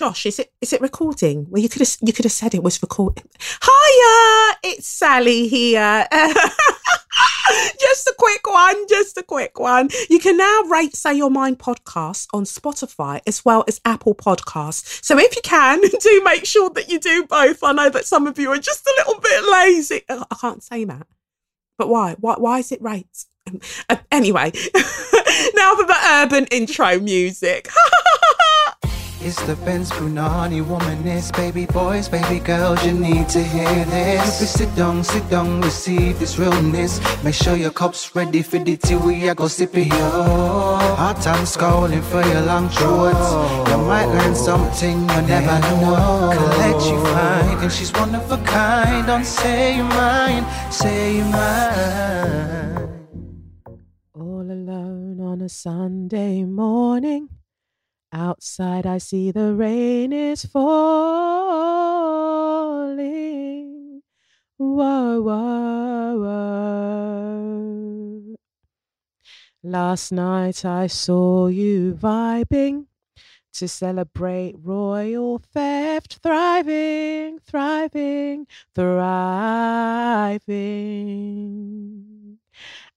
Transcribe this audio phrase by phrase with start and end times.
[0.00, 1.46] Josh, is it is it recording?
[1.50, 3.28] Well, you could have you could have said it was recording.
[3.62, 6.06] Hiya, it's Sally here.
[7.78, 9.90] just a quick one, just a quick one.
[10.08, 15.04] You can now rate Say Your Mind podcast on Spotify as well as Apple Podcasts.
[15.04, 17.62] So if you can, do make sure that you do both.
[17.62, 20.00] I know that some of you are just a little bit lazy.
[20.08, 21.08] I can't say that.
[21.76, 22.16] But why?
[22.18, 23.26] Why, why is it rates?
[23.46, 23.60] Um,
[24.10, 24.50] anyway,
[25.54, 27.68] now for the urban intro music.
[29.22, 34.40] It's the Benz Brunani womanist, baby boys, baby girls, you need to hear this.
[34.40, 37.00] If sit down, sit down, receive this realness.
[37.22, 40.10] Make sure your cup's ready for the tea, we are go sip it here.
[40.96, 43.70] Hard time scrolling for your long shorts.
[43.70, 46.32] You might learn something you never know.
[46.32, 49.06] Collect you find, and she's one of a kind.
[49.06, 52.88] Don't say you mine, say you mine.
[54.14, 57.28] All alone on a Sunday morning.
[58.12, 61.12] Outside, I see the rain is falling.
[64.56, 67.60] Whoa, whoa, whoa.
[69.62, 72.86] Last night, I saw you vibing
[73.52, 79.18] to celebrate royal theft, thriving, thriving, thriving.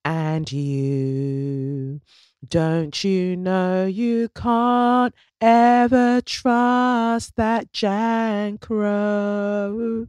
[0.03, 2.01] And you
[2.47, 10.08] don't you know you can't ever trust that Jan Crow?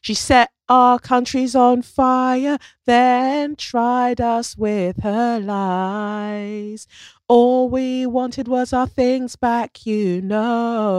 [0.00, 6.86] She set our countries on fire, then tried us with her lies.
[7.28, 10.92] All we wanted was our things back, you know.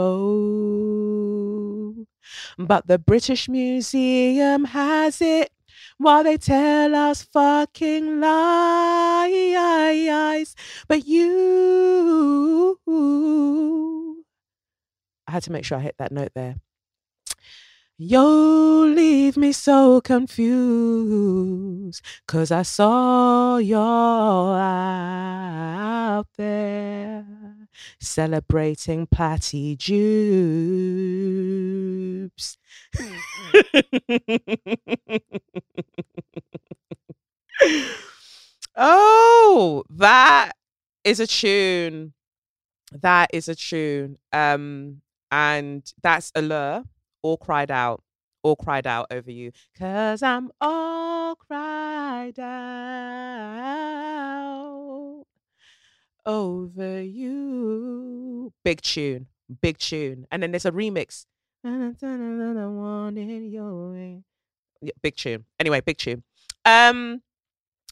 [2.58, 5.50] But the British Museum has it
[5.98, 9.34] while they tell us fucking lies.
[10.88, 12.78] But you,
[15.26, 16.56] I had to make sure I hit that note there.
[17.96, 27.24] You leave me so confused, cause I saw you out there
[28.00, 30.16] celebrating Platty Jubes.
[38.76, 40.52] oh, that
[41.04, 42.12] is a tune.
[42.92, 44.18] That is a tune.
[44.32, 45.00] Um,
[45.30, 46.84] and that's Allure,
[47.22, 48.02] all cried out,
[48.42, 49.52] all cried out over you.
[49.78, 53.14] Cause I'm all cried out
[56.26, 58.52] over you.
[58.64, 59.26] Big tune,
[59.60, 60.26] big tune.
[60.30, 61.26] And then there's a remix.
[64.80, 65.44] Yeah, big tune.
[65.58, 66.22] Anyway, big tune.
[66.64, 67.22] Um,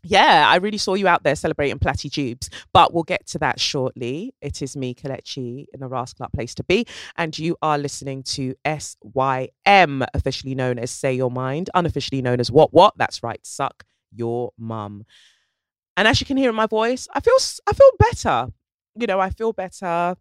[0.04, 3.60] yeah, I really saw you out there celebrating Platty Jubes, but we'll get to that
[3.60, 4.34] shortly.
[4.40, 8.54] It is me, Kelechi, in the Rascal Place to Be, and you are listening to
[8.66, 12.94] SYM, officially known as Say Your Mind, unofficially known as What What.
[12.96, 13.84] That's right, suck
[14.14, 15.04] your mum.
[15.96, 18.48] And as you can hear in my voice, I feel I feel better.
[18.96, 20.16] You know, I feel better.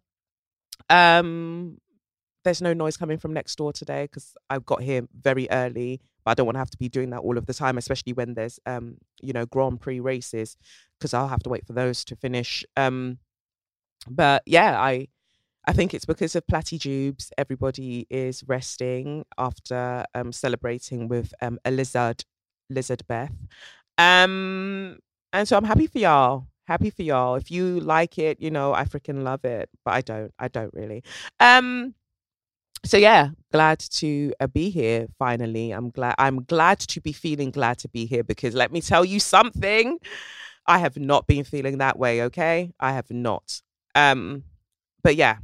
[0.88, 1.78] Um,
[2.44, 6.32] there's no noise coming from next door today because I got here very early, but
[6.32, 8.34] I don't want to have to be doing that all of the time, especially when
[8.34, 10.56] there's um, you know, Grand Prix races,
[10.98, 12.64] because I'll have to wait for those to finish.
[12.76, 13.18] Um,
[14.08, 15.08] but yeah, I
[15.66, 17.30] I think it's because of Platty Jubes.
[17.38, 22.24] Everybody is resting after um celebrating with um a lizard,
[22.68, 23.32] lizard Beth.
[23.98, 24.98] Um,
[25.32, 26.46] and so I'm happy for y'all.
[26.66, 27.34] Happy for y'all.
[27.36, 29.68] If you like it, you know, I freaking love it.
[29.84, 30.32] But I don't.
[30.38, 31.02] I don't really.
[31.40, 31.94] Um,
[32.84, 35.70] so yeah glad to uh, be here finally.
[35.70, 39.04] I'm glad i'm glad to be feeling glad to be here because let me tell
[39.04, 39.98] you something
[40.66, 42.72] i have not been feeling that way okay?
[42.80, 43.60] I have not.
[43.94, 44.44] Um
[45.02, 45.36] but yeah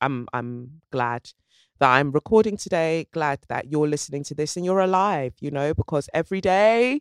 [0.00, 1.30] i'm i'm glad
[1.78, 5.74] that i'm recording today glad that you're listening to this and you're alive you know
[5.74, 7.00] because every day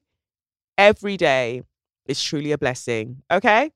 [0.78, 1.62] every day
[2.06, 3.72] is truly a blessing okay?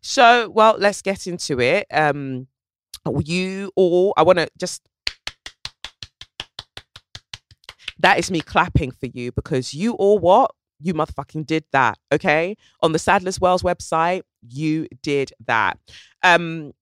[0.00, 1.86] So well let's get into it.
[1.90, 2.46] Um
[3.24, 4.82] you all i want to just
[8.00, 10.52] that is me clapping for you because you all what?
[10.80, 12.56] You motherfucking did that, okay?
[12.82, 15.76] On the Sadler's Wells website, you did that.
[16.22, 16.72] Um,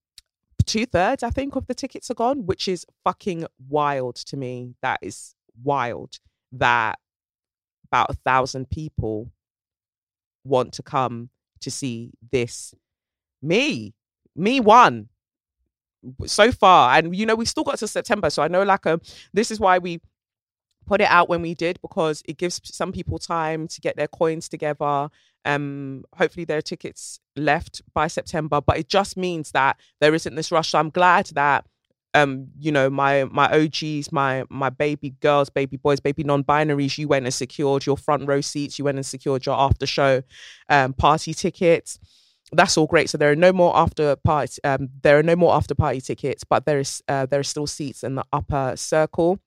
[0.66, 4.74] two thirds, I think, of the tickets are gone, which is fucking wild to me.
[4.82, 6.18] That is wild
[6.52, 6.98] that
[7.90, 9.30] about a thousand people
[10.44, 11.30] want to come
[11.60, 12.74] to see this.
[13.40, 13.94] Me,
[14.34, 15.08] me one
[16.26, 16.96] so far.
[16.96, 18.28] And, you know, we still got to September.
[18.28, 19.00] So I know, like, um,
[19.32, 20.00] this is why we
[20.86, 24.08] put it out when we did because it gives some people time to get their
[24.08, 25.08] coins together.
[25.44, 30.34] Um, hopefully there are tickets left by September, but it just means that there isn't
[30.34, 30.70] this rush.
[30.70, 31.66] So I'm glad that
[32.14, 37.08] um, you know, my my OGs, my my baby girls, baby boys, baby non-binaries, you
[37.08, 40.22] went and secured your front row seats, you went and secured your after show
[40.70, 41.98] um, party tickets.
[42.52, 43.10] That's all great.
[43.10, 44.62] So there are no more after party.
[44.64, 47.66] Um, there are no more after party tickets, but there is uh, there are still
[47.66, 49.38] seats in the upper circle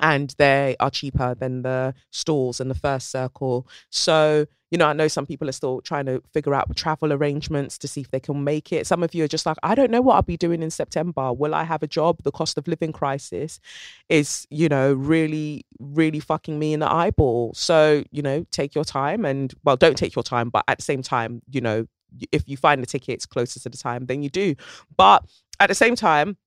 [0.00, 3.68] and they are cheaper than the stalls in the first circle.
[3.90, 7.76] So, you know, I know some people are still trying to figure out travel arrangements
[7.78, 8.86] to see if they can make it.
[8.86, 11.30] Some of you are just like, I don't know what I'll be doing in September.
[11.30, 12.22] Will I have a job?
[12.22, 13.60] The cost of living crisis
[14.08, 17.52] is, you know, really, really fucking me in the eyeball.
[17.52, 20.84] So, you know, take your time and, well, don't take your time, but at the
[20.84, 21.86] same time, you know,
[22.30, 24.54] if you find the tickets closer to the time, then you do.
[24.96, 25.24] But
[25.60, 26.38] at the same time,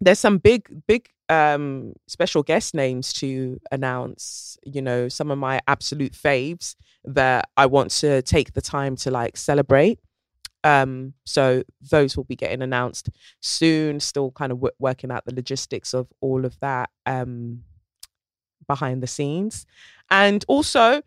[0.00, 4.56] there's some big, big um, special guest names to announce.
[4.64, 9.10] You know, some of my absolute faves that I want to take the time to
[9.10, 9.98] like celebrate.
[10.64, 13.10] Um, so those will be getting announced
[13.40, 14.00] soon.
[14.00, 17.62] Still kind of w- working out the logistics of all of that um,
[18.66, 19.66] behind the scenes,
[20.10, 21.02] and also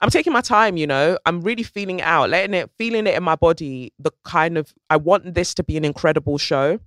[0.00, 1.16] I'm taking my time, you know.
[1.26, 3.92] I'm really feeling out, letting it, feeling it in my body.
[3.98, 6.80] The kind of I want this to be an incredible show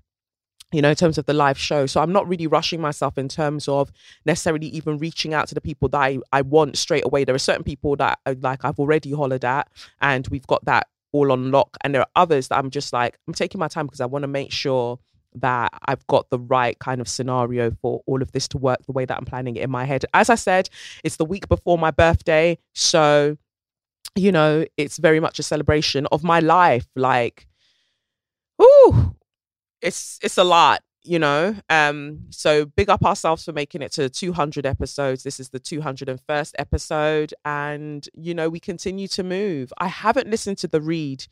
[0.75, 1.85] you know, in terms of the live show.
[1.85, 3.93] So I'm not really rushing myself in terms of
[4.25, 7.23] necessarily even reaching out to the people that I, I want straight away.
[7.23, 9.69] There are certain people that uh, like I've already hollered at
[10.01, 11.77] and we've got that all on lock.
[11.81, 14.23] And there are others that I'm just like, I'm taking my time because I want
[14.23, 14.99] to make sure
[15.35, 18.91] that I've got the right kind of scenario for all of this to work the
[18.91, 20.03] way that I'm planning it in my head.
[20.13, 20.69] As I said,
[21.05, 22.57] it's the week before my birthday.
[22.73, 23.37] So,
[24.15, 26.87] you know, it's very much a celebration of my life.
[26.97, 27.47] Like,
[28.57, 29.15] whoo,
[29.85, 31.55] it's it's a lot you know?
[31.69, 35.21] Um so big up ourselves for making it to 200 episodes.
[35.21, 39.71] This is the 201st episode and you know we continue to move.
[39.77, 41.25] I haven't listened to the read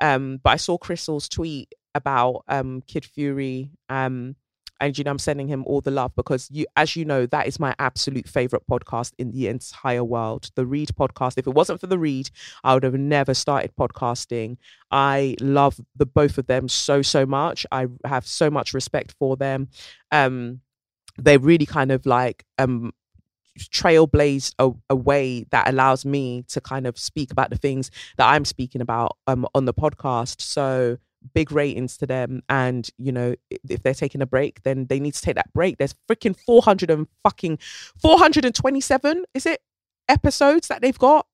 [0.00, 4.34] um but i saw Crissle's tweet about um kid fury um
[4.80, 7.46] and you know I'm sending him all the love because you as you know that
[7.46, 11.34] is my absolute favorite podcast in the entire world the read podcast.
[11.36, 12.30] If it wasn't for the read
[12.64, 14.56] I would have never started podcasting.
[14.90, 17.66] I love the both of them so so much.
[17.70, 19.68] I have so much respect for them.
[20.10, 20.60] Um
[21.18, 22.92] they really kind of like um
[23.58, 28.28] trailblazed a, a, way that allows me to kind of speak about the things that
[28.28, 30.40] I'm speaking about um, on the podcast.
[30.40, 30.98] So
[31.34, 33.34] big ratings to them and you know
[33.68, 36.90] if they're taking a break then they need to take that break there's freaking 400
[36.90, 37.58] and fucking
[38.00, 39.60] 427 is it
[40.08, 41.26] episodes that they've got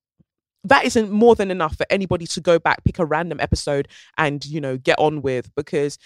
[0.65, 3.89] that isn't more than enough for anybody to go back pick a random episode
[4.19, 5.99] and you know get on with because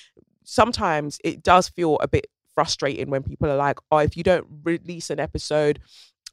[0.44, 4.46] sometimes it does feel a bit frustrating when people are like oh if you don't
[4.64, 5.80] release an episode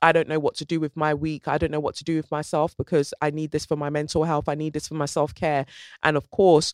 [0.02, 1.48] I don't know what to do with my week.
[1.48, 4.24] I don't know what to do with myself because I need this for my mental
[4.24, 4.48] health.
[4.48, 5.66] I need this for my self care.
[6.04, 6.74] And of course,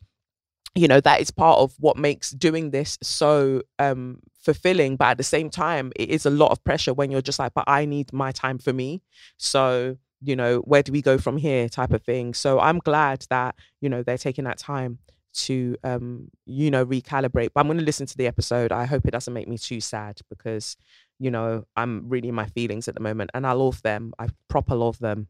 [0.75, 5.17] you know that is part of what makes doing this so um fulfilling but at
[5.17, 7.85] the same time it is a lot of pressure when you're just like but i
[7.85, 9.01] need my time for me.
[9.37, 12.33] So you know where do we go from here type of thing.
[12.33, 14.99] So i'm glad that you know they're taking that time
[15.33, 17.49] to um you know recalibrate.
[17.53, 18.71] But i'm going to listen to the episode.
[18.71, 20.75] I hope it doesn't make me too sad because
[21.19, 24.13] you know i'm really in my feelings at the moment and i love them.
[24.17, 25.27] I proper love them.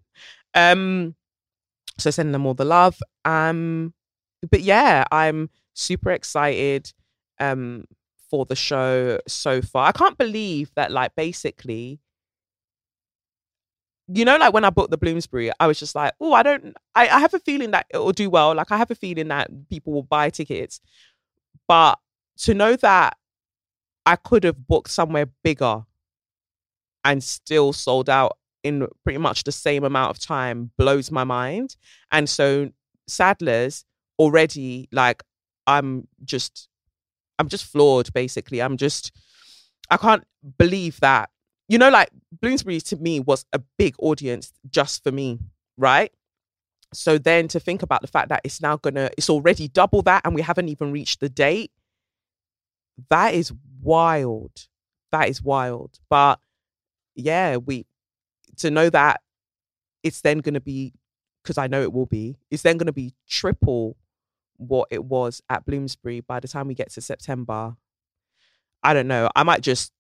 [0.53, 1.15] Um
[1.99, 2.97] so sending them all the love.
[3.25, 3.93] Um
[4.49, 6.93] but yeah, I'm super excited
[7.39, 7.85] um
[8.29, 9.87] for the show so far.
[9.87, 11.99] I can't believe that like basically
[14.09, 16.75] you know, like when I booked the Bloomsbury, I was just like, oh, I don't
[16.95, 18.53] I, I have a feeling that it will do well.
[18.53, 20.81] Like I have a feeling that people will buy tickets.
[21.67, 21.99] But
[22.39, 23.17] to know that
[24.05, 25.83] I could have booked somewhere bigger
[27.05, 31.75] and still sold out in pretty much the same amount of time blows my mind.
[32.11, 32.71] And so
[33.07, 33.85] Sadler's
[34.19, 35.23] already like
[35.67, 36.67] I'm just
[37.39, 38.61] I'm just floored basically.
[38.61, 39.11] I'm just
[39.89, 40.23] I can't
[40.57, 41.29] believe that.
[41.69, 42.09] You know like
[42.41, 45.39] Bloomsbury to me was a big audience just for me,
[45.77, 46.11] right?
[46.93, 50.21] So then to think about the fact that it's now to it's already double that
[50.25, 51.71] and we haven't even reached the date
[53.09, 53.51] that is
[53.81, 54.67] wild.
[55.11, 55.99] That is wild.
[56.09, 56.39] But
[57.15, 57.85] yeah, we
[58.57, 59.21] to know that
[60.03, 60.93] it's then to be
[61.43, 62.37] because I know it will be.
[62.51, 63.97] It's then to be triple
[64.67, 67.75] what it was at Bloomsbury by the time we get to September.
[68.81, 69.29] I don't know.
[69.35, 69.91] I might just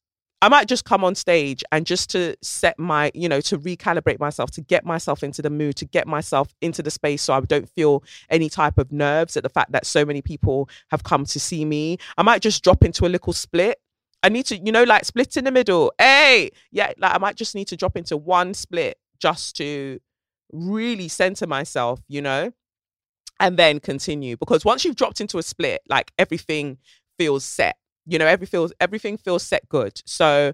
[0.41, 4.19] I might just come on stage and just to set my, you know, to recalibrate
[4.19, 7.39] myself, to get myself into the mood, to get myself into the space so I
[7.39, 11.23] don't feel any type of nerves at the fact that so many people have come
[11.27, 11.97] to see me.
[12.17, 13.79] I might just drop into a little split
[14.23, 15.91] I need to, you know, like split in the middle.
[15.99, 19.99] Hey, yeah, like I might just need to drop into one split just to
[20.53, 22.53] really center myself, you know,
[23.43, 24.37] and then continue.
[24.37, 26.77] Because once you've dropped into a split, like everything
[27.17, 27.75] feels set.
[28.05, 30.01] You know, every feels everything feels set good.
[30.05, 30.53] So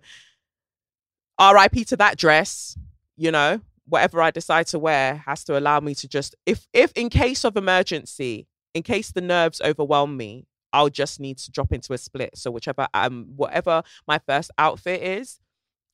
[1.39, 2.75] RIP to that dress,
[3.15, 6.91] you know, whatever I decide to wear has to allow me to just if if
[6.93, 11.71] in case of emergency, in case the nerves overwhelm me, I'll just need to drop
[11.71, 12.31] into a split.
[12.37, 15.39] So whichever um whatever my first outfit is,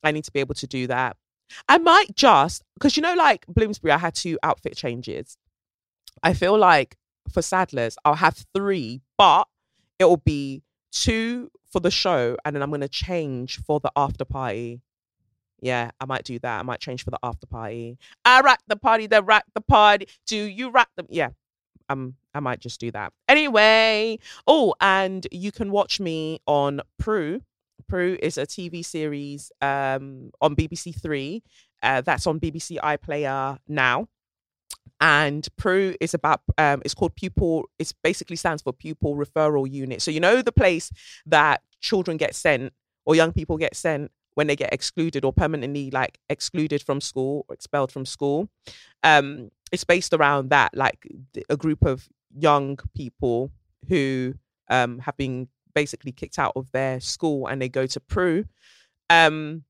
[0.02, 1.18] I need to be able to do that.
[1.68, 5.38] I might just because you know, like Bloomsbury, I had two outfit changes.
[6.24, 6.98] I feel like
[7.32, 9.48] for Sadler's, I'll have three, but
[10.00, 14.82] it'll be two for the show, and then I'm gonna change for the after party.
[15.62, 16.60] Yeah, I might do that.
[16.60, 17.98] I might change for the after party.
[18.24, 20.08] I rock the party, they rock the party.
[20.28, 21.08] Do you rock them?
[21.10, 21.30] Yeah,
[21.90, 23.14] um, I might just do that.
[23.28, 27.42] Anyway, oh, and you can watch me on PRU.
[27.88, 31.44] PRU is a TV series um, on BBC Three.
[31.84, 34.08] Uh, that's on BBC iPlayer now.
[35.02, 37.70] And PRU is about um, it's called pupil.
[37.80, 40.02] It's basically stands for pupil referral unit.
[40.02, 40.92] So you know the place
[41.26, 42.74] that children get sent
[43.06, 47.46] or young people get sent when they get excluded or permanently like excluded from school
[47.48, 48.50] or expelled from school.
[49.04, 51.08] Um, it's based around that, like
[51.50, 53.52] a group of young people
[53.88, 54.34] who
[54.70, 58.46] um, have been basically kicked out of their school and they go to PRU.
[59.10, 59.64] Um,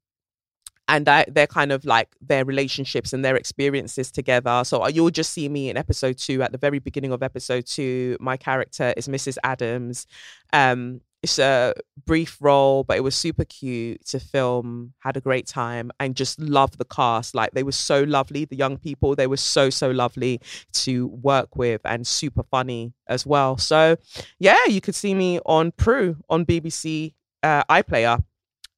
[0.87, 4.63] and that they're kind of like their relationships and their experiences together.
[4.65, 6.43] So uh, you'll just see me in episode two.
[6.43, 9.37] At the very beginning of episode two, my character is Mrs.
[9.43, 10.05] Adams.
[10.53, 11.73] Um, it's a
[12.05, 14.93] brief role, but it was super cute to film.
[14.99, 17.33] Had a great time and just loved the cast.
[17.33, 19.15] Like they were so lovely, the young people.
[19.15, 20.39] They were so so lovely
[20.73, 23.57] to work with and super funny as well.
[23.57, 23.97] So
[24.37, 28.23] yeah, you could see me on PRU on BBC uh, iPlayer.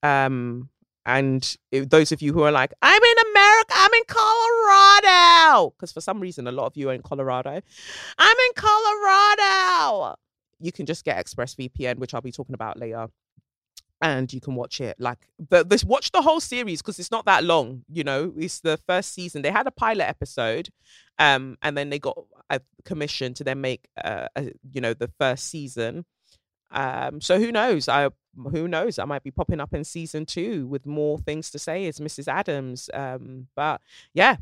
[0.02, 0.70] Um,
[1.08, 6.00] and those of you who are like, I'm in America, I'm in Colorado, because for
[6.00, 7.60] some reason a lot of you are in Colorado.
[8.18, 10.16] I'm in Colorado
[10.60, 13.08] you can just get ExpressVPN, which I'll be talking about later.
[14.00, 17.24] And you can watch it like but this watch the whole series because it's not
[17.24, 18.32] that long, you know.
[18.38, 19.42] It's the first season.
[19.42, 20.68] They had a pilot episode,
[21.18, 22.16] um, and then they got
[22.48, 26.04] a commission to then make uh, a, you know, the first season.
[26.70, 27.88] Um, so who knows?
[27.88, 28.10] I
[28.50, 28.98] who knows?
[28.98, 32.28] I might be popping up in season two with more things to say as Mrs.
[32.28, 32.90] Adams.
[32.92, 33.80] Um, but
[34.14, 34.36] yeah,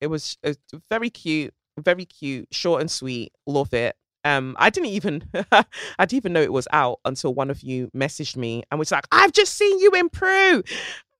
[0.00, 3.32] it was, it was very cute, very cute, short and sweet.
[3.46, 3.96] Love it.
[4.24, 5.64] Um, I didn't even I
[6.00, 9.06] didn't even know it was out until one of you messaged me and was like,
[9.12, 10.10] I've just seen you in.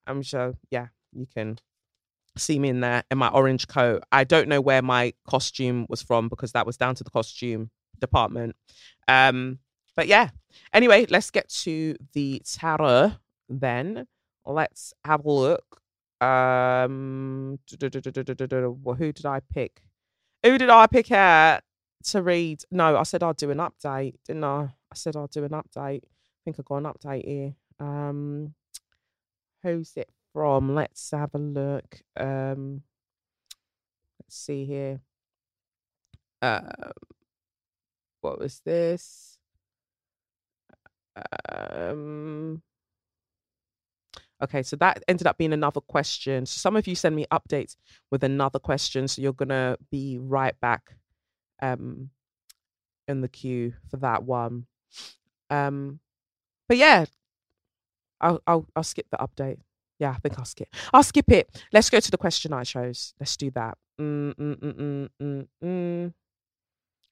[0.07, 1.59] I'm sure, yeah, you can
[2.37, 4.03] see me in there in my orange coat.
[4.13, 7.71] I don't know where my costume was from because that was down to the costume
[8.01, 8.57] department.
[9.07, 9.59] Um,
[9.99, 10.31] but yeah.
[10.73, 13.15] Anyway, let's get to the tarot
[13.49, 14.07] then.
[14.47, 15.83] Let's have a look.
[16.21, 19.83] Um, who did I pick?
[20.45, 21.65] Who did I pick at?
[22.05, 22.63] to read.
[22.71, 24.61] No, I said I'd do an update, didn't I?
[24.63, 26.05] I said I'd do an update.
[26.05, 27.55] I think I got an update here.
[27.81, 28.55] Um,
[29.65, 30.77] who's it from?
[30.77, 32.03] Let's have a look.
[32.17, 32.83] Um,
[34.23, 35.01] let's see here.
[36.41, 36.93] Uh,
[38.21, 39.38] what was this?
[41.51, 42.63] Um,
[44.43, 46.47] okay, so that ended up being another question.
[46.47, 47.77] So some of you send me updates
[48.11, 50.97] with another question, so you're gonna be right back
[51.61, 52.11] um
[53.09, 54.67] in the queue for that one.
[55.51, 56.01] Um
[56.69, 57.07] but yeah,
[58.21, 59.59] I'll I'll I'll skip the update.
[59.99, 60.69] Yeah, I think I'll skip.
[60.93, 61.65] I'll skip it.
[61.73, 63.15] Let's go to the question I chose.
[63.19, 63.77] Let's do that.
[64.01, 66.13] Mm, mm, mm, mm, mm, mm.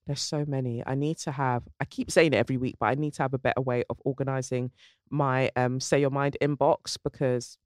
[0.06, 0.82] There's so many.
[0.86, 1.64] I need to have.
[1.80, 4.00] I keep saying it every week, but I need to have a better way of
[4.04, 4.70] organizing
[5.10, 7.58] my um say your mind inbox because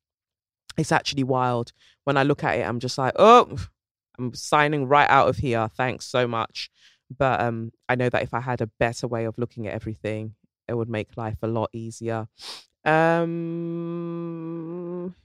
[0.78, 1.72] it's actually wild.
[2.04, 3.58] When I look at it, I'm just like, oh,
[4.18, 5.68] I'm signing right out of here.
[5.76, 6.70] Thanks so much.
[7.16, 10.34] But um, I know that if I had a better way of looking at everything,
[10.68, 12.28] it would make life a lot easier.
[12.84, 13.44] Um,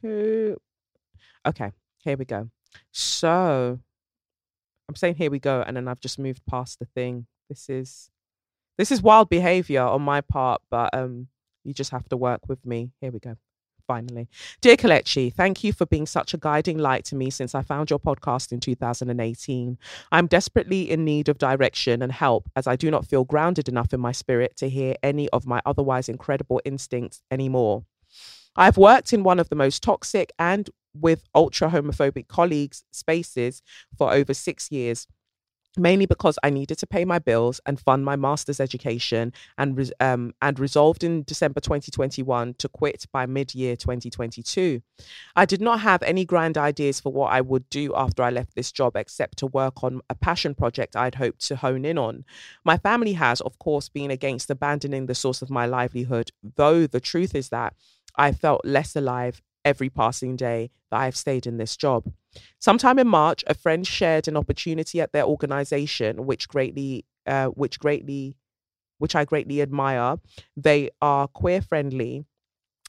[0.02, 0.58] who?
[1.46, 2.50] Okay, here we go.
[2.92, 3.80] So
[4.88, 7.28] I'm saying here we go, and then I've just moved past the thing.
[7.50, 8.10] This is
[8.78, 11.28] this is wild behavior on my part, but um,
[11.64, 12.92] you just have to work with me.
[13.02, 13.38] Here we go
[13.88, 14.28] finally.
[14.62, 17.90] Dear Kelechi, thank you for being such a guiding light to me since I found
[17.90, 19.78] your podcast in 2018.
[20.12, 23.94] I'm desperately in need of direction and help as I do not feel grounded enough
[23.94, 27.86] in my spirit to hear any of my otherwise incredible instincts anymore.
[28.56, 33.62] I've worked in one of the most toxic and with ultra homophobic colleagues spaces
[33.98, 35.08] for over six years
[35.78, 40.34] mainly because I needed to pay my bills and fund my master's education and um,
[40.42, 44.82] and resolved in December 2021 to quit by mid-year 2022.
[45.36, 48.56] I did not have any grand ideas for what I would do after I left
[48.56, 52.26] this job except to work on a passion project I'd hoped to hone in on.
[52.64, 57.00] My family has of course been against abandoning the source of my livelihood, though the
[57.00, 57.74] truth is that
[58.18, 62.14] I felt less alive every passing day that I've stayed in this job.
[62.60, 67.80] Sometime in March, a friend shared an opportunity at their organization, which greatly, uh, which
[67.80, 68.36] greatly,
[69.00, 70.18] which I greatly admire.
[70.56, 72.26] They are queer friendly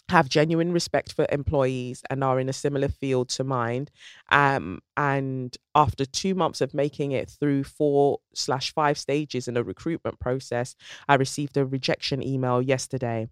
[0.09, 3.89] have genuine respect for employees and are in a similar field to mine.
[4.31, 9.63] Um, and after two months of making it through four slash five stages in a
[9.63, 10.77] recruitment process,
[11.09, 13.29] I received a rejection email yesterday.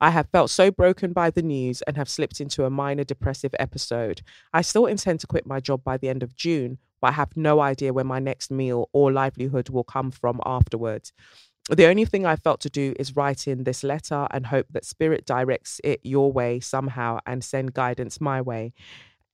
[0.00, 3.54] I have felt so broken by the news and have slipped into a minor depressive
[3.58, 4.22] episode.
[4.52, 7.36] I still intend to quit my job by the end of June, but I have
[7.36, 11.12] no idea where my next meal or livelihood will come from afterwards.
[11.70, 14.86] The only thing I felt to do is write in this letter and hope that
[14.86, 18.72] spirit directs it your way somehow and send guidance my way.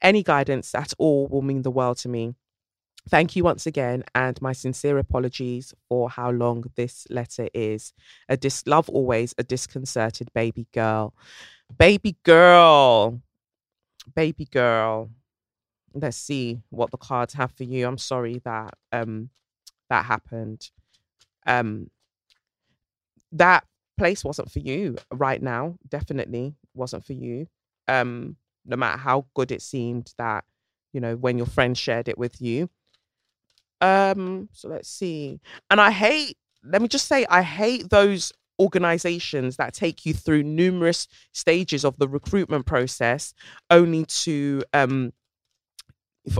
[0.03, 2.35] Any guidance at all will mean the world to me.
[3.09, 7.93] Thank you once again, and my sincere apologies for how long this letter is.
[8.31, 11.15] A dis- love always a disconcerted baby girl.
[11.79, 13.21] Baby girl.
[14.15, 15.11] Baby girl.
[15.93, 17.87] Let's see what the cards have for you.
[17.87, 19.31] I'm sorry that um
[19.91, 20.71] that happened.
[21.47, 21.91] Um
[23.35, 23.65] that
[23.99, 25.77] place wasn't for you right now.
[25.89, 27.47] Definitely wasn't for you.
[27.87, 30.45] Um, no matter how good it seemed that,
[30.93, 32.71] you know, when your friend shared it with you.
[33.81, 35.41] Um, so let's see.
[35.71, 40.45] And I hate, let me just say, I hate those organizations that take you through
[40.45, 43.35] numerous stages of the recruitment process
[43.69, 45.13] only to um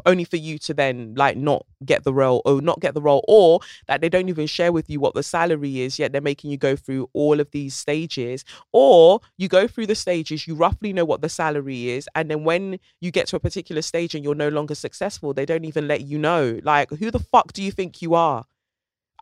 [0.07, 3.25] only for you to then like not get the role or not get the role
[3.29, 6.51] or that they don't even share with you what the salary is yet they're making
[6.51, 8.45] you go through all of these stages.
[8.73, 12.45] Or you go through the stages you roughly know what the salary is and then
[12.45, 15.87] when you get to a particular stage and you're no longer successful they don't even
[15.87, 16.61] let you know.
[16.63, 18.45] Like who the fuck do you think you are?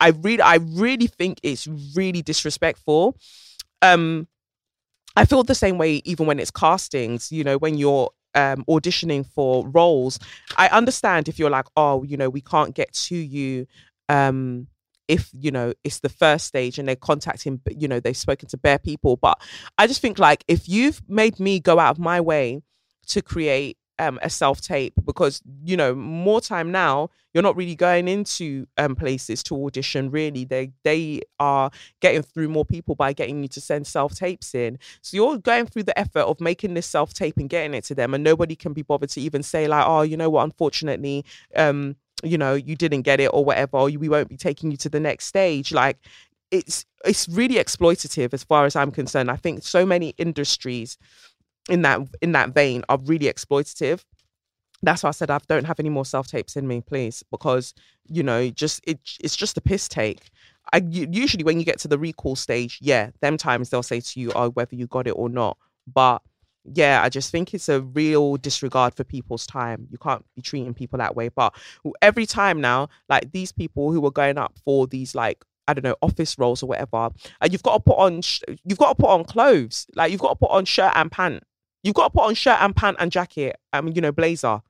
[0.00, 3.16] I really i really think it's really disrespectful.
[3.80, 4.28] Um
[5.14, 9.26] I feel the same way even when it's castings, you know, when you're um, auditioning
[9.26, 10.18] for roles,
[10.56, 13.66] I understand if you're like, oh, you know, we can't get to you
[14.08, 14.66] um,
[15.08, 18.56] if you know it's the first stage and they're contacting, you know, they've spoken to
[18.56, 19.16] bare people.
[19.16, 19.40] But
[19.78, 22.62] I just think like if you've made me go out of my way
[23.08, 27.74] to create um, a self tape because you know more time now you're not really
[27.74, 30.44] going into um, places to audition really.
[30.44, 34.78] They they are getting through more people by getting you to send self tapes in.
[35.00, 37.94] So you're going through the effort of making this self tape and getting it to
[37.94, 40.44] them and nobody can be bothered to even say like oh you know what?
[40.44, 41.24] Unfortunately
[41.56, 44.76] um you know you didn't get it or whatever or we won't be taking you
[44.78, 45.72] to the next stage.
[45.72, 45.98] Like
[46.50, 49.30] it's it's really exploitative as far as i'm concerned.
[49.30, 50.98] I think so many industries
[51.68, 54.02] in that in that vein are really exploitative
[54.82, 57.74] that's why I said I don't have any more self tapes in me, please, because
[58.06, 60.30] you know, just it, it's just a piss take.
[60.72, 64.20] I usually when you get to the recall stage, yeah, them times they'll say to
[64.20, 65.56] you, "Oh, whether you got it or not."
[65.92, 66.22] But
[66.64, 69.86] yeah, I just think it's a real disregard for people's time.
[69.90, 71.28] You can't be treating people that way.
[71.28, 71.54] But
[72.00, 75.84] every time now, like these people who are going up for these like I don't
[75.84, 78.20] know office roles or whatever, and you've got to put on
[78.64, 81.44] you've got to put on clothes, like you've got to put on shirt and pant
[81.82, 84.62] You've got to put on shirt and pant and jacket, um, you know, blazer.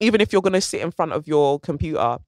[0.00, 2.18] Even if you're gonna sit in front of your computer,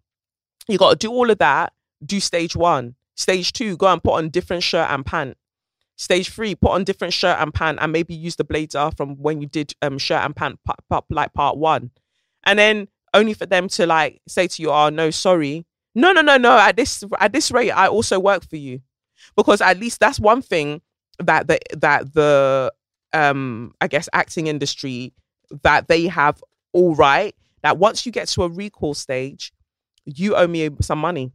[0.68, 1.72] you got to do all of that.
[2.04, 5.36] Do stage one, stage two, go and put on different shirt and pant.
[5.96, 9.40] Stage three, put on different shirt and pant, and maybe use the blazer from when
[9.40, 11.90] you did um shirt and pant pop, pop, like part one,
[12.44, 16.20] and then only for them to like say to you, "Oh no, sorry, no, no,
[16.20, 18.80] no, no." At this at this rate, I also work for you,
[19.36, 20.82] because at least that's one thing
[21.18, 22.72] that the that the
[23.14, 25.12] um i guess acting industry
[25.62, 29.52] that they have all right that once you get to a recall stage
[30.04, 31.32] you owe me some money.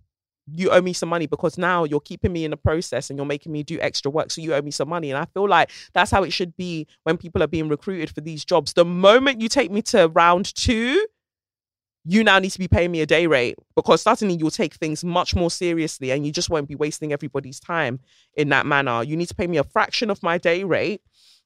[0.49, 3.25] You owe me some money because now you're keeping me in the process and you're
[3.25, 5.11] making me do extra work so you owe me some money.
[5.11, 8.21] And i feel like that's how it should be when people are being recruited for
[8.21, 8.73] these jobs.
[8.73, 11.05] The moment you take me to round 2
[12.09, 15.03] you now need to be paying me a day rate because suddenly you'll take things
[15.03, 17.99] much more seriously and you just won't be wasting everybody's time
[18.35, 19.03] in that manner.
[19.03, 21.01] You need to pay me a fraction of my day rate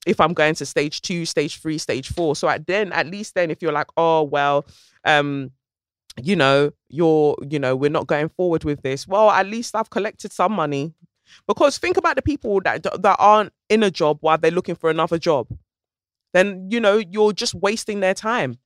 [0.08, 2.36] if I'm going to stage two, stage three, stage four.
[2.36, 4.66] So at then, at least then, if you're like, oh well,
[5.06, 5.52] um,
[6.22, 9.08] you know, you're, you know, we're not going forward with this.
[9.08, 10.94] Well, at least I've collected some money.
[11.48, 14.90] Because think about the people that that aren't in a job while they're looking for
[14.90, 15.48] another job.
[16.34, 18.58] Then you know you're just wasting their time,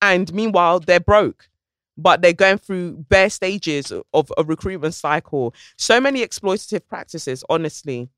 [0.00, 1.48] and meanwhile they're broke.
[1.96, 5.54] but they're going through bare stages of a recruitment cycle.
[5.76, 8.08] So many exploitative practices, honestly.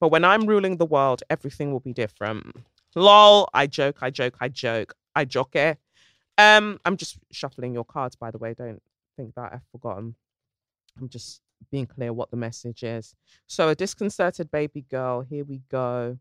[0.00, 2.54] But when I'm ruling the world, everything will be different.
[2.94, 5.78] Lol, I joke, I joke, I joke, I joke.
[6.38, 8.54] Um, I'm just shuffling your cards, by the way.
[8.54, 8.82] Don't
[9.16, 10.14] think that I've forgotten.
[10.98, 13.14] I'm just being clear what the message is.
[13.46, 16.18] So, a disconcerted baby girl, here we go.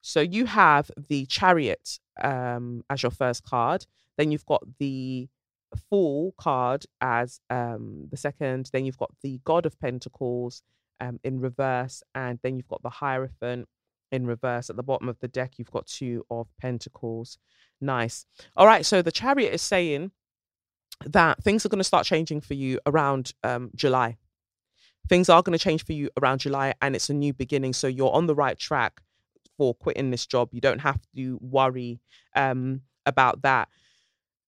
[0.00, 3.86] So, you have the chariot um, as your first card.
[4.16, 5.28] Then you've got the
[5.88, 8.68] Fool card as um, the second.
[8.72, 10.62] Then you've got the God of Pentacles
[11.02, 13.68] um, in reverse, and then you've got the Hierophant
[14.12, 14.70] in reverse.
[14.70, 17.38] At the bottom of the deck, you've got two of Pentacles.
[17.80, 18.24] Nice.
[18.56, 18.86] All right.
[18.86, 20.12] So the Chariot is saying
[21.04, 24.16] that things are going to start changing for you around um, July.
[25.08, 27.72] Things are going to change for you around July, and it's a new beginning.
[27.72, 29.00] So you're on the right track
[29.58, 30.50] for quitting this job.
[30.52, 32.00] You don't have to worry
[32.36, 33.68] um, about that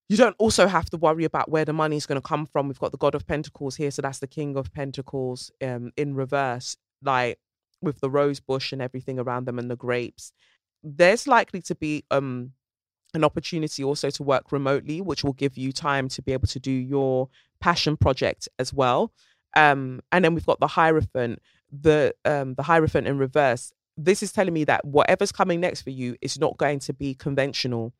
[0.08, 2.68] you don't also have to worry about where the money is going to come from.
[2.68, 6.14] We've got the God of Pentacles here, so that's the King of Pentacles um, in
[6.14, 7.38] reverse, like
[7.80, 10.32] with the rose bush and everything around them and the grapes.
[10.82, 12.52] There's likely to be um,
[13.14, 16.60] an opportunity also to work remotely, which will give you time to be able to
[16.60, 17.28] do your
[17.60, 19.12] passion project as well.
[19.56, 21.40] Um, and then we've got the Hierophant,
[21.72, 23.72] the um, the Hierophant in reverse.
[23.96, 27.14] This is telling me that whatever's coming next for you is not going to be
[27.14, 27.94] conventional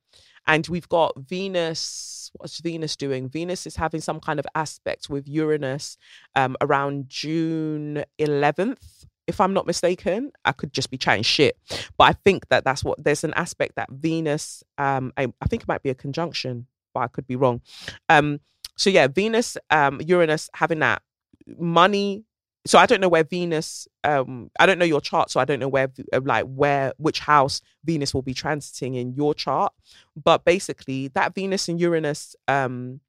[0.46, 2.30] and we've got Venus.
[2.36, 3.28] What's Venus doing?
[3.28, 5.96] Venus is having some kind of aspect with Uranus
[6.34, 9.06] um, around June 11th.
[9.26, 11.56] If I'm not mistaken, I could just be chatting shit,
[11.96, 14.62] but I think that that's what there's an aspect that Venus.
[14.76, 17.62] Um, I, I think it might be a conjunction, but I could be wrong.
[18.08, 18.40] Um,
[18.76, 21.02] so yeah, Venus, um, Uranus having that
[21.46, 22.24] money
[22.66, 23.86] so I don't know where Venus.
[24.04, 27.20] Um, I don't know your chart, so I don't know where, uh, like, where which
[27.20, 29.72] house Venus will be transiting in your chart.
[30.16, 33.00] But basically, that Venus and Uranus um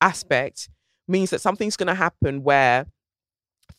[0.00, 0.68] aspect
[1.08, 2.86] means that something's going to happen where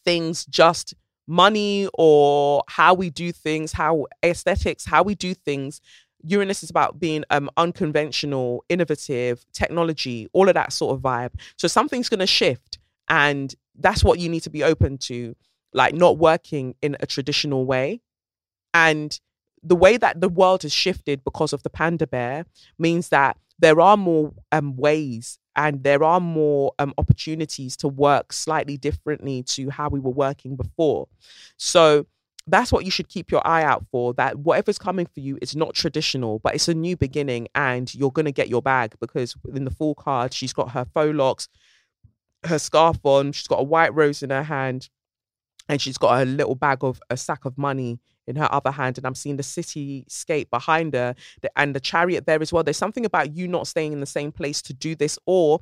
[0.05, 0.93] things just
[1.27, 5.81] money or how we do things, how aesthetics, how we do things.
[6.25, 11.31] Uranus is about being um, unconventional, innovative, technology, all of that sort of vibe.
[11.57, 15.35] So something's going to shift and that's what you need to be open to,
[15.73, 18.01] like not working in a traditional way.
[18.73, 19.19] And
[19.61, 22.45] the way that the world has shifted because of the panda bear
[22.77, 28.33] means that there are more um, ways and there are more um, opportunities to work
[28.33, 31.07] slightly differently to how we were working before.
[31.57, 32.07] So
[32.47, 35.55] that's what you should keep your eye out for that whatever's coming for you is
[35.55, 39.35] not traditional but it's a new beginning and you're going to get your bag because
[39.55, 41.47] in the Fool card she's got her faux locks
[42.45, 43.31] her scarf on.
[43.31, 44.89] She's got a white rose in her hand,
[45.69, 48.97] and she's got a little bag of a sack of money in her other hand.
[48.97, 51.15] And I'm seeing the cityscape behind her
[51.55, 52.63] and the chariot there as well.
[52.63, 55.59] There's something about you not staying in the same place to do this, or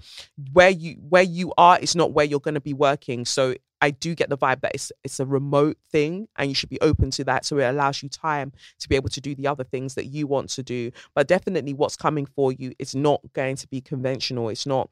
[0.53, 3.25] where you where you are is not where you're going to be working.
[3.25, 6.69] So I do get the vibe that it's it's a remote thing and you should
[6.69, 9.47] be open to that so it allows you time to be able to do the
[9.47, 13.21] other things that you want to do but definitely what's coming for you is not
[13.33, 14.89] going to be conventional it's not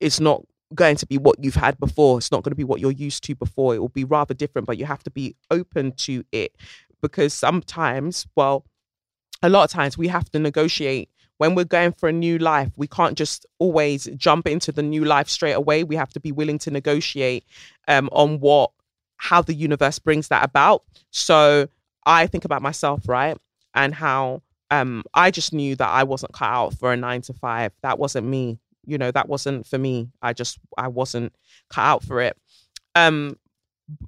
[0.00, 2.18] it's not going to be what you've had before.
[2.18, 3.74] It's not going to be what you're used to before.
[3.74, 6.56] It will be rather different, but you have to be open to it
[7.00, 8.64] because sometimes, well,
[9.42, 12.72] a lot of times we have to negotiate when we're going for a new life.
[12.76, 15.84] We can't just always jump into the new life straight away.
[15.84, 17.44] We have to be willing to negotiate
[17.86, 18.70] um, on what,
[19.18, 20.82] how the universe brings that about.
[21.10, 21.68] So
[22.04, 23.36] I think about myself, right?
[23.74, 27.34] And how um, I just knew that I wasn't cut out for a nine to
[27.34, 27.72] five.
[27.82, 30.10] That wasn't me you know that wasn't for me.
[30.22, 31.34] I just i wasn't
[31.70, 32.36] cut out for it.
[32.94, 33.36] Um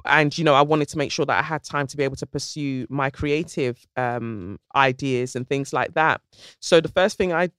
[0.04, 2.16] and you know i wanted to make sure that i had time to be able
[2.16, 6.20] to pursue my creative um ideas and things like that.
[6.60, 7.50] So the first thing i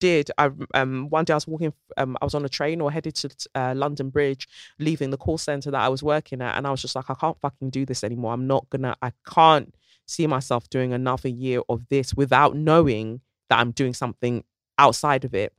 [0.00, 2.90] did i um one day i was walking um i was on a train or
[2.90, 4.48] headed to uh, london bridge
[4.78, 7.14] leaving the call center that i was working at and i was just like i
[7.14, 8.32] can't fucking do this anymore.
[8.32, 9.72] I'm not gonna i can't
[10.06, 14.42] see myself doing another year of this without knowing that i'm doing something
[14.78, 15.52] outside of it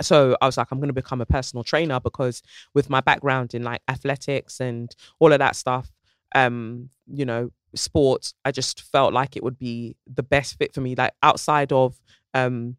[0.00, 2.42] so I was like, I'm going to become a personal trainer because
[2.74, 5.92] with my background in like athletics and all of that stuff,
[6.34, 10.80] um, you know, sports, I just felt like it would be the best fit for
[10.80, 10.94] me.
[10.94, 12.00] Like outside of,
[12.34, 12.76] um,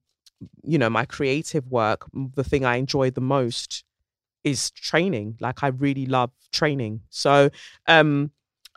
[0.64, 3.84] you know, my creative work, the thing I enjoy the most
[4.44, 5.38] is training.
[5.40, 7.02] Like I really love training.
[7.10, 7.50] So,
[7.88, 8.32] um,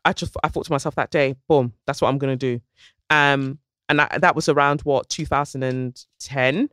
[0.04, 2.62] I just I thought to myself that day, boom, that's what I'm going to do.
[3.10, 6.68] Um, and that, that was around what 2010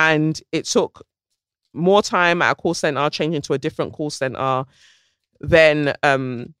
[0.00, 1.06] and it took
[1.74, 4.64] more time at a call center, changing to a different call center,
[5.40, 6.54] then um,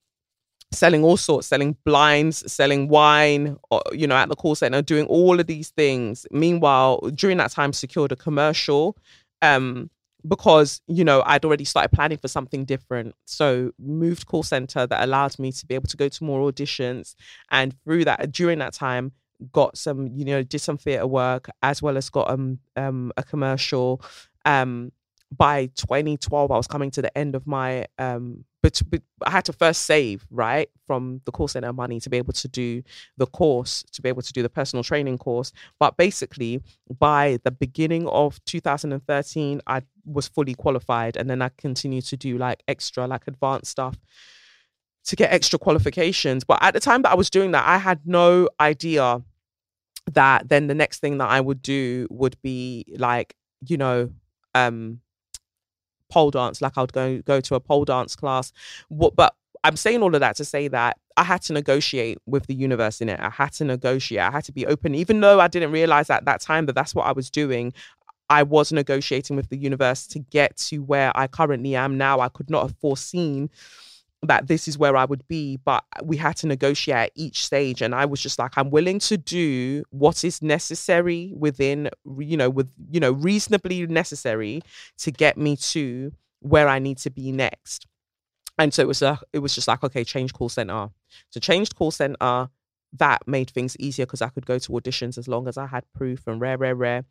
[0.72, 5.06] selling all sorts, selling blinds, selling wine, or, you know, at the call center, doing
[5.06, 6.26] all of these things.
[6.30, 8.96] Meanwhile, during that time, secured a commercial
[9.40, 9.88] um,
[10.28, 13.14] because you know I'd already started planning for something different.
[13.24, 17.14] So moved call center that allowed me to be able to go to more auditions,
[17.50, 19.12] and through that during that time
[19.52, 23.22] got some you know did some theater work as well as got um um a
[23.22, 24.00] commercial
[24.44, 24.92] um
[25.32, 29.44] by 2012 i was coming to the end of my um but, but i had
[29.44, 32.82] to first save right from the call center money to be able to do
[33.16, 35.52] the course to be able to do the personal training course.
[35.78, 36.60] But basically
[36.98, 42.38] by the beginning of 2013 i was fully qualified and then i continued to do
[42.38, 43.96] like extra like advanced stuff
[45.04, 46.42] to get extra qualifications.
[46.42, 49.22] But at the time that i was doing that i had no idea
[50.14, 53.34] that then the next thing that i would do would be like
[53.66, 54.10] you know
[54.54, 55.00] um
[56.10, 58.52] pole dance like i would go go to a pole dance class.
[58.88, 62.46] What but i'm saying all of that to say that i had to negotiate with
[62.46, 63.20] the universe in it.
[63.20, 64.22] I had to negotiate.
[64.22, 64.94] I had to be open.
[64.94, 67.72] Even though i didn't realize at that time that that's what i was doing
[68.30, 72.20] I was negotiating with the universe to get to where I currently am now.
[72.20, 73.50] I could not have foreseen
[74.22, 77.80] that this is where I would be, but we had to negotiate at each stage.
[77.80, 82.50] And I was just like, I'm willing to do what is necessary within, you know,
[82.50, 84.60] with, you know, reasonably necessary
[84.98, 87.86] to get me to where I need to be next.
[88.58, 90.90] And so it was a, it was just like, okay, change call center.
[91.30, 92.50] So changed call center,
[92.92, 95.84] that made things easier because I could go to auditions as long as I had
[95.94, 97.04] proof and rare, rare, rare.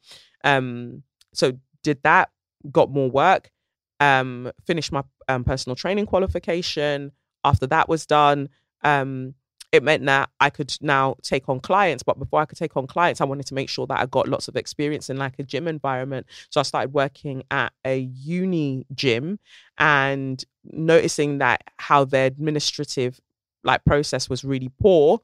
[0.43, 2.29] Um, so did that,
[2.71, 3.49] got more work
[3.99, 7.11] um, finished my um, personal training qualification.
[7.43, 8.49] After that was done,
[8.83, 9.35] um,
[9.71, 12.03] it meant that I could now take on clients.
[12.03, 14.27] But before I could take on clients, I wanted to make sure that I got
[14.27, 16.25] lots of experience in like a gym environment.
[16.49, 19.39] So I started working at a uni gym
[19.77, 23.19] and noticing that how their administrative
[23.63, 25.19] like process was really poor.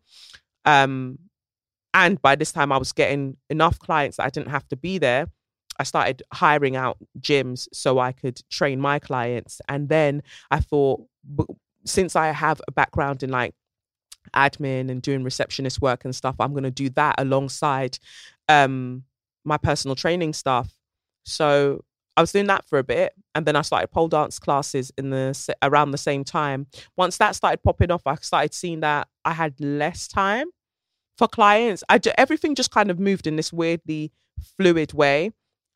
[0.66, 1.20] Um,
[1.94, 4.98] and by this time, I was getting enough clients that I didn't have to be
[4.98, 5.28] there.
[5.80, 9.62] I started hiring out gyms so I could train my clients.
[9.68, 11.06] And then I thought,
[11.86, 13.54] since I have a background in like
[14.36, 18.00] admin and doing receptionist work and stuff, I'm going to do that alongside
[18.50, 19.04] um,
[19.44, 20.74] my personal training stuff.
[21.24, 21.84] So
[22.18, 25.10] I was doing that for a bit, and then I started pole dance classes in
[25.10, 26.68] the around the same time.
[26.96, 30.48] Once that started popping off, I started seeing that I had less time
[31.18, 31.84] for clients.
[31.90, 34.14] I everything just kind of moved in this weirdly
[34.58, 35.32] fluid way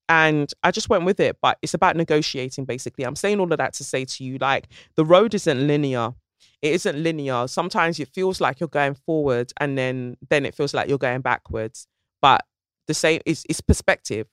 [0.10, 1.38] and I just went with it.
[1.42, 3.06] But it's about negotiating, basically.
[3.06, 6.14] I'm saying all of that to say to you, like, the road isn't linear.
[6.62, 7.48] It isn't linear.
[7.48, 11.22] Sometimes it feels like you're going forward, and then then it feels like you're going
[11.22, 11.88] backwards.
[12.22, 12.44] But
[12.88, 14.28] the same is it's perspective.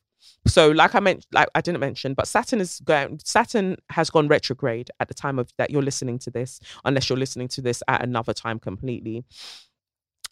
[0.49, 3.21] So, like I mentioned, like I didn't mention, but Saturn is going.
[3.23, 7.19] Saturn has gone retrograde at the time of that you're listening to this, unless you're
[7.19, 9.25] listening to this at another time completely.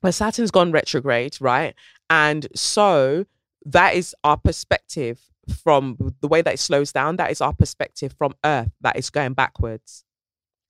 [0.03, 1.75] But Saturn's gone retrograde, right?
[2.11, 3.27] And so
[3.65, 5.21] that is our perspective
[5.63, 9.11] from the way that it slows down, that is our perspective from Earth that is
[9.11, 10.05] going backwards.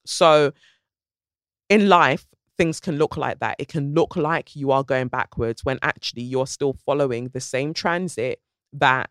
[0.07, 0.53] So
[1.69, 3.57] in life, things can look like that.
[3.59, 7.75] It can look like you are going backwards when actually you're still following the same
[7.75, 8.41] transit
[8.75, 9.11] that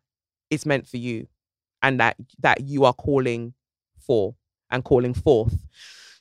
[0.50, 1.28] is meant for you
[1.82, 3.54] and that that you are calling
[3.98, 4.36] for
[4.70, 5.58] and calling forth.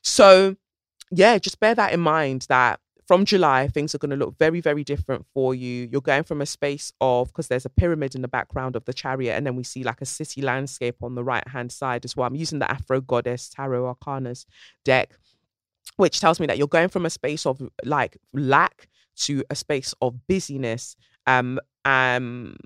[0.03, 0.57] So
[1.11, 4.61] yeah, just bear that in mind that from July, things are going to look very,
[4.61, 5.89] very different for you.
[5.91, 8.95] You're going from a space of, because there's a pyramid in the background of the
[8.95, 12.17] chariot, and then we see like a city landscape on the right hand side as
[12.17, 12.27] well.
[12.27, 14.47] I'm using the Afro Goddess Tarot Arcanas
[14.85, 15.19] deck,
[15.97, 19.95] which tells me that you're going from a space of like lack to a space
[20.01, 20.97] of busyness.
[21.27, 22.57] Um, um,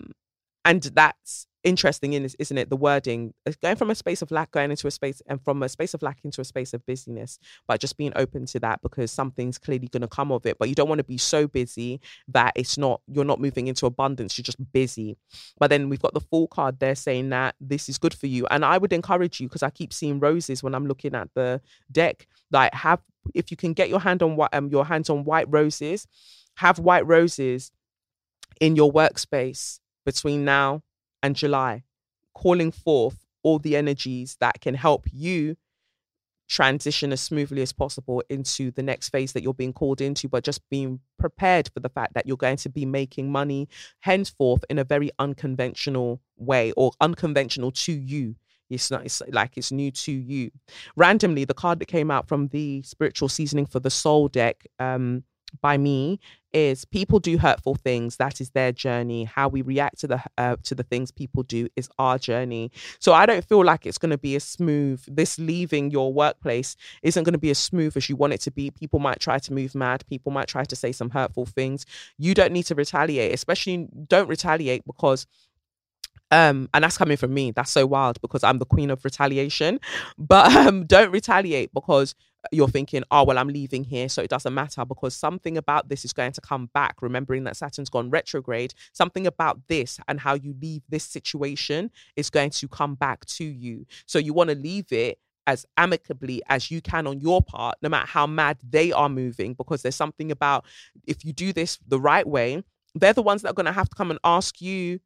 [0.64, 2.70] and that's interesting in isn't it?
[2.70, 5.68] The wording going from a space of lack going into a space and from a
[5.68, 9.10] space of lack into a space of busyness but just being open to that because
[9.10, 10.58] something's clearly going to come of it.
[10.58, 13.86] But you don't want to be so busy that it's not you're not moving into
[13.86, 15.16] abundance you're just busy.
[15.58, 18.46] But then we've got the Fool card there saying that this is good for you.
[18.46, 21.60] And i would encourage you because i keep seeing roses when i'm looking at the
[21.90, 23.00] deck like have
[23.34, 26.06] if you can get your hand on what um your hands on white roses
[26.56, 27.70] have white roses
[28.60, 30.82] in your workspace between now
[31.26, 31.82] and July,
[32.34, 35.56] calling forth all the energies that can help you
[36.48, 40.44] transition as smoothly as possible into the next phase that you're being called into, but
[40.44, 43.68] just being prepared for the fact that you're going to be making money
[44.00, 48.36] henceforth in a very unconventional way or unconventional to you.
[48.70, 50.52] It's not it's like it's new to you.
[50.94, 55.24] Randomly, the card that came out from the spiritual seasoning for the soul deck um,
[55.60, 56.20] by me
[56.52, 58.16] is people do hurtful things.
[58.16, 59.24] That is their journey.
[59.24, 62.70] How we react to the uh, to the things people do is our journey.
[62.98, 65.02] So i don't feel like it's going to be as smooth.
[65.06, 68.50] This leaving your workplace isn't going to be as smooth as you want it to
[68.50, 68.70] be.
[68.70, 70.04] People might try to move mad.
[70.08, 71.84] People might try to say some hurtful things.
[72.18, 75.26] You don't need to retaliate especially don't retaliate because
[76.32, 77.52] Um, and that's coming from me.
[77.52, 79.78] That's so wild because I'm the queen of retaliation.
[80.18, 82.14] But um, don't retaliate because
[82.52, 86.04] you're thinking, oh, well, I'm leaving here, so it doesn't matter because something about this
[86.04, 87.02] is going to come back.
[87.02, 92.30] Remembering that Saturn's gone retrograde, something about this and how you leave this situation is
[92.30, 93.86] going to come back to you.
[94.06, 97.88] So you want to leave it as amicably as you can on your part, no
[97.88, 100.64] matter how mad they are moving, because there's something about
[101.06, 103.88] if you do this the right way, they're the ones that are going to have
[103.88, 104.98] to come and ask you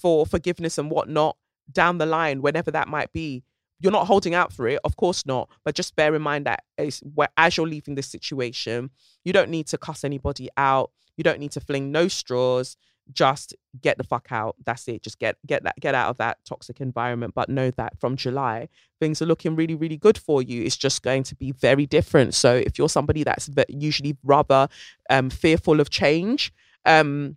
[0.00, 1.36] for forgiveness and whatnot
[1.72, 3.42] down the line, whenever that might be.
[3.80, 5.48] You're not holding out for it, of course not.
[5.64, 7.02] But just bear in mind that as
[7.56, 8.90] you're leaving this situation,
[9.24, 10.90] you don't need to cuss anybody out.
[11.16, 12.76] You don't need to fling no straws.
[13.12, 14.54] Just get the fuck out.
[14.64, 15.02] That's it.
[15.02, 17.34] Just get get that get out of that toxic environment.
[17.34, 18.68] But know that from July,
[19.00, 20.62] things are looking really really good for you.
[20.62, 22.34] It's just going to be very different.
[22.34, 24.68] So if you're somebody that's usually rather
[25.08, 26.52] um, fearful of change,
[26.84, 27.36] um,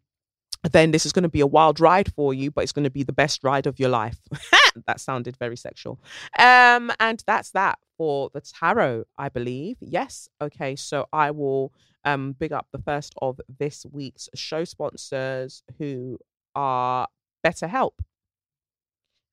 [0.71, 2.89] then this is going to be a wild ride for you, but it's going to
[2.89, 4.17] be the best ride of your life.
[4.87, 5.99] that sounded very sexual.
[6.39, 9.77] Um, and that's that for the tarot, I believe.
[9.81, 10.29] Yes.
[10.41, 10.75] Okay.
[10.75, 11.73] So I will
[12.05, 16.17] um big up the first of this week's show sponsors who
[16.55, 17.07] are
[17.45, 17.93] BetterHelp.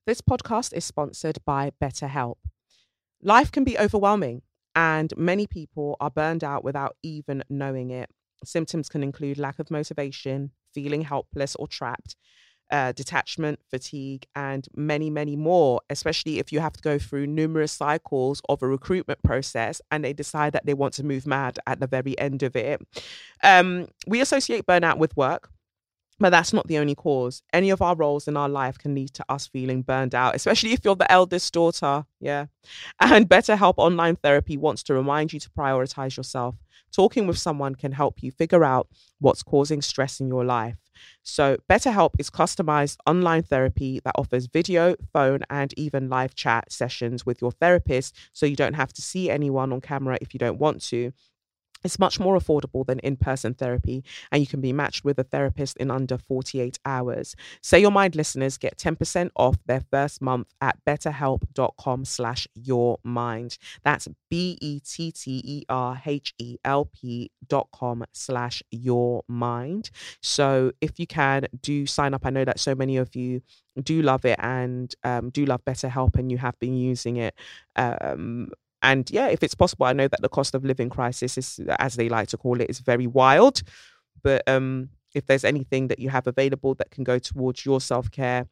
[0.07, 2.37] This podcast is sponsored by BetterHelp.
[3.23, 4.43] Life can be overwhelming,
[4.75, 8.11] and many people are burned out without even knowing it.
[8.45, 12.17] Symptoms can include lack of motivation, feeling helpless or trapped,
[12.71, 17.73] uh, detachment, fatigue, and many, many more, especially if you have to go through numerous
[17.73, 21.81] cycles of a recruitment process and they decide that they want to move mad at
[21.81, 22.81] the very end of it.
[23.43, 25.51] Um, we associate burnout with work.
[26.21, 27.43] But that's not the only cause.
[27.51, 30.75] Any of our roles in our life can lead to us feeling burned out, especially
[30.75, 32.05] if you're the eldest daughter.
[32.21, 32.47] Yeah.
[33.01, 36.57] And BetterHelp Online Therapy wants to remind you to prioritize yourself.
[36.93, 40.77] Talking with someone can help you figure out what's causing stress in your life.
[41.23, 47.25] So, BetterHelp is customized online therapy that offers video, phone, and even live chat sessions
[47.25, 50.59] with your therapist so you don't have to see anyone on camera if you don't
[50.59, 51.13] want to.
[51.83, 55.25] It's much more affordable than in person therapy, and you can be matched with a
[55.25, 57.37] therapist in under 48 hours.
[57.63, 63.59] Say Your Mind listeners get 10% off their first month at betterhelp.com slash your mind.
[63.83, 69.23] That's B E T T E R H E L P dot com slash your
[69.29, 69.91] mind.
[70.23, 72.27] So if you can, do sign up.
[72.27, 73.43] I know that so many of you
[73.83, 77.35] do love it and um, do love BetterHelp, and you have been using it.
[77.77, 78.51] Um,
[78.83, 81.97] and yeah, if it's possible, I know that the cost of living crisis is, as
[81.97, 83.63] they like to call it, is very wild.
[84.23, 88.11] But um, if there's anything that you have available that can go towards your self
[88.11, 88.47] care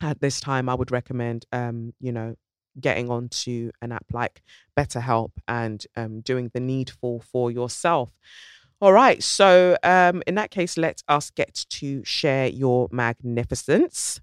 [0.00, 2.36] at this time, I would recommend, um, you know,
[2.78, 4.42] getting onto an app like
[4.76, 8.12] BetterHelp and um, doing the needful for yourself.
[8.80, 9.22] All right.
[9.22, 14.20] So, um, in that case, let us get to share your magnificence.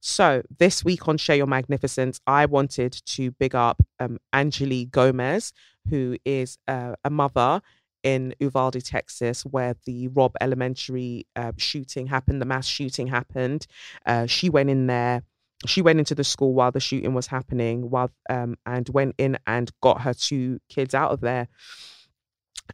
[0.00, 5.52] So this week on Share Your Magnificence, I wanted to big up um, Angeli Gomez,
[5.88, 7.60] who is uh, a mother
[8.02, 13.66] in Uvalde, Texas, where the Robb Elementary uh, shooting happened, the mass shooting happened.
[14.06, 15.22] Uh, she went in there.
[15.66, 19.38] She went into the school while the shooting was happening, while um, and went in
[19.46, 21.48] and got her two kids out of there.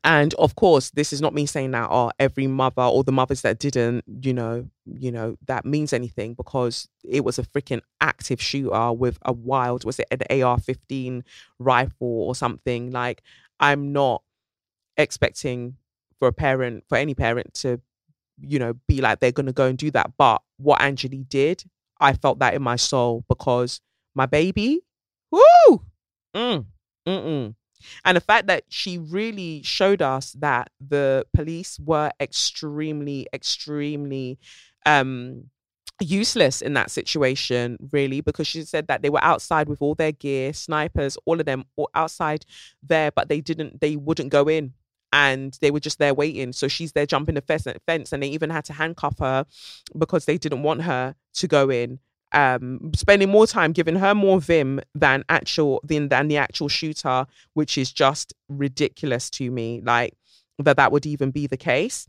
[0.05, 3.43] And of course, this is not me saying that oh, every mother or the mothers
[3.43, 8.41] that didn't, you know, you know, that means anything because it was a freaking active
[8.41, 11.23] shooter with a wild, was it an AR-15
[11.59, 12.91] rifle or something?
[12.91, 13.23] Like,
[13.61, 14.23] I'm not
[14.97, 15.77] expecting
[16.19, 17.81] for a parent, for any parent to,
[18.41, 20.13] you know, be like they're gonna go and do that.
[20.19, 21.65] But what Angeli did,
[22.01, 23.81] I felt that in my soul because
[24.15, 24.83] my baby,
[25.31, 25.83] woo,
[26.35, 26.67] mm,
[27.07, 27.55] mm-mm
[28.05, 34.39] and the fact that she really showed us that the police were extremely, extremely
[34.85, 35.51] um,
[36.01, 40.13] useless in that situation, really, because she said that they were outside with all their
[40.13, 42.45] gear, snipers, all of them all outside
[42.83, 44.75] there, but they didn't, they wouldn't go in
[45.13, 46.53] and they were just there waiting.
[46.53, 47.41] So she's there jumping the
[47.87, 49.47] fence, and they even had to handcuff her
[49.97, 51.99] because they didn't want her to go in
[52.33, 57.27] um, spending more time giving her more vim than actual than, than the actual shooter,
[57.55, 59.81] which is just ridiculous to me.
[59.85, 60.15] Like
[60.59, 62.07] that that would even be the case.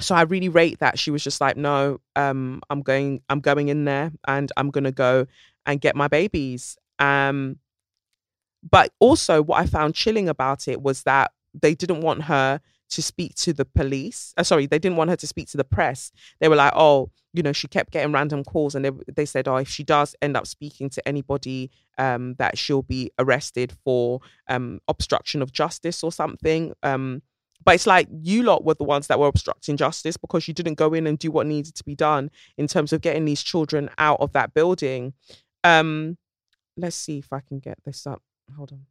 [0.00, 3.68] So I really rate that she was just like, no, um, I'm going, I'm going
[3.68, 5.26] in there, and I'm gonna go
[5.66, 6.76] and get my babies.
[6.98, 7.58] Um,
[8.68, 12.60] but also, what I found chilling about it was that they didn't want her
[12.90, 14.34] to speak to the police.
[14.36, 16.10] Uh, sorry, they didn't want her to speak to the press.
[16.40, 19.48] They were like, oh, you know, she kept getting random calls, and they they said,
[19.48, 24.20] oh, if she does end up speaking to anybody, um, that she'll be arrested for
[24.48, 26.72] um obstruction of justice or something.
[26.82, 27.22] Um,
[27.64, 30.78] But it's like you lot were the ones that were obstructing justice because you didn't
[30.78, 33.90] go in and do what needed to be done in terms of getting these children
[33.98, 35.12] out of that building.
[35.64, 36.16] Um,
[36.76, 38.22] let's see if I can get this up.
[38.56, 38.86] Hold on.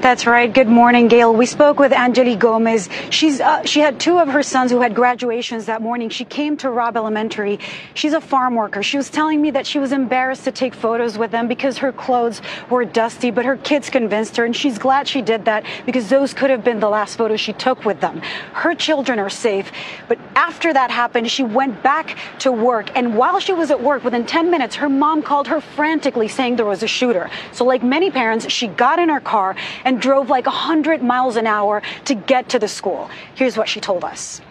[0.00, 0.52] That's right.
[0.52, 1.34] Good morning, Gail.
[1.34, 2.88] We spoke with Angeli Gomez.
[3.10, 6.08] She's uh, she had two of her sons who had graduations that morning.
[6.08, 7.58] She came to Robb Elementary.
[7.94, 8.80] She's a farm worker.
[8.84, 11.90] She was telling me that she was embarrassed to take photos with them because her
[11.90, 12.40] clothes
[12.70, 16.32] were dusty, but her kids convinced her, and she's glad she did that because those
[16.32, 18.22] could have been the last photos she took with them.
[18.52, 19.72] Her children are safe,
[20.06, 24.04] but after that happened, she went back to work, and while she was at work,
[24.04, 27.28] within 10 minutes, her mom called her frantically saying there was a shooter.
[27.50, 29.56] So, like many parents, she got in her car
[29.88, 33.08] and drove like 100 miles an hour to get to the school.
[33.34, 34.42] Here's what she told us.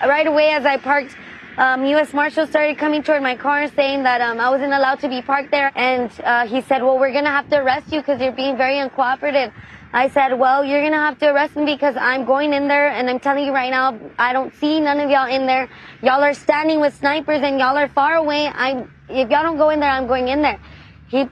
[0.00, 1.14] Right away, as I parked,
[1.58, 2.12] um, U.S.
[2.12, 5.52] Marshal started coming toward my car saying that um, I wasn't allowed to be parked
[5.52, 5.70] there.
[5.76, 8.56] And uh, he said, well, we're going to have to arrest you because you're being
[8.56, 9.52] very uncooperative.
[9.92, 12.88] I said, well, you're going to have to arrest me because I'm going in there
[12.88, 15.68] and I'm telling you right now, I don't see none of y'all in there.
[16.02, 18.48] Y'all are standing with snipers and y'all are far away.
[18.48, 20.58] I'm, if y'all don't go in there, I'm going in there.
[21.06, 21.28] He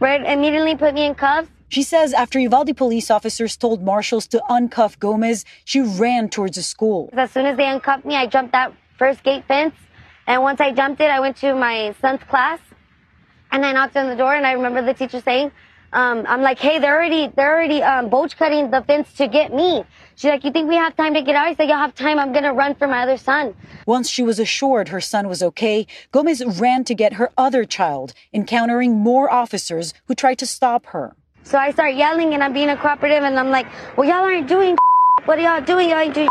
[0.00, 1.50] right, immediately put me in cuffs.
[1.74, 6.62] She says after Uvalde police officers told marshals to uncuff Gomez, she ran towards the
[6.62, 7.10] school.
[7.14, 9.74] As soon as they uncuffed me, I jumped that first gate fence.
[10.28, 12.60] And once I jumped it, I went to my son's class
[13.50, 15.50] and I knocked on the door and I remember the teacher saying,
[15.92, 19.52] um, I'm like, hey, they're already, they're already, um, bolt cutting the fence to get
[19.52, 19.82] me.
[20.14, 21.48] She's like, you think we have time to get out?
[21.48, 22.20] I said, y'all have time.
[22.20, 23.52] I'm going to run for my other son.
[23.84, 28.14] Once she was assured her son was okay, Gomez ran to get her other child,
[28.32, 31.16] encountering more officers who tried to stop her.
[31.44, 33.66] So I start yelling and I'm being a cooperative and I'm like,
[33.96, 34.76] well, y'all aren't doing
[35.26, 35.88] what are y'all doing?
[35.88, 36.28] Y'all ain't doing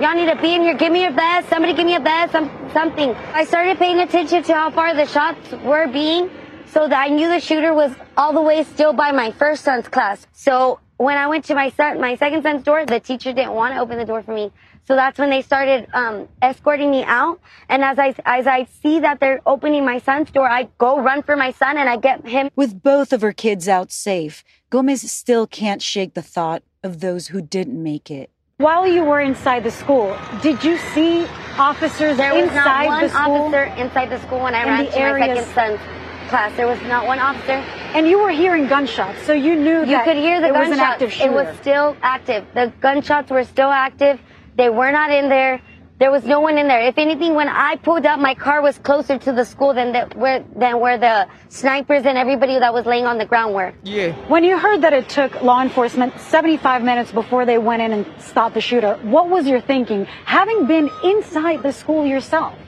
[0.00, 0.74] Y'all need to be in here.
[0.74, 1.48] Give me your vest.
[1.48, 2.32] Somebody give me a vest.
[2.32, 3.14] Some, something.
[3.32, 6.30] I started paying attention to how far the shots were being
[6.66, 9.88] so that I knew the shooter was all the way still by my first son's
[9.88, 10.26] class.
[10.32, 13.74] So when I went to my son, my second son's door, the teacher didn't want
[13.74, 14.50] to open the door for me.
[14.84, 17.40] So that's when they started um, escorting me out.
[17.68, 21.22] And as I as I see that they're opening my son's door, I go run
[21.22, 22.50] for my son and I get him.
[22.56, 27.28] With both of her kids out safe, Gomez still can't shake the thought of those
[27.28, 28.30] who didn't make it.
[28.58, 31.26] While you were inside the school, did you see
[31.58, 33.34] officers there was inside not one the school?
[33.46, 35.80] officer inside the school when I In ran the to my second son's
[36.28, 36.56] class.
[36.56, 37.52] There was not one officer.
[37.94, 40.68] And you were hearing gunshots, so you knew You that could hear the it was
[40.68, 40.78] gunshots.
[40.80, 41.30] an active shooter.
[41.30, 42.44] It was still active.
[42.54, 44.20] The gunshots were still active.
[44.56, 45.60] They were not in there.
[45.98, 46.80] There was no one in there.
[46.80, 50.10] If anything, when I pulled up, my car was closer to the school than the,
[50.16, 53.72] where than where the snipers and everybody that was laying on the ground were.
[53.84, 54.10] Yeah.
[54.28, 58.06] When you heard that it took law enforcement 75 minutes before they went in and
[58.20, 62.58] stopped the shooter, what was your thinking, having been inside the school yourself?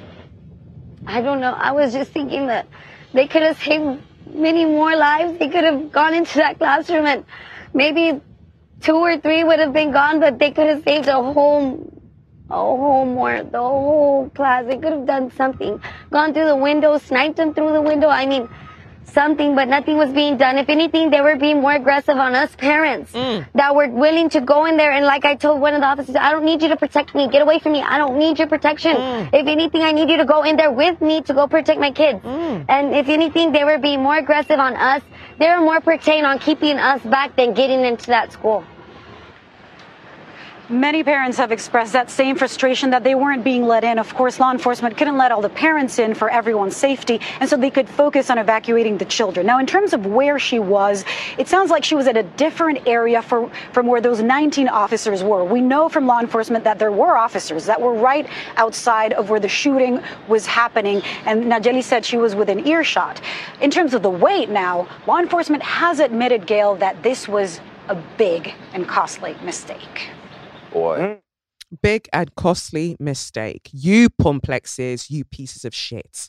[1.07, 1.53] I don't know.
[1.53, 2.68] I was just thinking that
[3.12, 4.01] they could have saved
[4.32, 5.39] many more lives.
[5.39, 7.24] They could have gone into that classroom and
[7.72, 8.20] maybe
[8.85, 11.91] two or three would have been gone, but they could have saved a whole,
[12.51, 14.66] a whole more, the whole class.
[14.66, 15.80] They could have done something.
[16.11, 18.09] Gone through the window, sniped them through the window.
[18.09, 18.49] I mean,
[19.07, 20.59] something, but nothing was being done.
[20.59, 23.47] If anything, they were being more aggressive on us parents mm.
[23.55, 24.93] that were willing to go in there.
[24.93, 27.28] And like I told one of the officers, I don't need you to protect me.
[27.28, 27.80] Get away from me.
[27.80, 28.97] I don't need your protection.
[28.97, 29.30] Mm.
[29.32, 31.91] If anything, I need you to go in there with me to go protect my
[31.91, 32.20] kids.
[32.22, 32.66] Mm.
[32.68, 35.03] And if anything, they were being more aggressive on us.
[35.39, 38.64] They were more pertained on keeping us back than getting into that school.
[40.70, 43.98] Many parents have expressed that same frustration that they weren't being let in.
[43.98, 47.58] Of course, law enforcement couldn't let all the parents in for everyone's safety, and so
[47.58, 49.44] they could focus on evacuating the children.
[49.44, 51.04] Now, in terms of where she was,
[51.36, 55.22] it sounds like she was at a different area for, from where those 19 officers
[55.22, 55.44] were.
[55.44, 59.40] We know from law enforcement that there were officers that were right outside of where
[59.40, 63.20] the shooting was happening, and Angeli said she was within earshot.
[63.60, 67.60] In terms of the wait now, law enforcement has admitted, Gail, that this was
[67.90, 70.08] a big and costly mistake.
[70.75, 71.20] Boy.
[71.83, 73.70] Big and costly mistake.
[73.72, 76.29] You pomplexes, you pieces of shit.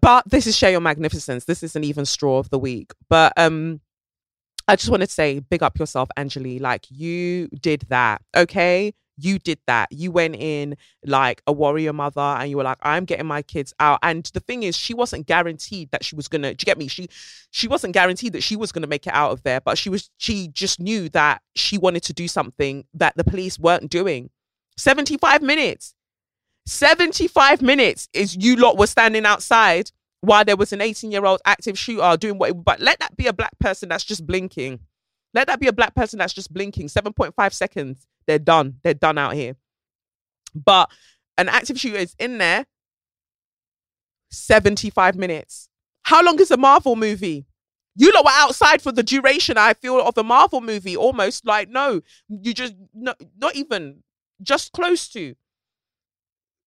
[0.00, 1.46] But this is share your magnificence.
[1.46, 2.92] This isn't even straw of the week.
[3.08, 3.80] But um
[4.68, 6.60] I just want to say, big up yourself, Angeli.
[6.60, 8.94] Like you did that, okay?
[9.20, 9.88] You did that.
[9.90, 13.74] You went in like a warrior mother, and you were like, "I'm getting my kids
[13.80, 16.54] out." And the thing is, she wasn't guaranteed that she was gonna.
[16.54, 16.88] Do you get me?
[16.88, 17.08] She,
[17.50, 20.10] she wasn't guaranteed that she was gonna make it out of there, but she was.
[20.16, 24.30] She just knew that she wanted to do something that the police weren't doing.
[24.76, 25.94] Seventy-five minutes.
[26.66, 29.90] Seventy-five minutes is you lot were standing outside
[30.20, 33.26] while there was an 18 year old active shooter doing what, but let that be
[33.26, 34.80] a black person that's just blinking.
[35.32, 36.88] Let that be a black person that's just blinking.
[36.88, 38.76] 7.5 seconds, they're done.
[38.84, 39.56] They're done out here.
[40.54, 40.88] But
[41.36, 42.64] an active shooter is in there
[44.30, 45.68] 75 minutes.
[46.02, 47.46] How long is a Marvel movie?
[47.96, 50.96] You lot were outside for the duration, I feel, of the Marvel movie.
[50.96, 54.04] Almost like, no, you just, no, not even,
[54.40, 55.34] just close to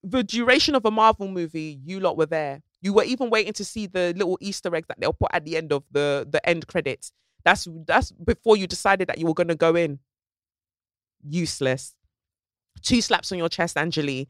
[0.04, 1.80] the duration of a Marvel movie.
[1.86, 2.62] You lot were there.
[2.82, 5.56] You were even waiting to see the little Easter egg that they'll put at the
[5.56, 7.14] end of the the end credits.
[7.46, 10.00] That's that's before you decided that you were gonna go in.
[11.28, 11.96] Useless.
[12.82, 14.28] Two slaps on your chest, Angeli,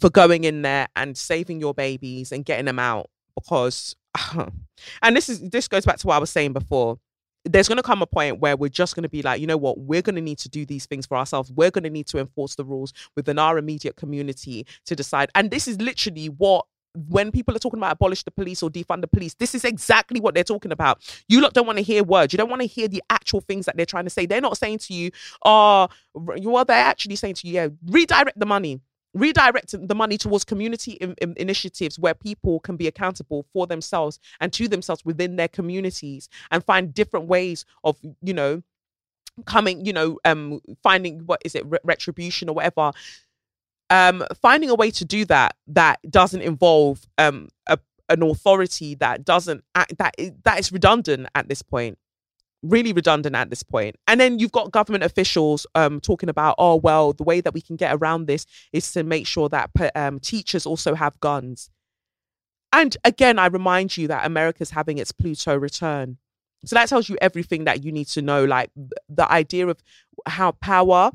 [0.00, 3.96] for going in there and saving your babies and getting them out because
[5.02, 6.98] and this is this goes back to what I was saying before.
[7.44, 9.56] There's going to come a point where we're just going to be like, you know
[9.56, 11.50] what, we're going to need to do these things for ourselves.
[11.50, 15.28] We're going to need to enforce the rules within our immediate community to decide.
[15.34, 19.00] And this is literally what when people are talking about abolish the police or defund
[19.00, 21.00] the police, this is exactly what they're talking about.
[21.28, 22.32] You lot don't want to hear words.
[22.32, 24.26] You don't want to hear the actual things that they're trying to say.
[24.26, 25.10] They're not saying to you,
[25.44, 28.80] oh, well, they're actually saying to you, yeah, redirect the money
[29.14, 34.18] redirect the money towards community in, in initiatives where people can be accountable for themselves
[34.40, 38.62] and to themselves within their communities and find different ways of you know
[39.44, 42.92] coming you know um finding what is it re- retribution or whatever
[43.92, 47.78] um finding a way to do that that doesn't involve um a,
[48.08, 50.14] an authority that doesn't act that
[50.44, 51.96] that is redundant at this point
[52.62, 53.96] really redundant at this point.
[54.06, 57.60] And then you've got government officials um, talking about, oh, well, the way that we
[57.60, 61.70] can get around this is to make sure that um, teachers also have guns.
[62.72, 66.18] And again, I remind you that America's having its Pluto return.
[66.64, 68.70] So that tells you everything that you need to know, like
[69.08, 69.82] the idea of
[70.26, 71.10] how power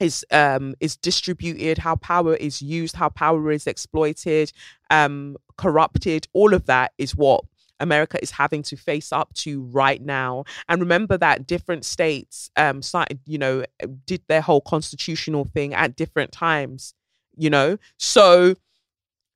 [0.00, 4.52] is um is distributed, how power is used, how power is exploited,
[4.90, 6.26] um, corrupted.
[6.32, 7.44] All of that is what
[7.78, 10.44] America is having to face up to right now.
[10.68, 12.80] And remember that different states um
[13.26, 13.64] you know,
[14.06, 16.94] did their whole constitutional thing at different times,
[17.36, 17.78] you know?
[17.96, 18.56] So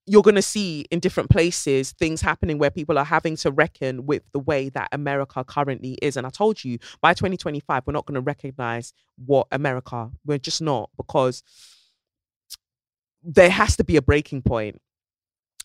[0.07, 4.05] you're going to see in different places things happening where people are having to reckon
[4.07, 6.17] with the way that America currently is.
[6.17, 8.93] And I told you by 2025, we're not going to recognize
[9.25, 11.43] what America, we're just not because
[13.23, 14.81] there has to be a breaking point.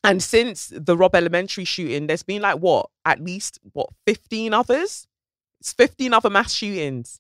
[0.04, 5.08] and since the Robb Elementary shooting, there's been like what, at least what, 15 others?
[5.60, 7.20] It's 15 other mass shootings.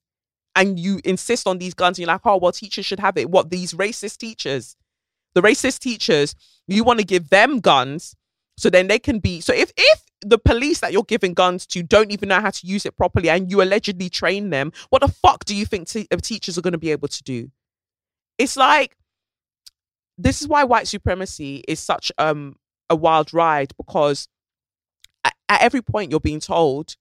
[0.56, 3.30] And you insist on these guns, and you're like, oh, well, teachers should have it.
[3.30, 4.76] What, these racist teachers?
[5.40, 6.36] The racist teachers,
[6.68, 8.14] you want to give them guns
[8.58, 9.40] so then they can be.
[9.40, 12.68] So if, if the police that you're giving guns to don't even know how to
[12.68, 16.10] use it properly and you allegedly train them, what the fuck do you think t-
[16.12, 17.52] uh, teachers are going to be able to do?
[18.38, 18.98] It's like,
[20.18, 22.58] this is why white supremacy is such um
[22.90, 24.28] a wild ride because
[25.24, 26.98] at, at every point you're being told,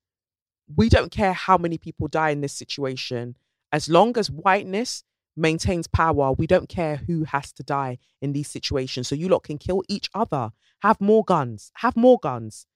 [0.77, 3.35] we don't care how many people die in this situation.
[3.73, 5.03] As long as whiteness
[5.39, 9.09] maintains power, we don't care who has to die in these situations.
[9.09, 10.51] So you lot can kill each other,
[10.83, 12.67] have more guns, have more guns.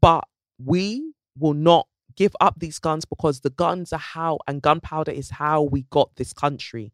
[0.00, 0.24] But
[0.58, 5.30] we will not give up these guns because the guns are how, and gunpowder is
[5.30, 6.92] how we got this country.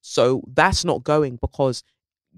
[0.00, 1.82] So that's not going because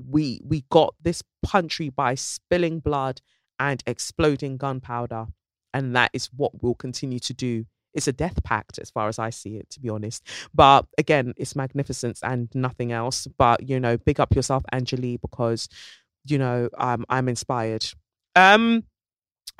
[0.08, 3.20] we we got this country by spilling blood
[3.58, 5.26] and exploding gunpowder
[5.72, 7.64] and that is what we'll continue to do
[7.96, 10.22] it's a death pact as far as i see it to be honest.
[10.54, 13.26] But again it's magnificence and nothing else.
[13.26, 15.68] But you know big up yourself angeli because
[16.26, 17.84] you know um, i'm inspired.
[18.36, 18.84] Um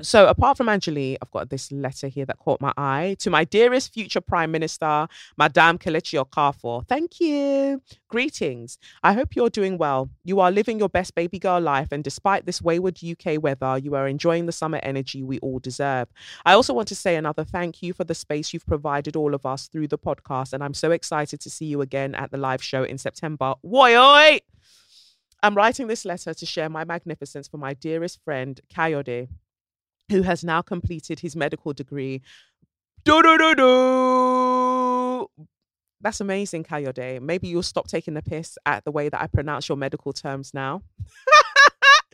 [0.02, 3.16] so apart from Angeli, I've got this letter here that caught my eye.
[3.20, 6.86] To my dearest future Prime Minister, Madame Kelechi Okafor.
[6.86, 7.80] Thank you.
[8.08, 8.78] Greetings.
[9.02, 10.10] I hope you're doing well.
[10.22, 13.94] You are living your best baby girl life, and despite this wayward UK weather, you
[13.94, 16.08] are enjoying the summer energy we all deserve.
[16.44, 19.46] I also want to say another thank you for the space you've provided all of
[19.46, 22.62] us through the podcast, and I'm so excited to see you again at the live
[22.62, 23.54] show in September.
[23.64, 24.40] Woi, oi!
[25.42, 29.28] I'm writing this letter to share my magnificence for my dearest friend, Kayode
[30.08, 32.22] who has now completed his medical degree.
[33.04, 35.26] Do, do, do, do.
[36.00, 37.20] That's amazing, Kayode.
[37.20, 40.52] Maybe you'll stop taking the piss at the way that I pronounce your medical terms
[40.52, 40.82] now.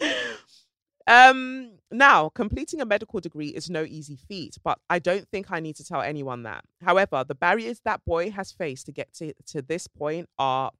[1.06, 5.60] um, now, completing a medical degree is no easy feat, but I don't think I
[5.60, 6.64] need to tell anyone that.
[6.80, 10.70] However, the barriers that boy has faced to get to, to this point are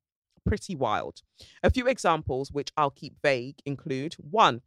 [0.46, 1.22] pretty wild.
[1.62, 4.62] A few examples, which I'll keep vague, include one,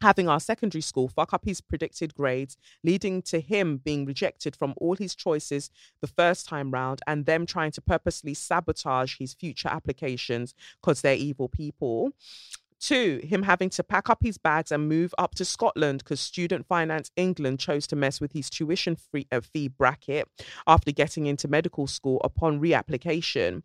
[0.00, 4.74] having our secondary school fuck up his predicted grades, leading to him being rejected from
[4.76, 5.70] all his choices
[6.00, 11.14] the first time round, and them trying to purposely sabotage his future applications because they're
[11.14, 12.12] evil people.
[12.80, 16.66] Two, him having to pack up his bags and move up to Scotland because Student
[16.68, 20.28] Finance England chose to mess with his tuition free, uh, fee bracket
[20.66, 23.62] after getting into medical school upon reapplication.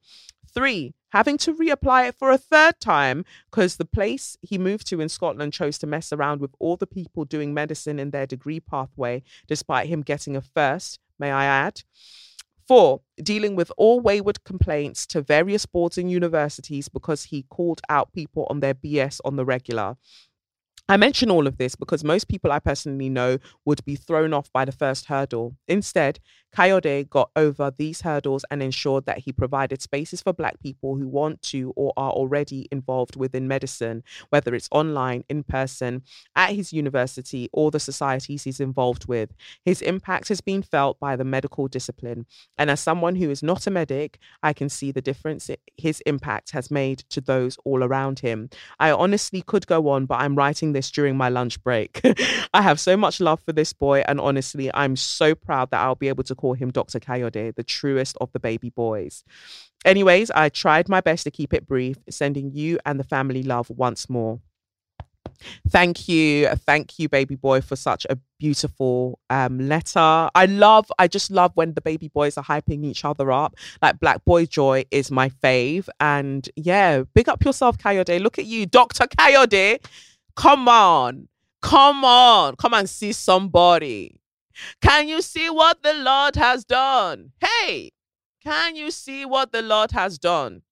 [0.52, 5.00] Three, having to reapply it for a third time because the place he moved to
[5.00, 8.60] in Scotland chose to mess around with all the people doing medicine in their degree
[8.60, 11.84] pathway, despite him getting a first, may I add.
[12.68, 18.12] Four, dealing with all wayward complaints to various boards and universities because he called out
[18.12, 19.98] people on their BS on the regular.
[20.90, 24.52] I mention all of this because most people I personally know would be thrown off
[24.52, 25.56] by the first hurdle.
[25.68, 26.20] Instead,
[26.56, 31.08] Kayode got over these hurdles and ensured that he provided spaces for Black people who
[31.08, 36.04] want to or are already involved within medicine, whether it's online, in person,
[36.36, 39.34] at his university, or the societies he's involved with.
[39.66, 42.26] His impact has been felt by the medical discipline.
[42.58, 46.52] And as someone who is not a medic, I can see the difference his impact
[46.52, 48.50] has made to those all around him.
[48.80, 52.02] I honestly could go on, but I'm writing this during my lunch break.
[52.54, 55.96] I have so much love for this boy, and honestly, I'm so proud that I'll
[55.96, 57.00] be able to call him Dr.
[57.00, 59.24] Kayode, the truest of the baby boys.
[59.86, 63.70] Anyways, I tried my best to keep it brief, sending you and the family love
[63.70, 64.42] once more.
[65.70, 66.48] Thank you.
[66.68, 70.30] Thank you, baby boy, for such a beautiful um, letter.
[70.36, 73.56] I love, I just love when the baby boys are hyping each other up.
[73.82, 75.88] Like Black Boy Joy is my fave.
[76.02, 78.22] And yeah, big up yourself, Kayode.
[78.22, 79.06] Look at you, Dr.
[79.06, 79.80] Kayode.
[80.36, 81.30] Come on.
[81.62, 82.58] Come on.
[82.58, 84.20] Come and see somebody.
[84.82, 87.32] Can you see what the Lord has done?
[87.40, 87.92] Hey,
[88.44, 90.64] can you see what the Lord has done?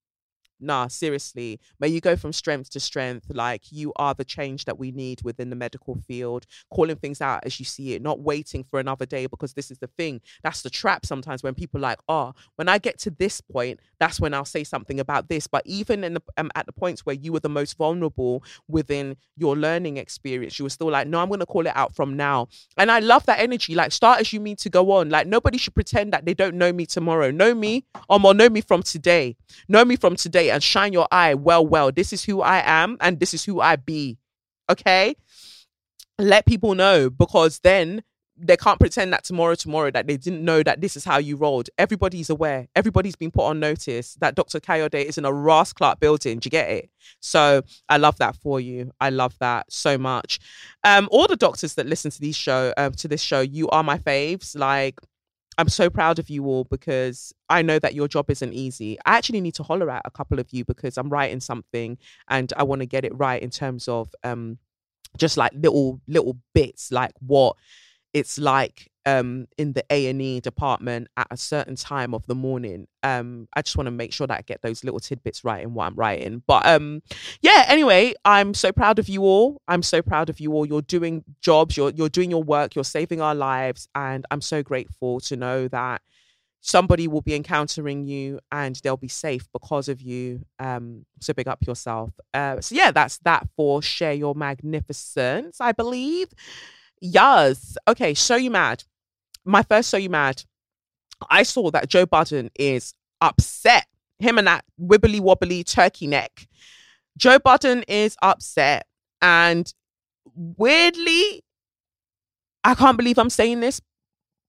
[0.62, 3.26] Nah, seriously, may you go from strength to strength.
[3.28, 7.44] Like you are the change that we need within the medical field, calling things out
[7.44, 10.20] as you see it, not waiting for another day because this is the thing.
[10.42, 14.20] That's the trap sometimes when people like, oh, when I get to this point, that's
[14.20, 15.46] when I'll say something about this.
[15.46, 19.16] But even in the, um, at the points where you were the most vulnerable within
[19.36, 22.16] your learning experience, you were still like, no, I'm going to call it out from
[22.16, 22.48] now.
[22.76, 23.74] And I love that energy.
[23.74, 25.10] Like start as you mean to go on.
[25.10, 27.30] Like nobody should pretend that they don't know me tomorrow.
[27.30, 29.36] Know me, or more know me from today.
[29.68, 31.90] Know me from today and shine your eye well, well.
[31.90, 34.18] This is who I am and this is who I be.
[34.70, 35.16] Okay?
[36.18, 38.02] Let people know because then
[38.36, 41.36] they can't pretend that tomorrow, tomorrow, that they didn't know that this is how you
[41.36, 41.68] rolled.
[41.78, 42.66] Everybody's aware.
[42.74, 44.58] Everybody's been put on notice that Dr.
[44.58, 46.38] Kayode is in a Ross Clark building.
[46.38, 46.90] Do you get it?
[47.20, 48.90] So I love that for you.
[49.00, 50.40] I love that so much.
[50.82, 53.84] Um, all the doctors that listen to these show, um, to this show, you are
[53.84, 54.58] my faves.
[54.58, 54.98] Like
[55.58, 58.98] I'm so proud of you all because I know that your job isn't easy.
[59.04, 61.98] I actually need to holler at a couple of you because I'm writing something
[62.28, 64.58] and I want to get it right in terms of um
[65.18, 67.56] just like little little bits like what
[68.14, 72.86] it's like um in the A&E department at a certain time of the morning.
[73.02, 75.74] Um I just want to make sure that I get those little tidbits right in
[75.74, 76.42] what I'm writing.
[76.46, 77.02] But um
[77.40, 79.60] yeah, anyway, I'm so proud of you all.
[79.68, 80.66] I'm so proud of you all.
[80.66, 84.62] You're doing jobs, you're you're doing your work, you're saving our lives and I'm so
[84.62, 86.02] grateful to know that
[86.62, 90.44] somebody will be encountering you and they'll be safe because of you.
[90.60, 92.12] Um, so big up yourself.
[92.32, 96.28] Uh, so yeah, that's that for share your magnificence, I believe.
[97.00, 97.76] Yes.
[97.88, 98.84] Okay, So You Mad
[99.44, 100.42] my first So You Mad,
[101.30, 103.86] I saw that Joe Budden is upset.
[104.18, 106.46] Him and that wibbly wobbly turkey neck.
[107.16, 108.86] Joe Budden is upset.
[109.20, 109.72] And
[110.34, 111.42] weirdly,
[112.64, 113.80] I can't believe I'm saying this.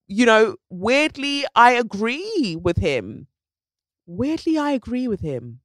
[0.07, 3.27] You know, weirdly, I agree with him.
[4.05, 5.61] Weirdly, I agree with him.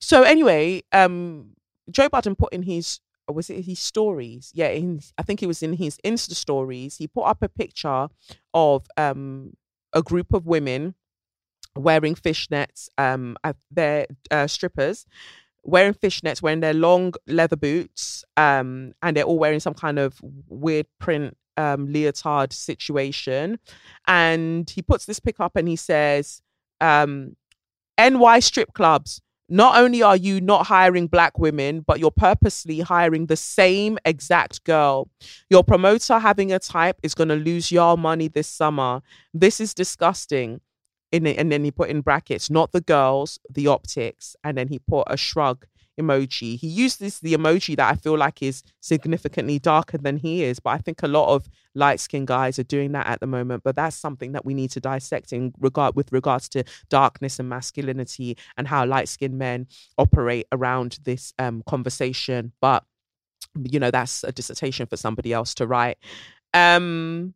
[0.00, 1.54] So anyway, um,
[1.90, 3.00] Joe Budden put in his
[3.32, 4.50] was it his stories?
[4.54, 6.96] Yeah, in, I think it was in his Insta stories.
[6.96, 8.08] He put up a picture
[8.52, 9.54] of um,
[9.92, 10.94] a group of women
[11.76, 12.88] wearing fishnets.
[12.98, 13.36] Um,
[13.70, 15.06] they're uh, strippers
[15.64, 20.20] wearing fishnets, wearing their long leather boots, um, and they're all wearing some kind of
[20.48, 23.58] weird print um, leotard situation.
[24.06, 26.42] And he puts this pick up and he says,
[26.80, 27.36] um,
[27.98, 29.20] "NY strip clubs."
[29.54, 34.64] Not only are you not hiring black women, but you're purposely hiring the same exact
[34.64, 35.08] girl.
[35.48, 39.00] Your promoter having a type is going to lose your money this summer.
[39.32, 40.60] This is disgusting.
[41.12, 44.34] In and then he put in brackets, not the girls, the optics.
[44.42, 45.66] And then he put a shrug
[46.00, 46.58] emoji.
[46.58, 50.70] He uses the emoji that I feel like is significantly darker than he is, but
[50.70, 53.62] I think a lot of light skinned guys are doing that at the moment.
[53.64, 57.48] But that's something that we need to dissect in regard with regards to darkness and
[57.48, 59.66] masculinity and how light skinned men
[59.98, 62.52] operate around this um, conversation.
[62.60, 62.84] But
[63.62, 65.98] you know, that's a dissertation for somebody else to write.
[66.52, 67.34] Um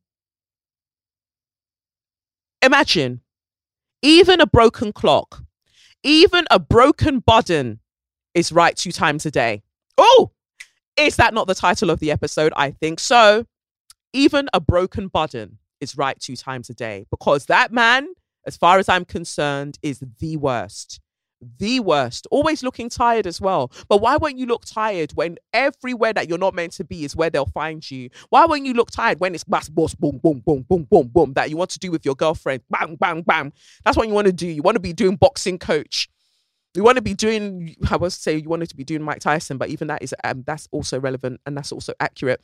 [2.62, 3.20] imagine
[4.02, 5.42] even a broken clock,
[6.02, 7.80] even a broken button
[8.38, 9.62] is right two times a day.
[9.98, 10.30] Oh,
[10.96, 12.52] is that not the title of the episode?
[12.56, 13.46] I think so.
[14.12, 18.06] Even a broken button is right two times a day because that man,
[18.46, 21.00] as far as I'm concerned, is the worst.
[21.58, 22.26] the worst.
[22.30, 23.70] Always looking tired as well.
[23.88, 27.14] But why won't you look tired when everywhere that you're not meant to be is
[27.14, 28.10] where they'll find you?
[28.30, 31.32] Why won't you look tired when it's bass boss boom boom boom boom boom boom
[31.34, 32.62] that you want to do with your girlfriend?
[32.70, 33.52] Bang bang bang.
[33.84, 34.46] That's what you want to do.
[34.48, 36.08] You want to be doing boxing coach.
[36.74, 37.74] You want to be doing.
[37.90, 40.44] I was say you wanted to be doing Mike Tyson, but even that is um,
[40.46, 42.40] that's also relevant and that's also accurate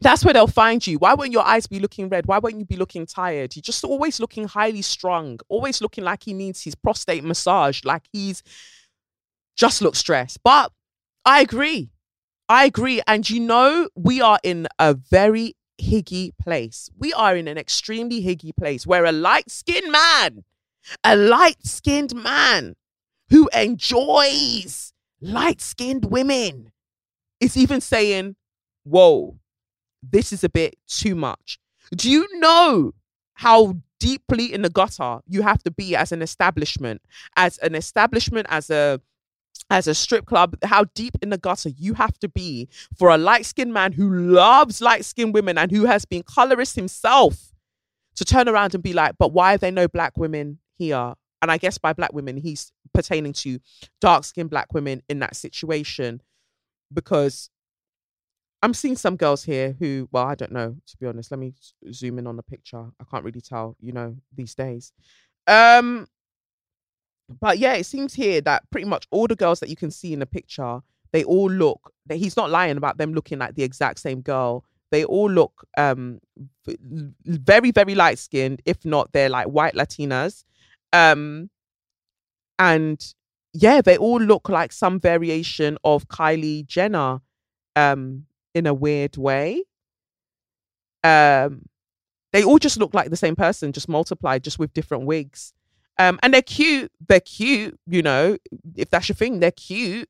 [0.00, 0.98] that's where they'll find you.
[0.98, 2.26] Why won't your eyes be looking red?
[2.26, 3.56] Why won't you be looking tired?
[3.56, 8.04] You're just always looking highly strung, always looking like he needs his prostate massage, like
[8.12, 8.42] he's
[9.56, 10.40] just look stressed.
[10.44, 10.70] But
[11.24, 11.90] I agree.
[12.48, 13.02] I agree.
[13.06, 16.90] And you know, we are in a very higgy place.
[16.96, 20.44] We are in an extremely higgy place where a light skinned man,
[21.02, 22.76] a light skinned man
[23.30, 26.72] who enjoys light skinned women
[27.40, 28.36] is even saying,
[28.84, 29.38] Whoa,
[30.02, 31.58] this is a bit too much.
[31.94, 32.92] Do you know
[33.34, 37.02] how deeply in the gutter you have to be as an establishment,
[37.36, 39.00] as an establishment, as a
[39.70, 43.18] as a strip club, how deep in the gutter you have to be for a
[43.18, 47.52] light skinned man who loves light skinned women and who has been colorist himself
[48.14, 51.14] to turn around and be like, but why are there no black women here?
[51.40, 53.60] And I guess by black women, he's pertaining to
[54.00, 56.20] dark skinned black women in that situation
[56.92, 57.50] because
[58.62, 61.30] I'm seeing some girls here who, well, I don't know, to be honest.
[61.30, 61.54] Let me
[61.92, 62.86] zoom in on the picture.
[63.00, 64.92] I can't really tell, you know, these days.
[65.46, 66.08] Um,
[67.40, 70.12] but yeah, it seems here that pretty much all the girls that you can see
[70.12, 70.80] in the picture,
[71.12, 74.64] they all look that he's not lying about them looking like the exact same girl.
[74.90, 76.20] They all look um
[77.24, 80.44] very, very light skinned, if not they're like white Latinas.
[80.92, 81.50] Um
[82.58, 83.14] and
[83.52, 87.20] yeah, they all look like some variation of Kylie Jenner.
[87.76, 88.26] Um,
[88.58, 89.64] in a weird way.
[91.04, 91.66] Um,
[92.32, 95.54] they all just look like the same person, just multiplied, just with different wigs.
[95.98, 96.92] Um, and they're cute.
[97.08, 98.36] They're cute, you know,
[98.76, 100.08] if that's your thing, they're cute.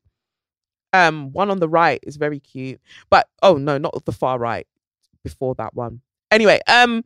[0.91, 4.67] Um, one on the right is very cute, but oh no, not the far right.
[5.23, 6.01] Before that one.
[6.31, 7.03] Anyway, um,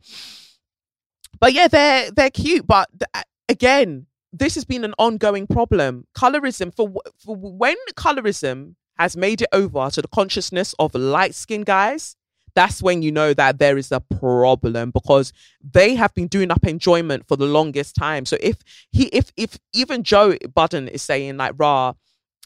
[1.40, 6.06] but yeah, they're they're cute, but th- again, this has been an ongoing problem.
[6.16, 11.66] Colorism for for when colorism has made it over to the consciousness of light skinned
[11.66, 12.16] guys,
[12.54, 15.32] that's when you know that there is a problem because
[15.62, 18.24] they have been doing up enjoyment for the longest time.
[18.24, 18.58] So if
[18.90, 21.94] he if if even Joe Budden is saying like rah,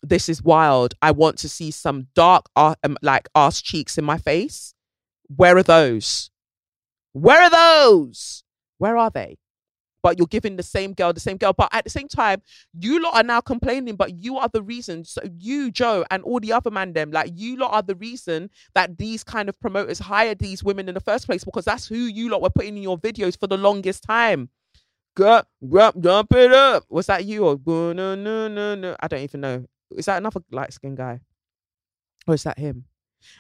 [0.02, 0.94] this is wild.
[1.02, 4.74] I want to see some dark um, like ass cheeks in my face.
[5.34, 6.30] Where are those?
[7.12, 8.44] Where are those?
[8.78, 9.36] Where are they?
[10.02, 11.52] But you're giving the same girl the same girl.
[11.52, 12.42] But at the same time,
[12.78, 15.04] you lot are now complaining, but you are the reason.
[15.04, 18.50] So you, Joe, and all the other man them, like you lot are the reason
[18.74, 21.96] that these kind of promoters hired these women in the first place because that's who
[21.96, 24.50] you lot were putting in your videos for the longest time.
[25.14, 26.84] Go, go, jump it up.
[26.88, 28.96] Was that you or no, no, no, no?
[29.00, 29.64] I don't even know.
[29.96, 31.20] Is that another light skinned guy?
[32.26, 32.84] Or is that him?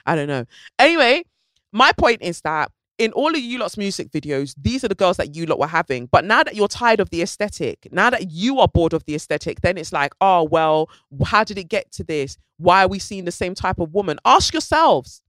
[0.04, 0.44] I don't know.
[0.78, 1.24] Anyway,
[1.72, 5.16] my point is that in all of you lot's music videos, these are the girls
[5.16, 6.06] that you lot were having.
[6.06, 9.14] But now that you're tired of the aesthetic, now that you are bored of the
[9.14, 10.90] aesthetic, then it's like, oh, well,
[11.24, 12.36] how did it get to this?
[12.56, 14.18] Why are we seeing the same type of woman?
[14.24, 15.22] Ask yourselves.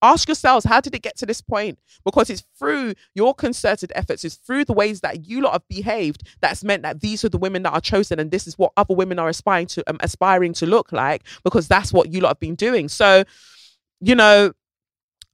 [0.00, 1.78] Ask yourselves, how did it get to this point?
[2.04, 6.26] Because it's through your concerted efforts, it's through the ways that you lot have behaved
[6.40, 8.94] that's meant that these are the women that are chosen, and this is what other
[8.94, 12.40] women are aspiring to um, aspiring to look like, because that's what you lot have
[12.40, 12.88] been doing.
[12.88, 13.22] So,
[14.00, 14.52] you know,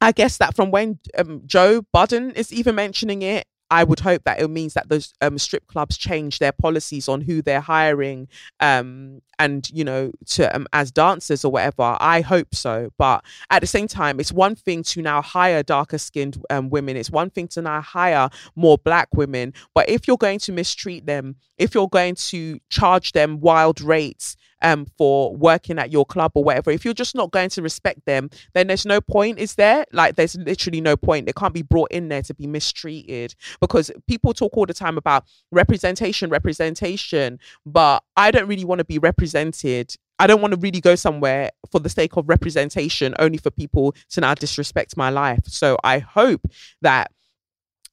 [0.01, 4.25] I guess that from when um, Joe Budden is even mentioning it, I would hope
[4.25, 8.29] that it means that those um, strip clubs change their policies on who they're hiring,
[8.61, 11.97] um, and you know, to um, as dancers or whatever.
[12.01, 15.99] I hope so, but at the same time, it's one thing to now hire darker
[15.99, 16.97] skinned um, women.
[16.97, 19.53] It's one thing to now hire more black women.
[19.75, 24.37] But if you're going to mistreat them, if you're going to charge them wild rates,
[24.63, 28.05] um for working at your club or whatever if you're just not going to respect
[28.07, 29.85] them then there's no point is there?
[29.93, 31.27] Like there's literally no point.
[31.27, 34.99] They can't be brought in there to be mistreated because people talk all the time
[34.99, 39.95] about representation representation but i don't really want to be represented.
[40.19, 43.95] I don't want to really go somewhere for the sake of representation, only for people
[44.11, 45.45] to now disrespect my life.
[45.47, 46.45] So I hope
[46.83, 47.13] that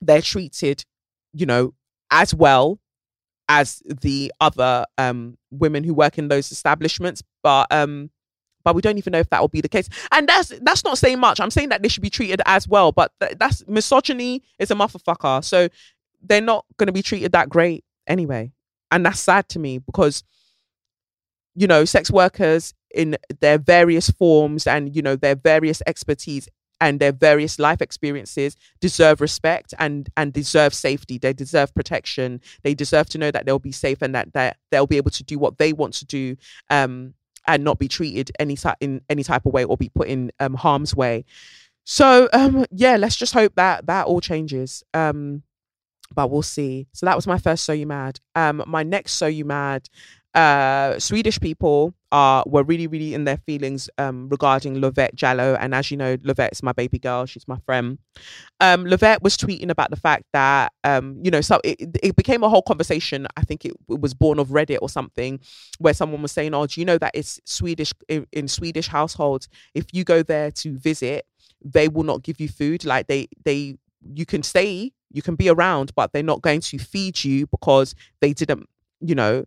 [0.02, 0.86] they're treated,
[1.34, 1.76] you know,
[2.10, 2.80] as well
[3.48, 7.24] as the other um, women who work in those establishments.
[7.44, 8.10] But um,
[8.64, 9.88] but we don't even know if that will be the case.
[10.12, 11.40] And that's that's not saying much.
[11.40, 12.92] I'm saying that they should be treated as well.
[12.92, 15.44] But th- that's misogyny is a motherfucker.
[15.44, 15.70] So
[16.22, 18.52] they're not going to be treated that great anyway.
[18.92, 20.24] And that's sad to me because
[21.56, 26.50] you know sex workers in their various forms and you know their various expertise
[26.86, 31.18] and their various life experiences deserve respect and and deserve safety.
[31.18, 32.42] They deserve protection.
[32.62, 35.24] They deserve to know that they'll be safe and that, that they'll be able to
[35.24, 36.38] do what they want to do
[36.70, 37.16] um,
[37.48, 40.32] and not be treated any type in any type of way or be put in
[40.40, 41.26] um, harm's way.
[41.86, 44.84] So um, yeah, let's just hope that that all changes.
[44.94, 45.42] Um,
[46.14, 46.88] but we'll see.
[46.94, 48.20] So that was my first So You Mad.
[48.36, 49.90] Um, my next So You Mad
[50.36, 55.56] uh, Swedish people are were really, really in their feelings um, regarding Lovette Jallow.
[55.56, 57.26] And as you know, Lovette's my baby girl.
[57.26, 57.98] She's my friend.
[58.62, 62.42] Um, Lovette was tweeting about the fact that, um, you know, so it, it became
[62.42, 63.28] a whole conversation.
[63.36, 65.42] I think it, it, was born of Reddit or something,
[65.80, 69.50] where someone was saying, "Oh, do you know that it's Swedish in, in Swedish households?
[69.74, 71.26] If you go there to visit,
[71.62, 72.86] they will not give you food.
[72.86, 73.76] Like they they
[74.14, 77.94] you can stay, you can be around, but they're not going to feed you because
[78.22, 78.70] they didn't,
[79.02, 79.44] you know."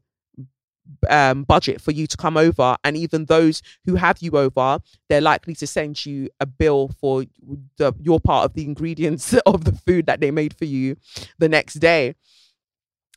[1.09, 2.77] Um, budget for you to come over.
[2.85, 7.25] And even those who have you over, they're likely to send you a bill for
[7.77, 10.97] the, your part of the ingredients of the food that they made for you
[11.39, 12.15] the next day.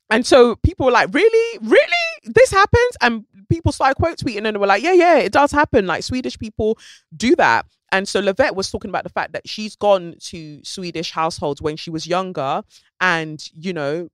[0.09, 1.59] And so people were like, really?
[1.61, 1.85] Really?
[2.23, 2.97] This happens?
[2.99, 5.87] And people started quote tweeting and were like, yeah, yeah, it does happen.
[5.87, 6.77] Like Swedish people
[7.15, 7.65] do that.
[7.93, 11.77] And so Lovette was talking about the fact that she's gone to Swedish households when
[11.77, 12.63] she was younger
[12.99, 14.09] and, you know,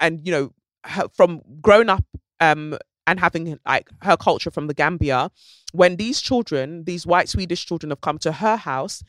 [0.00, 0.52] and, you know,
[0.84, 2.04] her, from grown up
[2.40, 2.78] um,
[3.08, 5.30] and having like her culture from the Gambia,
[5.72, 9.02] when these children, these white Swedish children, have come to her house,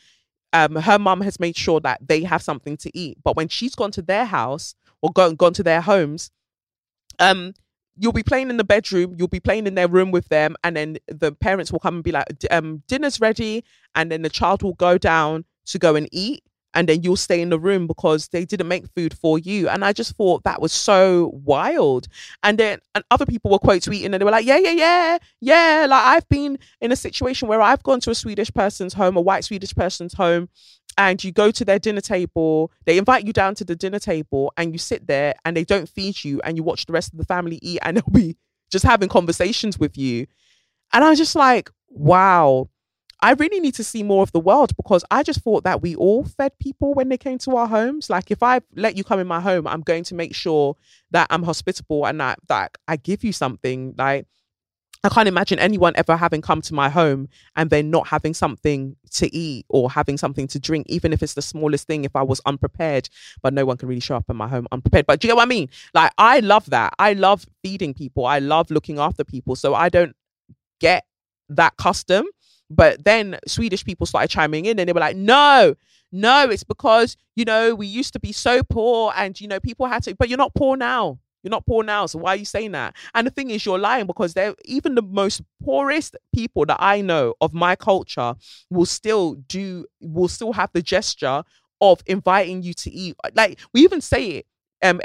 [0.53, 3.17] um, her mum has made sure that they have something to eat.
[3.21, 6.31] But when she's gone to their house or gone gone to their homes,
[7.19, 7.53] um,
[7.97, 10.77] you'll be playing in the bedroom, you'll be playing in their room with them, and
[10.77, 14.63] then the parents will come and be like, um, dinner's ready, and then the child
[14.63, 16.41] will go down to go and eat
[16.73, 19.67] and then you'll stay in the room because they didn't make food for you.
[19.67, 22.07] And I just thought that was so wild.
[22.43, 25.17] And then and other people were quote tweeting and they were like, yeah, yeah, yeah,
[25.41, 25.87] yeah.
[25.89, 29.21] Like I've been in a situation where I've gone to a Swedish person's home, a
[29.21, 30.49] white Swedish person's home,
[30.97, 34.53] and you go to their dinner table, they invite you down to the dinner table
[34.57, 37.19] and you sit there and they don't feed you and you watch the rest of
[37.19, 38.37] the family eat and they'll be
[38.71, 40.27] just having conversations with you.
[40.93, 42.69] And I was just like, wow
[43.21, 45.95] I really need to see more of the world because I just thought that we
[45.95, 48.09] all fed people when they came to our homes.
[48.09, 50.75] Like if I let you come in my home, I'm going to make sure
[51.11, 53.93] that I'm hospitable and that that I give you something.
[53.97, 54.25] Like
[55.03, 58.97] I can't imagine anyone ever having come to my home and then not having something
[59.11, 62.23] to eat or having something to drink, even if it's the smallest thing, if I
[62.23, 63.09] was unprepared.
[63.41, 65.07] But no one can really show up in my home unprepared.
[65.07, 65.69] But do you know what I mean?
[65.93, 66.93] Like, I love that.
[66.99, 68.25] I love feeding people.
[68.25, 69.55] I love looking after people.
[69.55, 70.15] So I don't
[70.81, 71.05] get
[71.47, 72.25] that custom.
[72.69, 75.75] But then Swedish people started chiming in and they were like, no,
[76.11, 79.85] no, it's because, you know, we used to be so poor and, you know, people
[79.87, 81.19] had to, but you're not poor now.
[81.43, 82.05] You're not poor now.
[82.05, 82.95] So why are you saying that?
[83.15, 87.01] And the thing is, you're lying because they're even the most poorest people that I
[87.01, 88.35] know of my culture
[88.69, 91.43] will still do, will still have the gesture
[91.81, 93.15] of inviting you to eat.
[93.35, 94.45] Like we even say it,
[94.83, 94.99] um,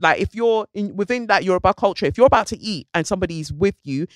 [0.00, 3.52] like if you're in within that Yoruba culture, if you're about to eat and somebody's
[3.52, 4.06] with you,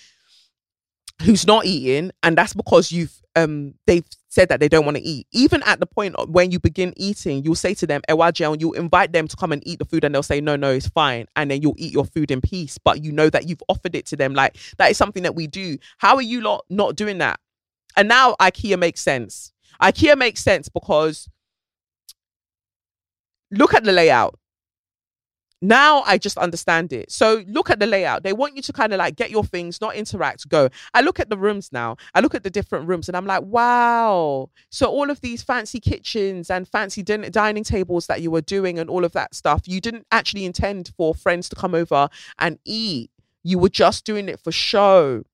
[1.23, 5.03] who's not eating and that's because you've um they've said that they don't want to
[5.03, 5.27] eat.
[5.33, 9.13] Even at the point when you begin eating you'll say to them ewaje you'll invite
[9.13, 11.51] them to come and eat the food and they'll say no no it's fine and
[11.51, 12.79] then you'll eat your food in peace.
[12.79, 15.47] But you know that you've offered it to them like that is something that we
[15.47, 15.79] do.
[15.99, 17.39] How are you lot not doing that?
[17.97, 19.53] And now ikea makes sense.
[19.83, 21.29] Ikea makes sense because
[23.51, 24.40] look at the layout
[25.63, 27.11] now I just understand it.
[27.11, 28.23] So look at the layout.
[28.23, 30.71] They want you to kind of like get your things, not interact, go.
[30.95, 31.97] I look at the rooms now.
[32.15, 34.51] I look at the different rooms and I'm like, wow.
[34.71, 38.79] So all of these fancy kitchens and fancy din- dining tables that you were doing
[38.79, 42.09] and all of that stuff, you didn't actually intend for friends to come over
[42.39, 43.11] and eat.
[43.43, 45.25] You were just doing it for show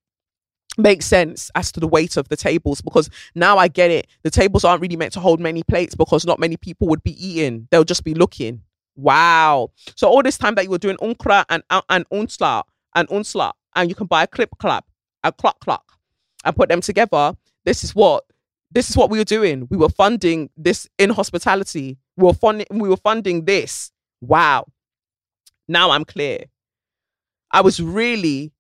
[0.79, 4.09] makes sense as to the weight of the tables because now I get it.
[4.23, 7.27] The tables aren't really meant to hold many plates because not many people would be
[7.27, 7.67] eating.
[7.71, 8.63] They'll just be looking.
[8.97, 9.71] Wow.
[9.95, 13.53] So all this time that you were doing unkra and uh, and unsla and unsla,
[13.75, 14.87] and you can buy a clip clap,
[15.23, 15.93] a clock clock,
[16.45, 17.37] and put them together.
[17.65, 18.25] This is what
[18.71, 19.69] this is what we were doing.
[19.71, 21.99] We were funding this in hospitality.
[22.17, 23.93] We were funding we were funding this.
[24.21, 24.67] Wow.
[25.69, 26.45] Now I'm clear.
[27.51, 28.53] I was really,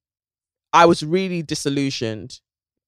[0.73, 2.41] I was really disillusioned.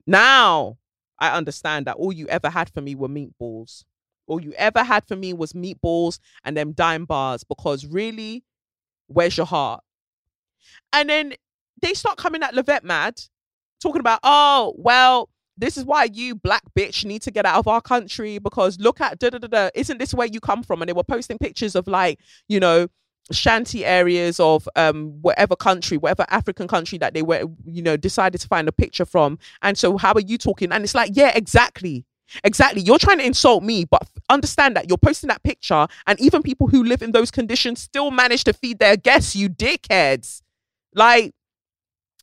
[0.07, 0.79] Now
[1.19, 3.85] I understand that all you ever had for me were meatballs
[4.29, 8.45] all you ever had for me was meatballs and them Daim bars because really,
[9.09, 9.83] where's your heart?
[10.93, 11.35] And then
[11.81, 13.21] they start coming at Lovette mad,
[13.81, 17.67] talking about, oh, well, this is why you black bitch need to get out of
[17.67, 19.71] our country because look at da da da da.
[19.75, 20.81] Isn't this where you come from?
[20.81, 22.87] And they were posting pictures of like, you know,
[23.31, 28.41] shanty areas of um whatever country, whatever African country that they were, you know, decided
[28.41, 29.39] to find a picture from.
[29.61, 30.73] And so how are you talking?
[30.73, 32.05] And it's like, yeah, exactly.
[32.45, 32.83] Exactly.
[32.83, 36.69] You're trying to insult me, but understand that you're posting that picture, and even people
[36.69, 40.43] who live in those conditions still manage to feed their guests, you dickheads.
[40.95, 41.35] Like,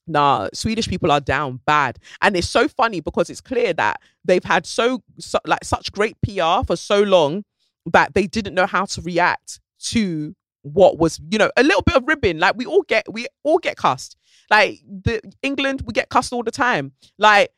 [0.08, 2.00] nah, Swedish people are down bad.
[2.22, 6.18] And it's so funny because it's clear that they've had so, so like such great
[6.22, 7.44] PR for so long
[7.92, 11.96] that they didn't know how to react to what was, you know, a little bit
[11.96, 12.40] of ribbon.
[12.40, 14.18] Like we all get we all get cussed.
[14.50, 16.94] Like the England, we get cussed all the time.
[17.18, 17.52] Like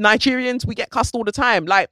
[0.00, 1.66] Nigerians, we get cussed all the time.
[1.66, 1.90] Like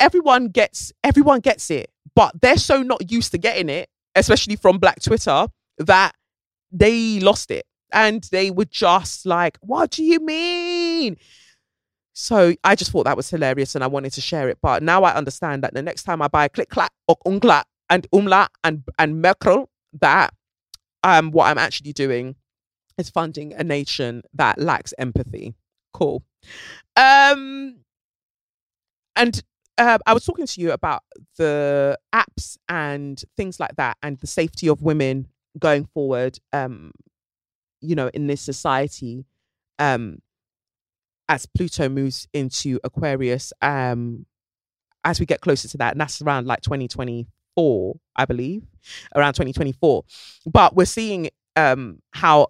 [0.00, 4.78] everyone gets everyone gets it, but they're so not used to getting it, especially from
[4.78, 5.46] Black Twitter,
[5.78, 6.12] that
[6.72, 7.66] they lost it.
[7.92, 11.16] And they were just like, what do you mean?
[12.12, 14.58] So I just thought that was hilarious and I wanted to share it.
[14.60, 18.06] But now I understand that the next time I buy click clack or umlaut and
[18.10, 19.70] umla and and merkel,
[20.00, 20.34] that
[21.04, 22.34] um what I'm actually doing
[22.98, 25.54] is funding a nation that lacks empathy.
[25.94, 26.24] Cool.
[26.96, 27.76] Um
[29.16, 29.42] and
[29.78, 31.02] uh, I was talking to you about
[31.36, 35.28] the apps and things like that and the safety of women
[35.58, 36.92] going forward um
[37.80, 39.24] you know in this society
[39.78, 40.18] um
[41.28, 44.26] as Pluto moves into Aquarius um
[45.04, 48.64] as we get closer to that and that's around like 2024 I believe
[49.14, 50.04] around 2024
[50.46, 52.48] but we're seeing um how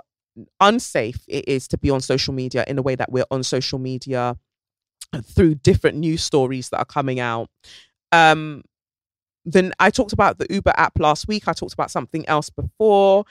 [0.60, 3.78] unsafe it is to be on social media in the way that we're on social
[3.78, 4.36] media
[5.24, 7.48] through different news stories that are coming out
[8.12, 8.62] um
[9.44, 11.48] then I talked about the Uber app last week.
[11.48, 13.24] I talked about something else before.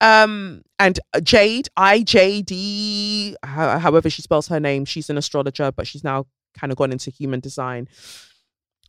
[0.00, 5.86] Um, and Jade, I J D, however she spells her name, she's an astrologer, but
[5.86, 7.88] she's now kind of gone into human design.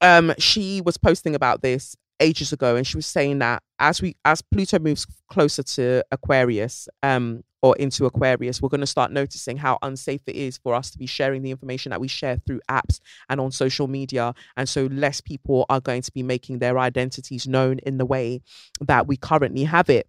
[0.02, 4.16] Um, she was posting about this ages ago, and she was saying that as we
[4.26, 9.58] as Pluto moves closer to Aquarius, um, or into Aquarius, we're going to start noticing
[9.58, 12.62] how unsafe it is for us to be sharing the information that we share through
[12.70, 14.36] apps and on social media.
[14.56, 18.42] And so, less people are going to be making their identities known in the way
[18.82, 20.08] that we currently have it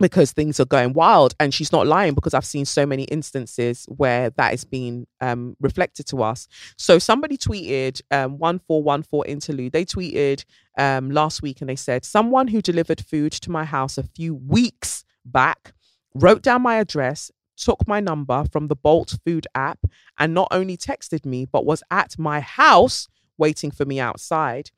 [0.00, 3.84] because things are going wild and she's not lying because i've seen so many instances
[3.88, 6.48] where that is being um, reflected to us.
[6.76, 9.72] So somebody tweeted um, 1414 interlude.
[9.72, 10.44] They tweeted
[10.78, 14.34] um, last week and they said someone who delivered food to my house a few
[14.34, 15.74] weeks back
[16.14, 19.80] wrote down my address took my number from the bolt food app
[20.18, 24.70] and not only texted me but was at my house waiting for me outside.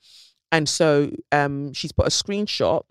[0.51, 2.83] And so um, she's put a screenshot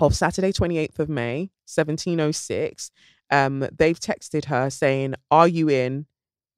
[0.00, 2.90] of Saturday, 28th of May, 1706.
[3.30, 6.06] Um, they've texted her saying, Are you in?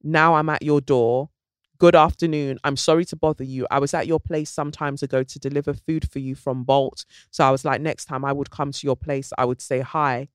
[0.03, 1.29] Now I'm at your door.
[1.77, 2.59] Good afternoon.
[2.63, 3.65] I'm sorry to bother you.
[3.71, 7.05] I was at your place some times ago to deliver food for you from Bolt.
[7.31, 9.79] So I was like, next time I would come to your place, I would say
[9.79, 10.27] hi.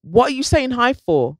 [0.00, 1.36] What are you saying hi for?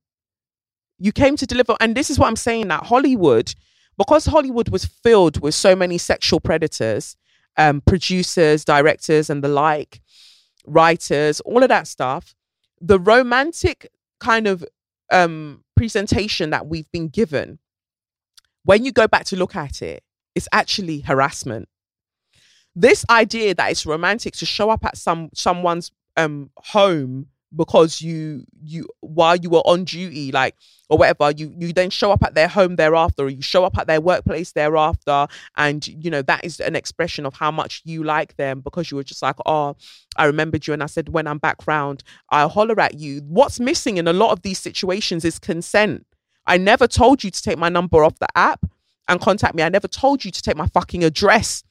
[0.99, 1.77] You came to deliver.
[1.81, 3.55] And this is what I'm saying that Hollywood,
[3.97, 7.17] because Hollywood was filled with so many sexual predators,
[7.57, 10.03] um, producers, directors, and the like,
[10.67, 12.35] writers, all of that stuff,
[12.83, 14.65] the romantic kind of
[15.11, 17.61] um, presentation that we've been given,
[18.65, 20.03] when you go back to look at it,
[20.35, 21.69] it's actually harassment.
[22.75, 28.45] This idea that it's romantic to show up at some someone's um, home because you
[28.63, 30.55] you while you were on duty like
[30.89, 33.77] or whatever you you then show up at their home thereafter or you show up
[33.77, 35.27] at their workplace thereafter
[35.57, 38.97] and you know that is an expression of how much you like them because you
[38.97, 39.75] were just like oh
[40.17, 43.23] i remembered you and i said when i'm back round i'll holler at you.
[43.27, 46.07] What's missing in a lot of these situations is consent.
[46.47, 48.65] I never told you to take my number off the app
[49.09, 49.63] and contact me.
[49.63, 51.65] I never told you to take my fucking address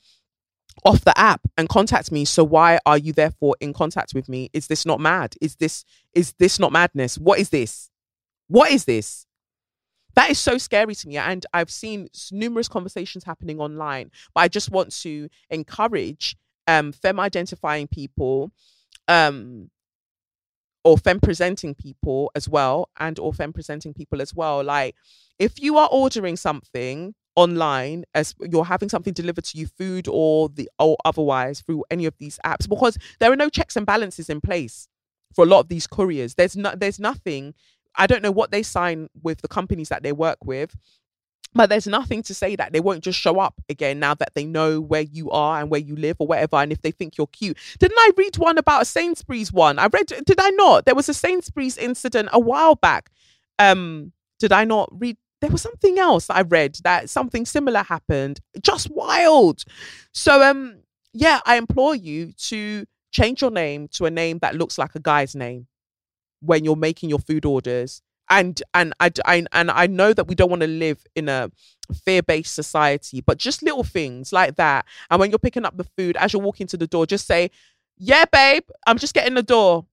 [0.86, 2.26] off the app and contact me.
[2.26, 4.50] So why are you therefore in contact with me?
[4.54, 5.36] Is this not mad?
[5.42, 7.18] Is this is this not madness?
[7.18, 7.90] What is this?
[8.48, 9.26] What is this?
[10.16, 11.18] That is so scary to me.
[11.18, 16.36] And i've seen numerous conversations happening online but i just want to encourage
[16.68, 18.52] um femme identifying people
[19.08, 19.70] um
[20.84, 24.64] or femme presenting people as well and or femme presenting people as well.
[24.64, 24.96] Like
[25.40, 30.50] if you are ordering something online as you're having something delivered to you food or
[30.50, 34.30] the or otherwise through any of these apps because there are no checks and balances
[34.30, 34.88] in place
[35.34, 36.36] for a lot of these couriers.
[36.36, 37.54] There's no there's nothing
[37.98, 40.76] i don't know what they sign with the companies that they work with
[41.54, 44.46] but there's nothing to say that they won't just show up again now that they
[44.46, 47.28] know where you are and where you live or whatever and if they think you're
[47.28, 47.58] cute.
[47.80, 49.78] Didn't i read one about a sainsbury's one?
[49.78, 50.86] I read did i not?
[50.86, 53.10] There was a sainsbury's incident a while back.
[53.60, 58.40] Um did i not read there was something else I read that something similar happened.
[58.62, 59.64] Just wild.
[60.14, 60.78] So um
[61.14, 65.00] yeah, I implore you to change your name to a name that looks like a
[65.00, 65.68] guy's name
[66.42, 70.36] when you're making your food orders and and I, I and I know that we
[70.36, 71.52] don't want to live in a
[72.06, 74.86] fear-based society, but just little things like that.
[75.10, 77.52] And when you're picking up the food as you're walking to the door, just say,
[77.98, 79.86] "Yeah, babe, I'm just getting the door."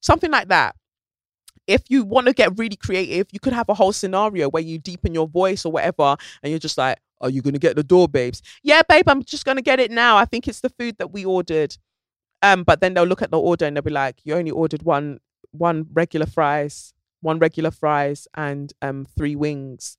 [0.00, 0.76] Something like that.
[1.66, 4.78] If you want to get really creative, you could have a whole scenario where you
[4.78, 8.08] deepen your voice or whatever, and you're just like, "Are you gonna get the door,
[8.08, 10.16] babes?" Yeah, babe, I'm just gonna get it now.
[10.16, 11.76] I think it's the food that we ordered.
[12.42, 14.82] Um, but then they'll look at the order and they'll be like, "You only ordered
[14.82, 15.20] one
[15.52, 19.96] one regular fries, one regular fries, and um three wings."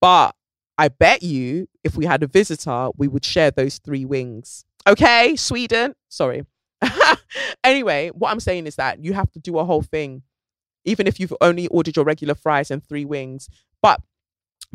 [0.00, 0.34] But
[0.78, 4.64] I bet you, if we had a visitor, we would share those three wings.
[4.86, 5.94] Okay, Sweden.
[6.08, 6.44] Sorry.
[7.64, 10.22] anyway, what I'm saying is that you have to do a whole thing,
[10.84, 13.48] even if you've only ordered your regular fries and three wings.
[13.80, 14.00] But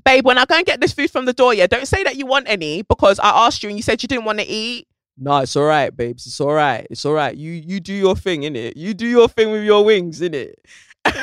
[0.04, 2.16] babe, when I go and get this food from the door, yeah, don't say that
[2.16, 4.88] you want any because I asked you and you said you didn't want to eat.
[5.18, 6.28] No, it's all right, babes.
[6.28, 6.86] It's all right.
[6.92, 7.36] It's all right.
[7.36, 8.78] You you do your thing, in it.
[8.78, 10.60] You do your thing with your wings, in it.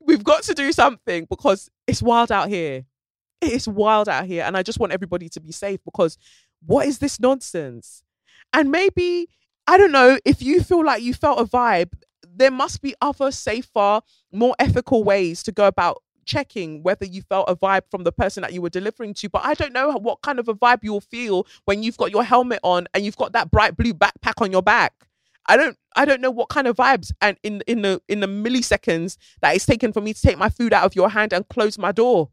[0.00, 2.84] We've got to do something because it's wild out here.
[3.40, 4.44] It's wild out here.
[4.44, 6.18] And I just want everybody to be safe because
[6.66, 8.02] what is this nonsense?
[8.52, 9.28] And maybe,
[9.66, 11.92] I don't know, if you feel like you felt a vibe,
[12.28, 14.00] there must be other safer,
[14.32, 18.42] more ethical ways to go about checking whether you felt a vibe from the person
[18.42, 19.28] that you were delivering to.
[19.28, 22.24] But I don't know what kind of a vibe you'll feel when you've got your
[22.24, 24.92] helmet on and you've got that bright blue backpack on your back.
[25.48, 28.26] I don't I don't know what kind of vibes and in in the in the
[28.26, 31.48] milliseconds that it's taken for me to take my food out of your hand and
[31.48, 32.30] close my door.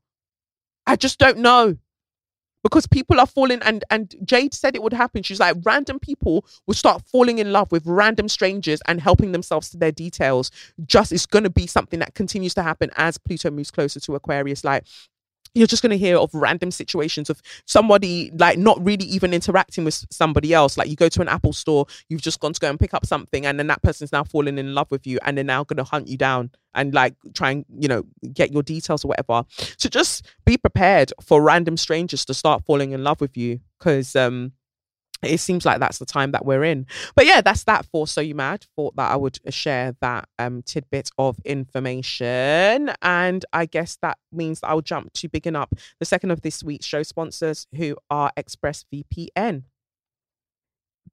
[0.87, 1.77] I just don't know.
[2.63, 5.21] Because people are falling and and Jade said it would happen.
[5.21, 9.69] She's like random people will start falling in love with random strangers and helping themselves
[9.71, 10.49] to their details.
[10.85, 14.63] Just it's gonna be something that continues to happen as Pluto moves closer to Aquarius.
[14.63, 14.85] Like
[15.53, 19.85] you're just going to hear of random situations of somebody like not really even interacting
[19.85, 20.77] with somebody else.
[20.77, 23.05] Like you go to an Apple store, you've just gone to go and pick up
[23.05, 25.77] something, and then that person's now falling in love with you, and they're now going
[25.77, 29.43] to hunt you down and like try and you know get your details or whatever.
[29.77, 34.15] So just be prepared for random strangers to start falling in love with you because
[34.15, 34.53] um
[35.23, 36.85] it seems like that's the time that we're in.
[37.15, 38.65] But yeah, that's that for So You Mad.
[38.75, 42.91] Thought that I would share that um, tidbit of information.
[43.01, 46.63] And I guess that means that I'll jump to bigging up the second of this
[46.63, 49.63] week's show sponsors, who are ExpressVPN.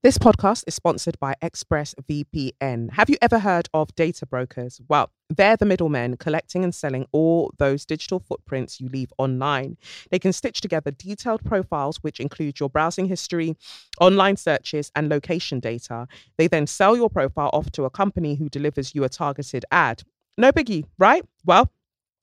[0.03, 2.93] This podcast is sponsored by ExpressVPN.
[2.93, 4.81] Have you ever heard of data brokers?
[4.89, 9.77] Well, they're the middlemen collecting and selling all those digital footprints you leave online.
[10.11, 13.59] They can stitch together detailed profiles, which include your browsing history,
[14.01, 16.09] online searches, and location data.
[16.39, 20.05] They then sell your profile off to a company who delivers you a targeted ad.
[20.39, 21.27] No biggie, right?
[21.45, 21.71] Well,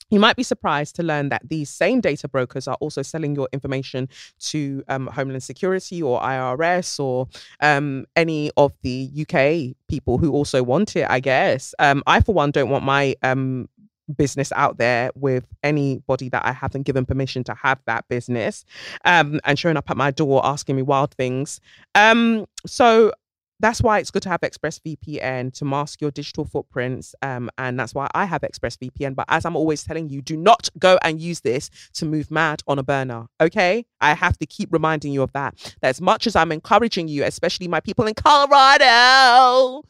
[0.09, 3.49] you might be surprised to learn that these same data brokers are also selling your
[3.51, 7.27] information to um, Homeland Security or IRS or
[7.61, 11.75] um, any of the UK people who also want it, I guess.
[11.79, 13.67] Um, I, for one, don't want my um,
[14.15, 18.63] business out there with anybody that I haven't given permission to have that business
[19.03, 21.59] um, and showing up at my door asking me wild things.
[21.95, 23.11] Um, so
[23.59, 27.15] that's why it's good to have ExpressVPN to mask your digital footprints.
[27.21, 29.15] Um, and that's why I have ExpressVPN.
[29.15, 32.61] But as I'm always telling you, do not go and use this to move mad
[32.67, 33.27] on a burner.
[33.41, 33.85] Okay.
[33.99, 35.55] I have to keep reminding you of that.
[35.81, 39.83] That as much as I'm encouraging you, especially my people in Colorado,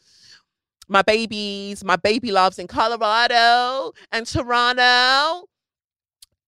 [0.88, 5.48] my babies, my baby loves in Colorado and Toronto.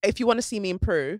[0.01, 1.20] If you want to see me improve,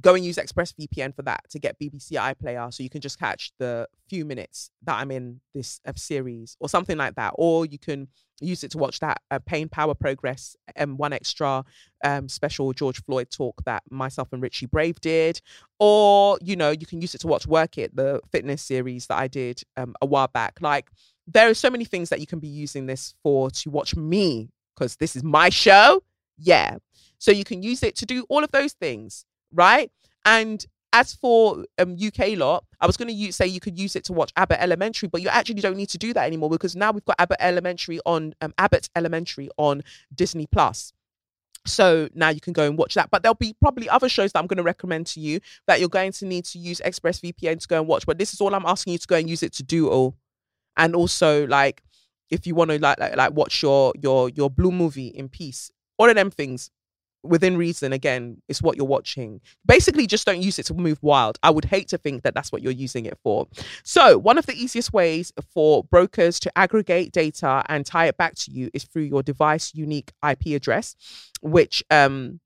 [0.00, 3.52] go and use ExpressVPN for that to get BBC iPlayer so you can just catch
[3.58, 7.32] the few minutes that I'm in this uh, series or something like that.
[7.36, 8.08] Or you can
[8.40, 11.64] use it to watch that uh, Pain Power Progress and um, one extra
[12.04, 15.40] um, special George Floyd talk that myself and Richie Brave did.
[15.78, 19.18] Or, you know, you can use it to watch Work It, the fitness series that
[19.18, 20.58] I did um, a while back.
[20.60, 20.90] Like,
[21.26, 24.50] there are so many things that you can be using this for to watch me
[24.74, 26.02] because this is my show.
[26.38, 26.76] Yeah.
[27.18, 29.90] So you can use it to do all of those things right?
[30.24, 34.04] And as for um, UK lot, I was going to say you could use it
[34.04, 36.92] to watch Abbott Elementary, but you actually don't need to do that anymore because now
[36.92, 39.82] we've got Abbott Elementary on um, Abbott Elementary on
[40.14, 40.92] Disney Plus.
[41.66, 43.10] So now you can go and watch that.
[43.10, 45.88] But there'll be probably other shows that I'm going to recommend to you that you're
[45.88, 48.06] going to need to use ExpressVPN to go and watch.
[48.06, 50.16] But this is all I'm asking you to go and use it to do all.
[50.76, 51.82] And also, like,
[52.30, 55.70] if you want to like, like like watch your your your blue movie in peace,
[55.98, 56.70] all of them things
[57.22, 59.40] within reason again it's what you're watching.
[59.66, 61.38] Basically just don't use it to move wild.
[61.42, 63.46] I would hate to think that that's what you're using it for.
[63.82, 68.34] So one of the easiest ways for brokers to aggregate data and tie it back
[68.36, 70.96] to you is through your device unique ip address
[71.40, 72.40] which um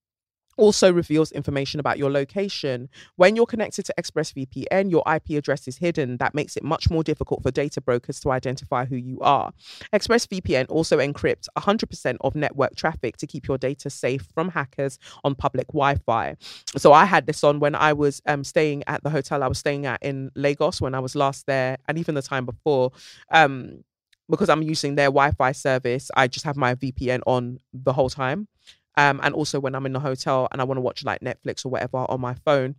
[0.62, 2.88] also reveals information about your location.
[3.16, 6.18] When you're connected to ExpressVPN, your IP address is hidden.
[6.18, 9.52] That makes it much more difficult for data brokers to identify who you are.
[9.92, 15.34] ExpressVPN also encrypts 100% of network traffic to keep your data safe from hackers on
[15.34, 16.36] public Wi Fi.
[16.76, 19.58] So I had this on when I was um, staying at the hotel I was
[19.58, 22.92] staying at in Lagos when I was last there, and even the time before.
[23.32, 23.82] Um,
[24.30, 28.08] because I'm using their Wi Fi service, I just have my VPN on the whole
[28.08, 28.46] time.
[28.96, 31.64] Um, and also when I'm in the hotel and I want to watch like Netflix
[31.64, 32.76] or whatever on my phone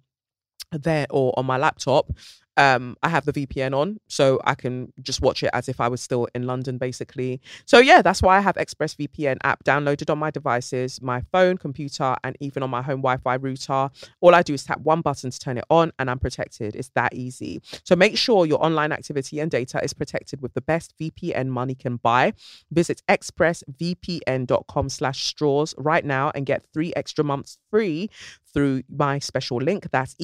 [0.71, 2.11] there or on my laptop,
[2.57, 5.87] um, I have the VPN on, so I can just watch it as if I
[5.87, 7.41] was still in London, basically.
[7.65, 12.15] So yeah, that's why I have ExpressVPN app downloaded on my devices, my phone, computer,
[12.23, 13.89] and even on my home Wi-Fi router.
[14.21, 16.75] All I do is tap one button to turn it on, and I'm protected.
[16.75, 17.61] It's that easy.
[17.83, 21.75] So make sure your online activity and data is protected with the best VPN money
[21.75, 22.33] can buy.
[22.71, 28.09] Visit expressvpn.com/straws right now and get three extra months free
[28.53, 29.89] through my special link.
[29.91, 30.15] That's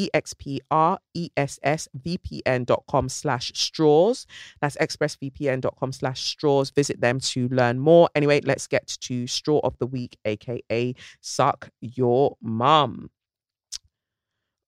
[2.20, 4.26] expressvpn.com slash straws.
[4.62, 6.72] That's expressvpn.com slash straws.
[6.72, 8.10] Visit them to learn more.
[8.16, 13.10] Anyway, let's get to straw of the week, aka suck your mum.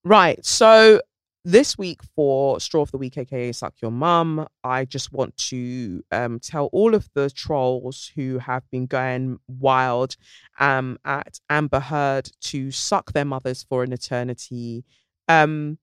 [0.03, 0.43] Right.
[0.45, 1.01] So
[1.43, 6.03] this week for straw of the week aka suck your mum i just want to
[6.11, 10.15] um, tell all of the trolls who have been going wild
[10.59, 14.85] um, at amber heard to suck their mothers for an eternity
[15.27, 15.79] um,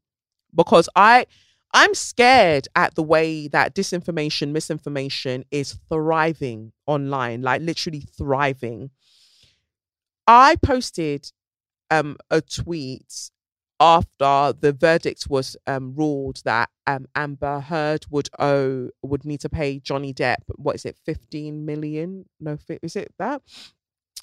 [0.54, 1.26] because i
[1.74, 8.90] i'm scared at the way that disinformation misinformation is thriving online like literally thriving.
[10.26, 11.32] I posted
[11.90, 13.30] um, a tweet
[13.80, 19.48] after the verdict was um, ruled that um, Amber Heard would owe would need to
[19.48, 22.26] pay Johnny Depp what is it 15 million?
[22.40, 23.42] No is it that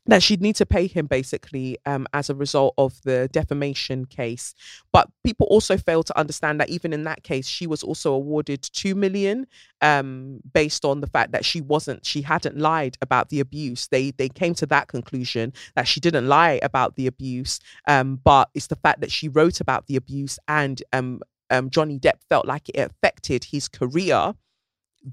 [0.07, 4.53] that she'd need to pay him basically um, as a result of the defamation case.
[4.91, 8.61] But people also fail to understand that even in that case, she was also awarded
[8.61, 9.48] two million
[9.82, 13.88] um, based on the fact that she wasn't, she hadn't lied about the abuse.
[13.88, 18.49] They they came to that conclusion that she didn't lie about the abuse, um, but
[18.53, 22.45] it's the fact that she wrote about the abuse and um, um, Johnny Depp felt
[22.45, 24.34] like it affected his career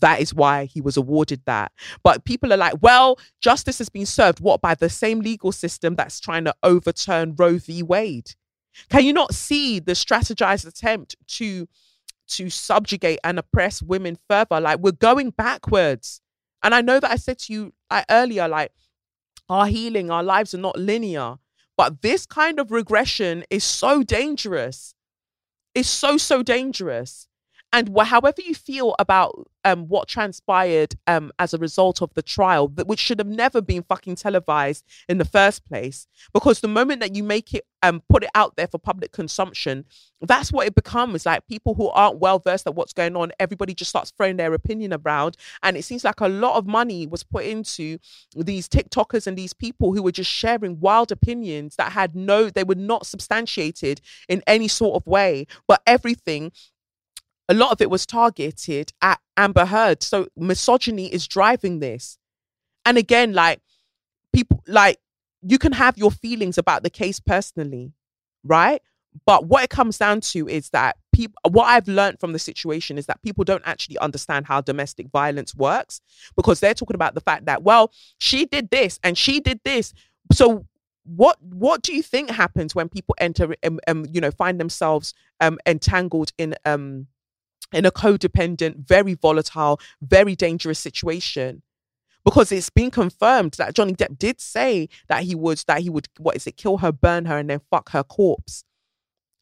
[0.00, 1.72] that is why he was awarded that.
[2.02, 4.40] But people are like, well, justice has been served.
[4.40, 7.82] What by the same legal system that's trying to overturn Roe v.
[7.82, 8.34] Wade?
[8.88, 11.68] Can you not see the strategized attempt to
[12.28, 14.60] to subjugate and oppress women further?
[14.60, 16.20] Like we're going backwards.
[16.62, 18.72] And I know that I said to you like earlier, like
[19.48, 21.36] our healing, our lives are not linear.
[21.76, 24.94] But this kind of regression is so dangerous.
[25.74, 27.28] It's so, so dangerous
[27.72, 32.22] and wh- however you feel about um, what transpired um, as a result of the
[32.22, 37.00] trial, which should have never been fucking televised in the first place, because the moment
[37.00, 39.84] that you make it um, put it out there for public consumption,
[40.20, 41.26] that's what it becomes.
[41.26, 44.54] Like people who aren't well versed at what's going on, everybody just starts throwing their
[44.54, 47.98] opinion around, and it seems like a lot of money was put into
[48.36, 52.64] these TikTokers and these people who were just sharing wild opinions that had no, they
[52.64, 56.52] were not substantiated in any sort of way, but everything
[57.52, 60.02] a lot of it was targeted at Amber Heard.
[60.02, 62.16] So misogyny is driving this.
[62.86, 63.60] And again, like
[64.32, 64.98] people, like
[65.42, 67.92] you can have your feelings about the case personally,
[68.42, 68.80] right?
[69.26, 72.96] But what it comes down to is that people, what I've learned from the situation
[72.96, 76.00] is that people don't actually understand how domestic violence works
[76.34, 79.92] because they're talking about the fact that, well, she did this and she did this.
[80.32, 80.64] So
[81.04, 85.14] what what do you think happens when people enter um, um you know find themselves
[85.40, 87.08] um entangled in um
[87.72, 91.62] in a codependent, very volatile, very dangerous situation.
[92.24, 96.06] Because it's been confirmed that Johnny Depp did say that he would that he would
[96.18, 98.64] what is it, kill her, burn her, and then fuck her corpse.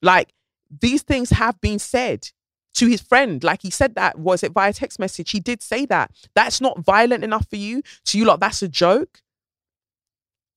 [0.00, 0.32] Like
[0.70, 2.30] these things have been said
[2.74, 3.42] to his friend.
[3.44, 5.30] Like he said that, was it via text message?
[5.30, 6.10] He did say that.
[6.34, 7.82] That's not violent enough for you.
[8.06, 9.20] To you, like that's a joke.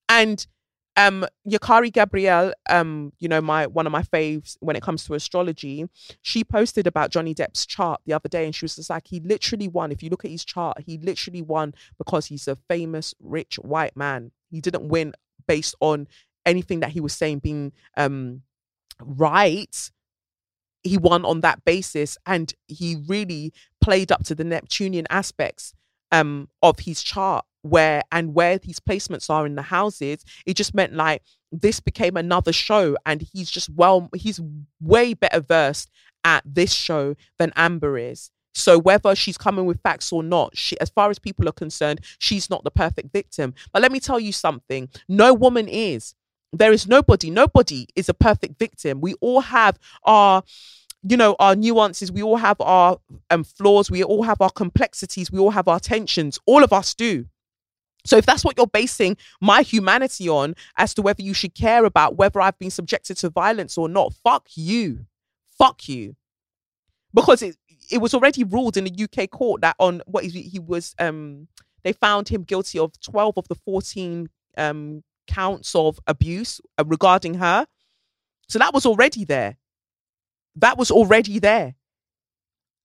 [0.07, 0.45] And
[0.95, 5.13] um Yakari Gabrielle, um, you know, my one of my faves when it comes to
[5.13, 5.87] astrology,
[6.21, 9.19] she posted about Johnny Depp's chart the other day and she was just like, he
[9.19, 9.91] literally won.
[9.91, 13.97] If you look at his chart, he literally won because he's a famous, rich white
[13.97, 14.31] man.
[14.51, 15.13] He didn't win
[15.47, 16.07] based on
[16.45, 18.43] anything that he was saying being um
[18.99, 19.91] right.
[20.83, 25.73] He won on that basis and he really played up to the Neptunian aspects
[26.11, 30.73] um of his chart where and where these placements are in the houses it just
[30.73, 31.21] meant like
[31.53, 34.41] this became another show and he's just well he's
[34.81, 35.89] way better versed
[36.23, 38.31] at this show than amber is.
[38.55, 42.01] So whether she's coming with facts or not she as far as people are concerned
[42.17, 43.53] she's not the perfect victim.
[43.71, 44.89] But let me tell you something.
[45.07, 46.15] No woman is.
[46.51, 49.01] There is nobody, nobody is a perfect victim.
[49.01, 50.43] We all have our
[51.05, 52.11] you know our nuances.
[52.11, 52.97] We all have our
[53.29, 53.91] um, flaws.
[53.91, 55.31] We all have our complexities.
[55.31, 56.39] We all have our tensions.
[56.45, 57.25] All of us do
[58.05, 61.85] so if that's what you're basing my humanity on as to whether you should care
[61.85, 65.05] about whether I've been subjected to violence or not, fuck you.
[65.57, 66.15] Fuck you.
[67.13, 67.55] Because it
[67.91, 71.47] it was already ruled in the UK court that on what he, he was um
[71.83, 77.35] they found him guilty of 12 of the 14 um counts of abuse uh, regarding
[77.35, 77.65] her.
[78.49, 79.57] So that was already there.
[80.57, 81.75] That was already there.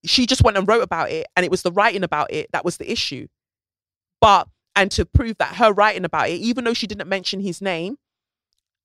[0.05, 2.65] She just went and wrote about it and it was the writing about it that
[2.65, 3.27] was the issue.
[4.21, 4.49] But
[4.79, 7.97] and to prove that her writing about it, even though she didn't mention his name,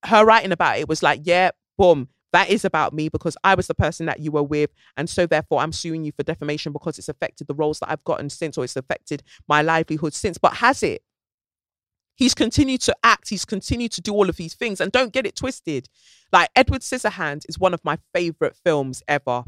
[0.05, 3.67] her writing about it was like, yeah, boom, that is about me because I was
[3.67, 4.71] the person that you were with.
[4.97, 8.03] And so therefore I'm suing you for defamation because it's affected the roles that I've
[8.05, 10.39] gotten since or it's affected my livelihood since.
[10.39, 11.03] But has it?
[12.15, 14.81] He's continued to act, he's continued to do all of these things.
[14.81, 15.89] And don't get it twisted.
[16.31, 19.43] Like Edward Scissorhands is one of my favorite films ever.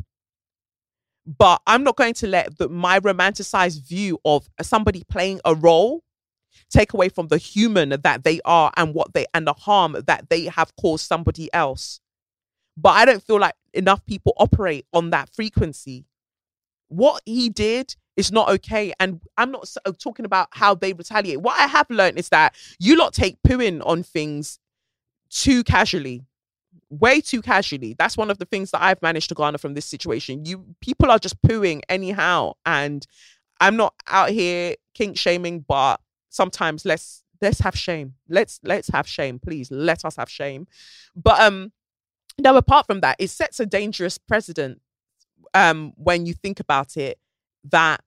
[1.26, 6.04] But I'm not going to let the, my romanticized view of somebody playing a role
[6.70, 10.30] take away from the human that they are and what they and the harm that
[10.30, 12.00] they have caused somebody else.
[12.78, 16.06] But I don't feel like enough people operate on that frequency.
[16.88, 18.94] What he did is not okay.
[19.00, 21.42] And I'm not uh, talking about how they retaliate.
[21.42, 24.60] What I have learned is that you lot take pooing on things
[25.30, 26.26] too casually
[26.90, 27.96] way too casually.
[27.98, 30.46] That's one of the things that I've managed to garner from this situation.
[30.46, 33.06] You people are just pooing anyhow, and
[33.60, 36.00] I'm not out here kink shaming, but
[36.36, 38.16] sometimes let's let's have shame.
[38.28, 39.72] Let's let's have shame, please.
[39.72, 40.68] Let us have shame.
[41.16, 41.72] But um
[42.38, 44.82] now apart from that, it sets a dangerous precedent
[45.54, 47.18] um when you think about it
[47.64, 48.02] that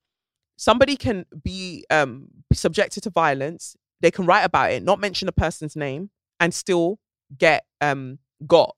[0.57, 5.33] somebody can be um subjected to violence, they can write about it, not mention a
[5.33, 6.99] person's name, and still
[7.37, 8.77] get um got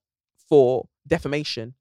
[0.49, 1.75] for defamation.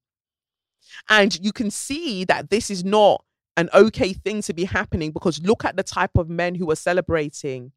[1.08, 3.24] And you can see that this is not
[3.56, 6.76] an okay thing to be happening because look at the type of men who are
[6.76, 7.72] celebrating.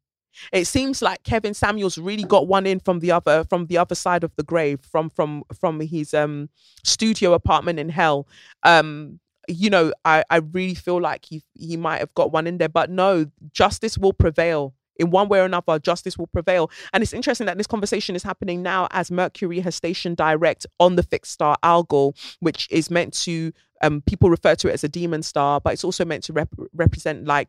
[0.52, 3.94] It seems like Kevin Samuels really got one in from the other from the other
[3.94, 6.48] side of the grave from from from his um
[6.84, 8.26] studio apartment in hell.
[8.62, 12.58] Um you know, I I really feel like he he might have got one in
[12.58, 16.70] there but no, justice will prevail in one way or another, justice will prevail.
[16.92, 20.96] And it's interesting that this conversation is happening now as Mercury has stationed direct on
[20.96, 23.52] the fixed star Algol, which is meant to
[23.82, 26.54] um, people refer to it as a demon star, but it's also meant to rep-
[26.72, 27.48] represent like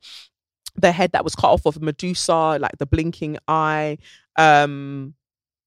[0.75, 3.97] the head that was cut off of Medusa, like the blinking eye,
[4.37, 5.13] um,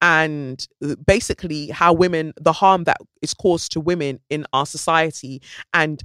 [0.03, 5.41] and uh, basically how women, the harm that is caused to women in our society,
[5.73, 6.03] and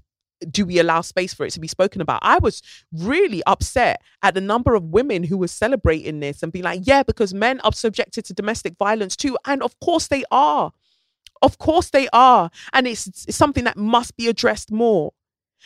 [0.52, 2.20] do we allow space for it to be spoken about?
[2.22, 2.62] I was
[2.92, 7.04] really upset at the number of women who were celebrating this and being like, yeah,
[7.04, 9.38] because men are subjected to domestic violence too.
[9.46, 10.72] And of course they are.
[11.42, 12.50] Of course they are.
[12.72, 15.14] And it's, it's something that must be addressed more.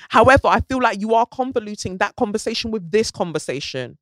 [0.10, 3.98] However, I feel like you are convoluting that conversation with this conversation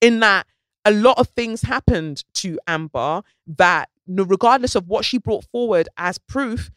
[0.00, 0.46] in that
[0.84, 6.18] a lot of things happened to Amber that regardless of what she brought forward as
[6.18, 6.70] proof,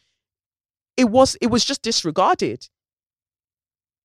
[0.96, 2.68] it was it was just disregarded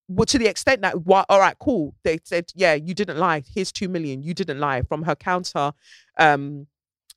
[0.07, 1.95] well, to the extent that what all right cool.
[2.03, 3.43] They said yeah you didn't lie.
[3.53, 4.23] Here's two million.
[4.23, 4.81] You didn't lie.
[4.83, 5.73] From her counter
[6.17, 6.67] um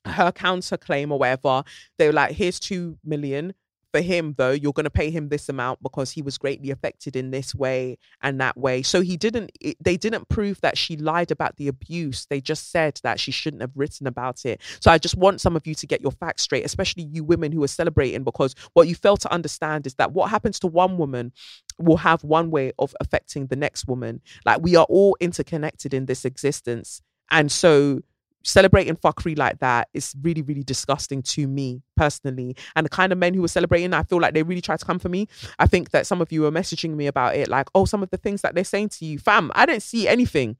[0.06, 1.62] her counter claim or whatever
[1.98, 3.52] they were like here's two million
[3.92, 7.16] for him though you're going to pay him this amount because he was greatly affected
[7.16, 8.82] in this way and that way.
[8.82, 12.26] So he didn't it, they didn't prove that she lied about the abuse.
[12.26, 14.60] They just said that she shouldn't have written about it.
[14.80, 17.52] So i just want some of you to get your facts straight especially you women
[17.52, 20.96] who are celebrating because what you fail to understand is that what happens to one
[20.96, 21.32] woman
[21.78, 24.20] will have one way of affecting the next woman.
[24.44, 27.02] Like we are all interconnected in this existence.
[27.30, 28.00] And so
[28.42, 32.56] celebrating fuckery like that is really, really disgusting to me personally.
[32.74, 34.84] And the kind of men who were celebrating, I feel like they really tried to
[34.84, 35.28] come for me.
[35.58, 38.10] I think that some of you are messaging me about it, like, oh, some of
[38.10, 40.56] the things that they're saying to you, fam, I didn't see anything.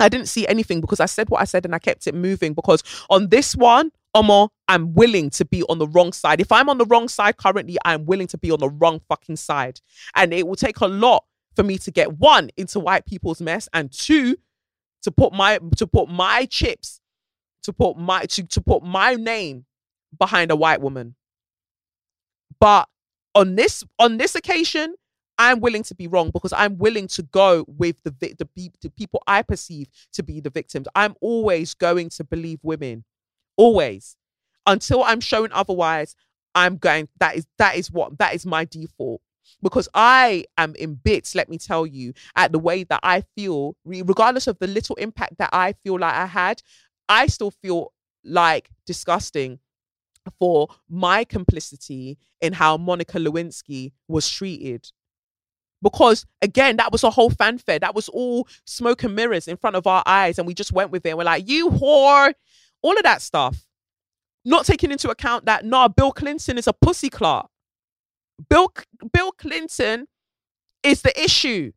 [0.00, 2.52] I didn't see anything because I said what I said and I kept it moving.
[2.54, 6.40] Because on this one, Omo, I'm willing to be on the wrong side.
[6.40, 9.36] If I'm on the wrong side currently, I'm willing to be on the wrong fucking
[9.36, 9.80] side.
[10.14, 11.24] And it will take a lot
[11.54, 14.36] for me to get one into white people's mess and two
[15.04, 17.00] to put my to put my chips
[17.62, 19.64] to put my to, to put my name
[20.18, 21.14] behind a white woman.
[22.60, 22.88] But
[23.34, 24.94] on this on this occasion,
[25.38, 29.22] I'm willing to be wrong because I'm willing to go with the the, the people
[29.26, 30.86] I perceive to be the victims.
[30.94, 33.04] I'm always going to believe women,
[33.56, 34.16] always,
[34.66, 36.16] until I'm shown otherwise.
[36.54, 37.08] I'm going.
[37.18, 39.20] That is that is what that is my default
[39.62, 43.76] because I am in bits, let me tell you, at the way that I feel,
[43.84, 46.62] regardless of the little impact that I feel like I had,
[47.08, 47.92] I still feel
[48.24, 49.58] like disgusting
[50.38, 54.90] for my complicity in how Monica Lewinsky was treated.
[55.82, 57.78] Because again, that was a whole fanfare.
[57.78, 60.38] That was all smoke and mirrors in front of our eyes.
[60.38, 61.16] And we just went with it.
[61.16, 62.32] We're like, you whore,
[62.80, 63.66] all of that stuff.
[64.46, 67.50] Not taking into account that, nah, Bill Clinton is a pussy clot.
[68.48, 68.72] Bill,
[69.12, 70.06] Bill Clinton
[70.82, 71.72] is the issue.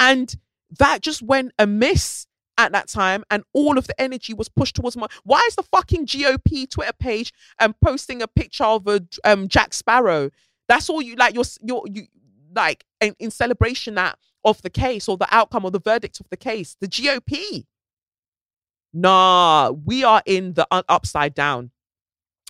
[0.00, 0.34] And
[0.78, 2.26] that just went amiss
[2.58, 5.62] at that time and all of the energy was pushed towards my why is the
[5.62, 10.30] fucking GOP Twitter page um posting a picture of a um Jack Sparrow?
[10.68, 12.06] That's all you like you're you're you
[12.54, 16.28] like in, in celebration that of the case or the outcome or the verdict of
[16.30, 16.76] the case.
[16.80, 17.64] The GOP
[18.92, 21.70] nah we are in the uh, upside down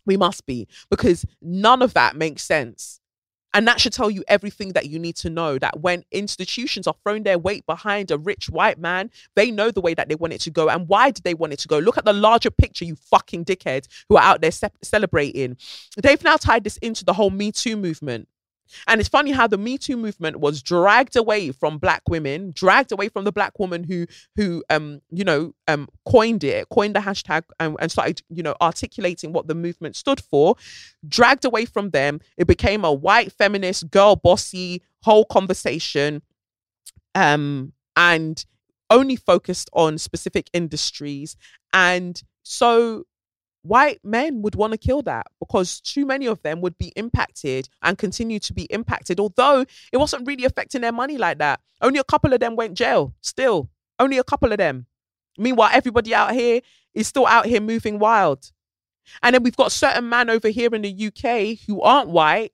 [0.09, 3.01] we must be because none of that makes sense
[3.55, 6.95] and that should tell you everything that you need to know that when institutions are
[7.03, 10.35] throwing their weight behind a rich white man, they know the way that they want
[10.35, 10.69] it to go.
[10.69, 11.79] And why did they want it to go?
[11.79, 15.57] Look at the larger picture, you fucking dickheads who are out there ce- celebrating.
[15.97, 18.29] They've now tied this into the whole Me Too movement.
[18.87, 22.93] And it's funny how the Me Too movement was dragged away from black women, dragged
[22.93, 27.01] away from the black woman who who um you know um coined it, coined the
[27.01, 30.57] hashtag and, and started you know articulating what the movement stood for.
[31.07, 36.23] Dragged away from them, it became a white feminist girl bossy whole conversation,
[37.15, 38.45] um and
[38.91, 41.37] only focused on specific industries
[41.75, 43.05] and so
[43.63, 47.69] white men would want to kill that because too many of them would be impacted
[47.83, 51.61] and continue to be impacted, although it wasn't really affecting their money like that.
[51.81, 53.71] Only a couple of them went jail, still.
[53.99, 54.87] Only a couple of them.
[55.37, 56.61] Meanwhile, everybody out here
[56.95, 58.51] is still out here moving wild.
[59.23, 62.53] And then we've got certain men over here in the UK who aren't white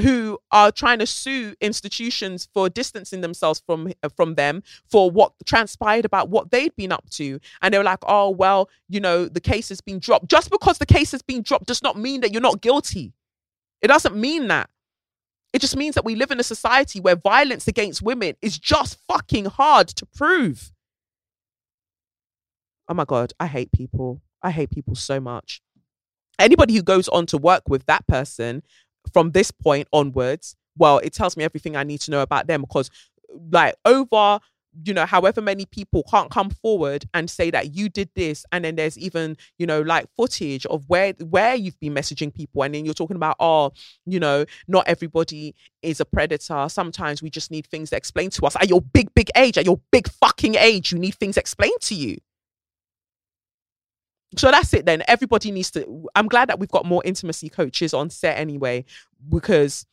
[0.00, 5.32] who are trying to sue institutions for distancing themselves from uh, from them for what
[5.46, 7.38] transpired about what they'd been up to.
[7.62, 10.28] And they were like oh well you know the case has been dropped.
[10.28, 13.12] Just because the case has been dropped does not mean that you're not guilty.
[13.80, 14.70] It doesn't mean that.
[15.52, 18.98] It just means that we live in a society where violence against women is just
[19.06, 20.72] fucking hard to prove.
[22.88, 24.20] Oh my god i hate people.
[24.42, 25.62] I hate people so much.
[26.38, 28.62] Anybody who goes on to work with that person
[29.12, 32.62] from this point onwards, well, it tells me everything I need to know about them
[32.62, 32.90] because,
[33.50, 34.40] like, over
[34.84, 38.64] you know however many people can't come forward and say that you did this and
[38.64, 42.74] then there's even you know like footage of where where you've been messaging people and
[42.74, 43.72] then you're talking about oh
[44.04, 46.66] you know not everybody is a predator.
[46.68, 48.56] Sometimes we just need things explained to us.
[48.56, 51.94] At your big big age at your big fucking age you need things explained to
[51.94, 52.16] you
[54.36, 55.02] so that's it then.
[55.08, 56.06] Everybody needs to.
[56.14, 58.84] I'm glad that we've got more intimacy coaches on set anyway,
[59.28, 59.86] because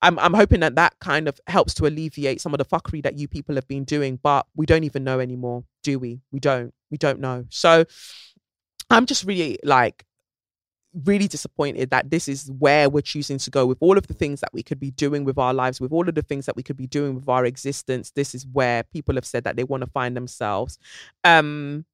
[0.00, 3.18] I'm I'm hoping that that kind of helps to alleviate some of the fuckery that
[3.18, 4.18] you people have been doing.
[4.22, 6.20] But we don't even know anymore, do we?
[6.30, 6.74] We don't.
[6.90, 7.46] We don't know.
[7.50, 7.84] So
[8.90, 10.04] I'm just really like
[11.04, 14.40] really disappointed that this is where we're choosing to go with all of the things
[14.40, 16.62] that we could be doing with our lives, with all of the things that we
[16.62, 18.10] could be doing with our existence.
[18.10, 20.78] This is where people have said that they want to find themselves.
[21.24, 21.86] Um,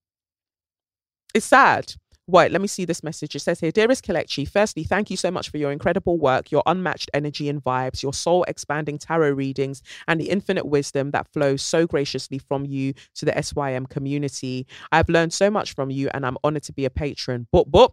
[1.34, 1.94] it's sad.
[2.28, 3.34] Wait, let me see this message.
[3.34, 6.62] It says here, Dearest Kelechi, firstly, thank you so much for your incredible work, your
[6.66, 11.62] unmatched energy and vibes, your soul expanding tarot readings, and the infinite wisdom that flows
[11.62, 14.66] so graciously from you to the SYM community.
[14.92, 17.46] I've learned so much from you, and I'm honored to be a patron.
[17.50, 17.92] But, but,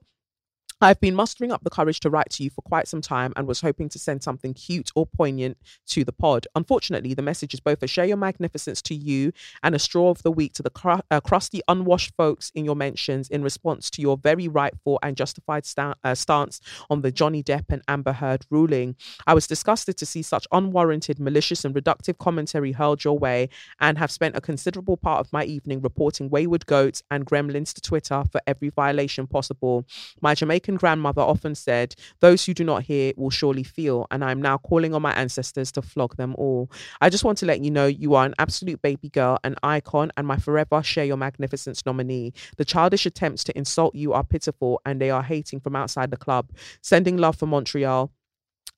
[0.82, 3.48] I've been mustering up the courage to write to you for quite some time and
[3.48, 5.58] was hoping to send something cute or poignant
[5.88, 6.48] to the pod.
[6.54, 9.32] Unfortunately, the message is both a share your magnificence to you
[9.64, 12.76] and a straw of the week to the cr- uh, crusty, unwashed folks in your
[12.76, 17.42] mentions in response to your very rightful and justified sta- uh, stance on the Johnny
[17.42, 18.98] Depp and Amber Heard ruling.
[19.26, 23.48] I was disgusted to see such unwarranted, malicious, and reductive commentary hurled your way
[23.80, 27.82] and have spent a considerable part of my evening reporting wayward goats and gremlins to
[27.82, 29.86] Twitter for every violation possible.
[30.22, 34.42] My Jamaican Grandmother often said, Those who do not hear will surely feel, and I'm
[34.42, 36.70] now calling on my ancestors to flog them all.
[37.02, 40.12] I just want to let you know you are an absolute baby girl, an icon,
[40.18, 42.34] and my forever share your magnificence nominee.
[42.58, 46.18] The childish attempts to insult you are pitiful, and they are hating from outside the
[46.18, 46.52] club.
[46.82, 48.12] Sending love for Montreal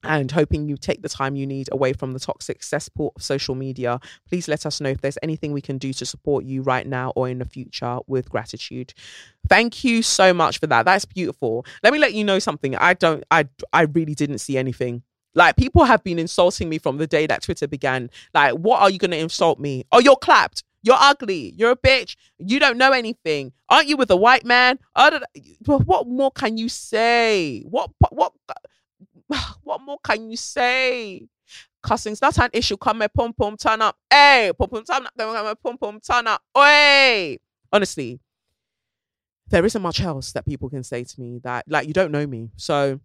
[0.03, 3.55] and hoping you take the time you need away from the toxic cesspool of social
[3.55, 3.99] media.
[4.27, 7.11] Please let us know if there's anything we can do to support you right now
[7.15, 8.93] or in the future with gratitude.
[9.49, 10.85] Thank you so much for that.
[10.85, 11.65] That's beautiful.
[11.83, 12.75] Let me let you know something.
[12.75, 15.03] I don't I I really didn't see anything.
[15.33, 18.09] Like people have been insulting me from the day that Twitter began.
[18.33, 19.85] Like, what are you gonna insult me?
[19.91, 20.63] Oh, you're clapped.
[20.83, 21.53] You're ugly.
[21.57, 22.15] You're a bitch.
[22.39, 23.51] You don't know anything.
[23.69, 24.79] Aren't you with a white man?
[24.95, 25.19] Oh,
[25.65, 27.63] what more can you say?
[27.69, 28.33] What what
[29.63, 31.27] what more can you say?
[31.83, 32.77] Cussing's not an issue.
[32.77, 33.95] Come here, pum pum, turn up.
[34.09, 35.13] Hey, pum pum, turn up.
[35.15, 36.41] Then come here, pum pum, turn up.
[36.53, 37.39] Hey,
[37.71, 38.19] honestly,
[39.49, 42.27] there isn't much else that people can say to me that like you don't know
[42.27, 42.49] me.
[42.57, 42.99] So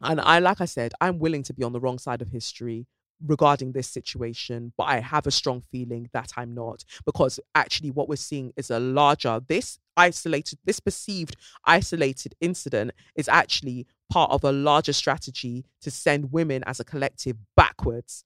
[0.00, 2.86] and I like I said, I'm willing to be on the wrong side of history
[3.24, 8.08] regarding this situation, but I have a strong feeling that I'm not because actually what
[8.08, 14.44] we're seeing is a larger this isolated this perceived isolated incident is actually part of
[14.44, 18.24] a larger strategy to send women as a collective backwards.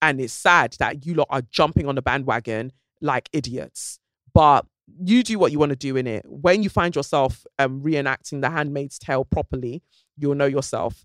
[0.00, 3.98] And it's sad that you lot are jumping on the bandwagon like idiots.
[4.32, 4.66] But
[5.04, 6.24] you do what you want to do in it.
[6.26, 9.82] When you find yourself um, reenacting The Handmaid's Tale properly,
[10.16, 11.04] you'll know yourself.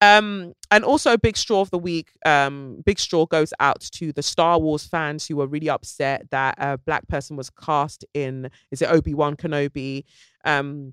[0.00, 2.10] Um, and also, big straw of the week.
[2.26, 6.56] Um, big straw goes out to the Star Wars fans who were really upset that
[6.58, 8.50] a black person was cast in.
[8.70, 10.04] Is it Obi Wan Kenobi?
[10.44, 10.92] Um,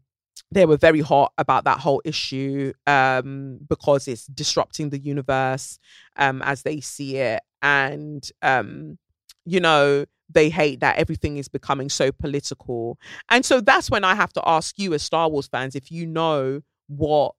[0.51, 5.79] they were very hot about that whole issue um, because it's disrupting the universe
[6.17, 8.97] um, as they see it, and um,
[9.45, 12.97] you know they hate that everything is becoming so political.
[13.29, 16.07] And so that's when I have to ask you, as Star Wars fans, if you
[16.07, 17.33] know what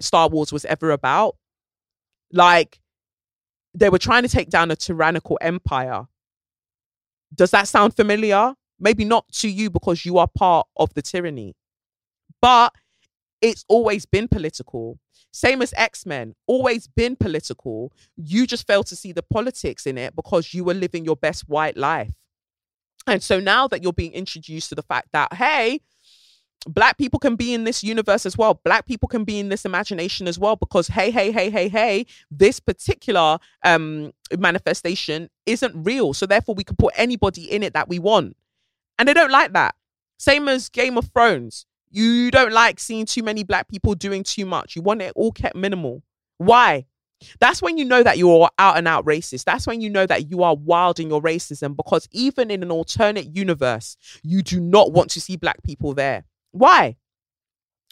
[0.00, 1.36] Star Wars was ever about.
[2.32, 2.80] Like,
[3.74, 6.06] they were trying to take down a tyrannical empire.
[7.34, 8.54] Does that sound familiar?
[8.78, 11.54] Maybe not to you because you are part of the tyranny,
[12.44, 12.74] but
[13.40, 14.98] it's always been political.
[15.32, 17.90] Same as X Men, always been political.
[18.16, 21.48] You just failed to see the politics in it because you were living your best
[21.48, 22.12] white life.
[23.06, 25.80] And so now that you're being introduced to the fact that, hey,
[26.66, 29.66] black people can be in this universe as well black people can be in this
[29.66, 36.14] imagination as well because hey hey hey hey hey this particular um manifestation isn't real
[36.14, 38.34] so therefore we can put anybody in it that we want
[38.98, 39.74] and they don't like that
[40.18, 44.44] same as game of thrones you don't like seeing too many black people doing too
[44.44, 46.02] much you want it all kept minimal
[46.38, 46.84] why
[47.40, 49.44] that's when you know that you're out and out racist.
[49.44, 52.70] That's when you know that you are wild in your racism because even in an
[52.70, 56.24] alternate universe, you do not want to see black people there.
[56.52, 56.96] Why?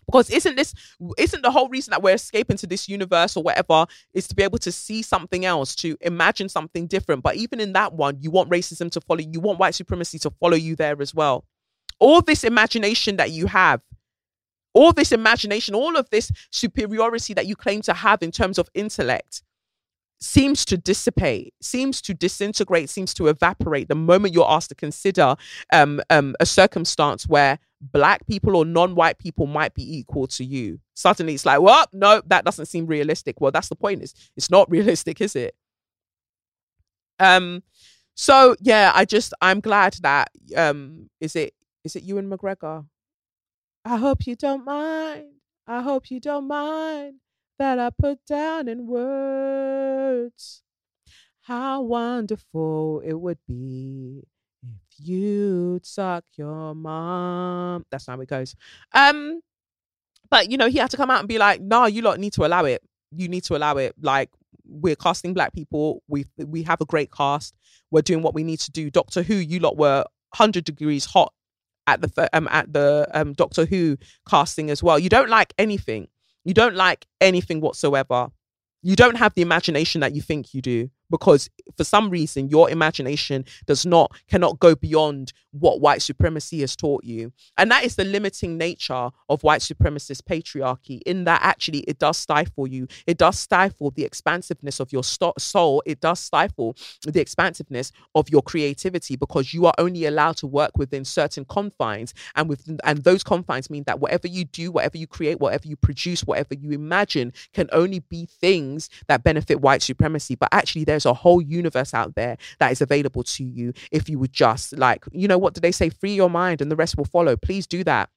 [0.07, 0.74] Because isn't this
[1.16, 4.43] isn't the whole reason that we're escaping to this universe or whatever is to be
[4.43, 7.23] able to see something else, to imagine something different.
[7.23, 10.31] But even in that one, you want racism to follow, you want white supremacy to
[10.31, 11.45] follow you there as well.
[11.99, 13.81] All this imagination that you have,
[14.74, 18.69] all this imagination, all of this superiority that you claim to have in terms of
[18.74, 19.43] intellect
[20.23, 25.35] seems to dissipate, seems to disintegrate, seems to evaporate the moment you're asked to consider
[25.73, 30.78] um, um, a circumstance where black people or non-white people might be equal to you.
[30.94, 33.40] Suddenly it's like, well, no, that doesn't seem realistic.
[33.40, 34.03] Well, that's the point.
[34.03, 35.57] Is it's not realistic, is it?
[37.19, 37.62] Um,
[38.15, 41.55] so yeah, I just I'm glad that um is it
[41.85, 42.86] is it Ewan McGregor?
[43.85, 45.27] I hope you don't mind.
[45.67, 47.15] I hope you don't mind
[47.59, 50.63] that I put down in words.
[51.43, 54.23] How wonderful it would be
[54.63, 57.85] if you'd suck your mom.
[57.91, 58.55] That's how it goes.
[58.95, 59.41] Um,
[60.31, 62.33] but you know, he had to come out and be like, "No, you lot need
[62.35, 62.83] to allow it.
[63.11, 63.95] You need to allow it.
[64.01, 64.31] Like,
[64.65, 66.03] we're casting black people.
[66.07, 67.55] We we have a great cast.
[67.91, 68.91] We're doing what we need to do.
[68.91, 70.05] Doctor Who, you lot were
[70.35, 71.33] hundred degrees hot
[71.87, 73.97] at the um at the um Doctor Who
[74.29, 74.99] casting as well.
[74.99, 76.09] You don't like anything.
[76.45, 78.29] You don't like anything whatsoever.
[78.83, 82.68] You don't have the imagination that you think you do because for some reason your
[82.68, 87.32] imagination does not cannot go beyond what white supremacy has taught you.
[87.56, 92.16] And that is the limiting nature of white supremacist patriarchy in that actually it does
[92.16, 92.89] stifle you.
[93.06, 95.82] It does stifle the expansiveness of your st- soul.
[95.86, 96.74] It does stifle
[97.06, 102.14] the expansiveness of your creativity because you are only allowed to work within certain confines.
[102.34, 105.76] And within and those confines mean that whatever you do whatever you create whatever you
[105.76, 110.34] produce whatever you imagine can only be things that benefit white supremacy.
[110.34, 114.09] But actually there's there's a whole universe out there that is available to you if
[114.09, 115.89] you would just like, you know, what do they say?
[115.91, 117.37] Free your mind and the rest will follow.
[117.37, 118.09] Please do that.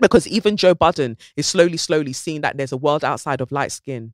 [0.00, 3.72] Because even Joe Budden is slowly, slowly seeing that there's a world outside of light
[3.72, 4.12] skin.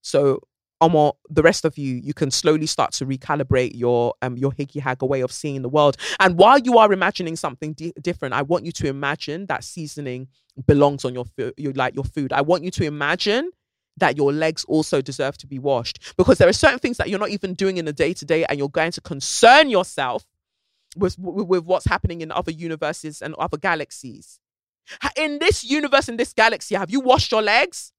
[0.00, 0.40] So
[0.82, 4.80] Omo, the rest of you, you can slowly start to recalibrate your um your higgy
[4.80, 5.96] hagger way of seeing the world.
[6.20, 10.28] And while you are imagining something di- different, I want you to imagine that seasoning
[10.66, 12.32] belongs on your food, your like your food.
[12.32, 13.50] I want you to imagine
[13.96, 17.18] that your legs also deserve to be washed because there are certain things that you're
[17.18, 20.26] not even doing in the day to day and you're going to concern yourself
[20.96, 24.40] with, with, with what's happening in other universes and other galaxies.
[25.16, 27.92] In this universe, in this galaxy, have you washed your legs?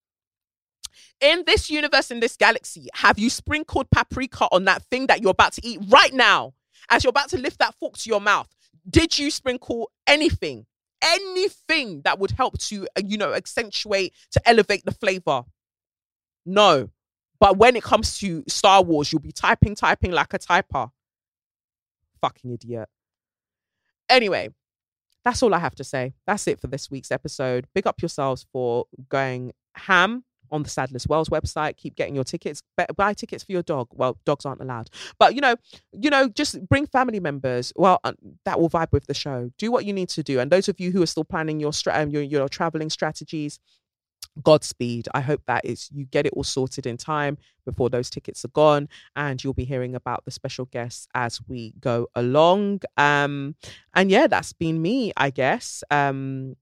[1.20, 5.32] In this universe, in this galaxy, have you sprinkled paprika on that thing that you're
[5.32, 6.54] about to eat right now?
[6.90, 8.48] As you're about to lift that fork to your mouth,
[8.90, 10.66] did you sprinkle anything?
[11.02, 15.44] Anything that would help to, uh, you know, accentuate, to elevate the flavor?
[16.48, 16.90] No.
[17.40, 20.90] But when it comes to Star Wars, you'll be typing, typing like a typer.
[22.22, 22.90] Fucking idiot.
[24.10, 24.50] Anyway,
[25.24, 26.16] that's all I have to say.
[26.26, 27.68] That's it for this week's episode.
[27.76, 31.78] Big up yourselves for going ham on the Sadler's Wells website.
[31.78, 32.64] Keep getting your tickets.
[32.96, 33.90] Buy tickets for your dog.
[33.92, 35.56] Well, dogs aren't allowed, but you know,
[35.92, 37.74] you know, just bring family members.
[37.76, 38.14] Well, uh,
[38.46, 39.52] that will vibe with the show.
[39.58, 40.40] Do what you need to do.
[40.40, 43.60] And those of you who are still planning your stra- um, your your traveling strategies,
[44.44, 45.08] Godspeed.
[45.14, 48.50] I hope that is you get it all sorted in time before those tickets are
[48.50, 52.82] gone, and you'll be hearing about the special guests as we go along.
[52.98, 53.56] Um,
[53.94, 55.84] and yeah, that's been me, I guess.
[55.90, 56.56] Um,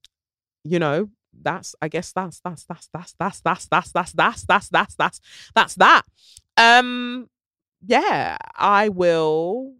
[0.63, 1.09] you know,
[1.41, 5.21] that's I guess that's that's that's that's that's that's that's that's that's that's that's that's
[5.53, 6.03] that's that.
[6.57, 7.29] Um,
[7.85, 9.73] yeah, I will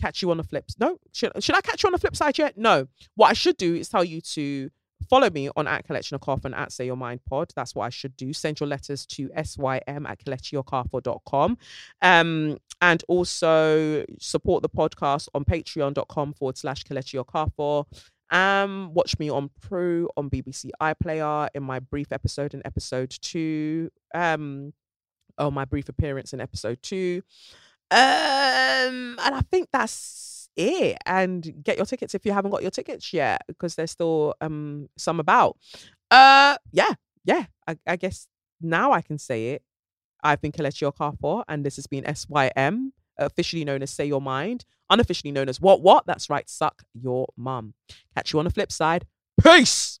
[0.00, 0.76] catch you on the flips.
[0.78, 2.56] No, should should I catch you on the flip side yet?
[2.56, 2.88] No.
[3.14, 4.70] What I should do is tell you to
[5.08, 7.52] follow me on at Kelechi Okafor and at say your mind pod.
[7.54, 8.32] That's what i should do.
[8.32, 11.58] Send your letters to sym at kelechiokafor.com
[12.02, 17.84] um and also support the podcast on patreon.com forward slash kelechiokafor
[18.30, 23.90] um watch me on Pro on bbc iplayer in my brief episode in episode two.
[24.14, 24.72] Um
[25.38, 27.22] oh my brief appearance in episode two.
[27.90, 27.98] Um
[29.20, 33.12] and i think that's it and get your tickets if you haven't got your tickets
[33.12, 35.56] yet because there's still um some about.
[36.10, 36.92] Uh yeah
[37.24, 38.28] yeah I, I guess
[38.60, 39.62] now i can say it.
[40.22, 44.64] I've been Kelechi Okafor and this has been sym officially known as say your mind
[44.90, 47.74] unofficially known as what what that's right suck your mum.
[48.14, 49.06] Catch you on the flip side.
[49.42, 50.00] Peace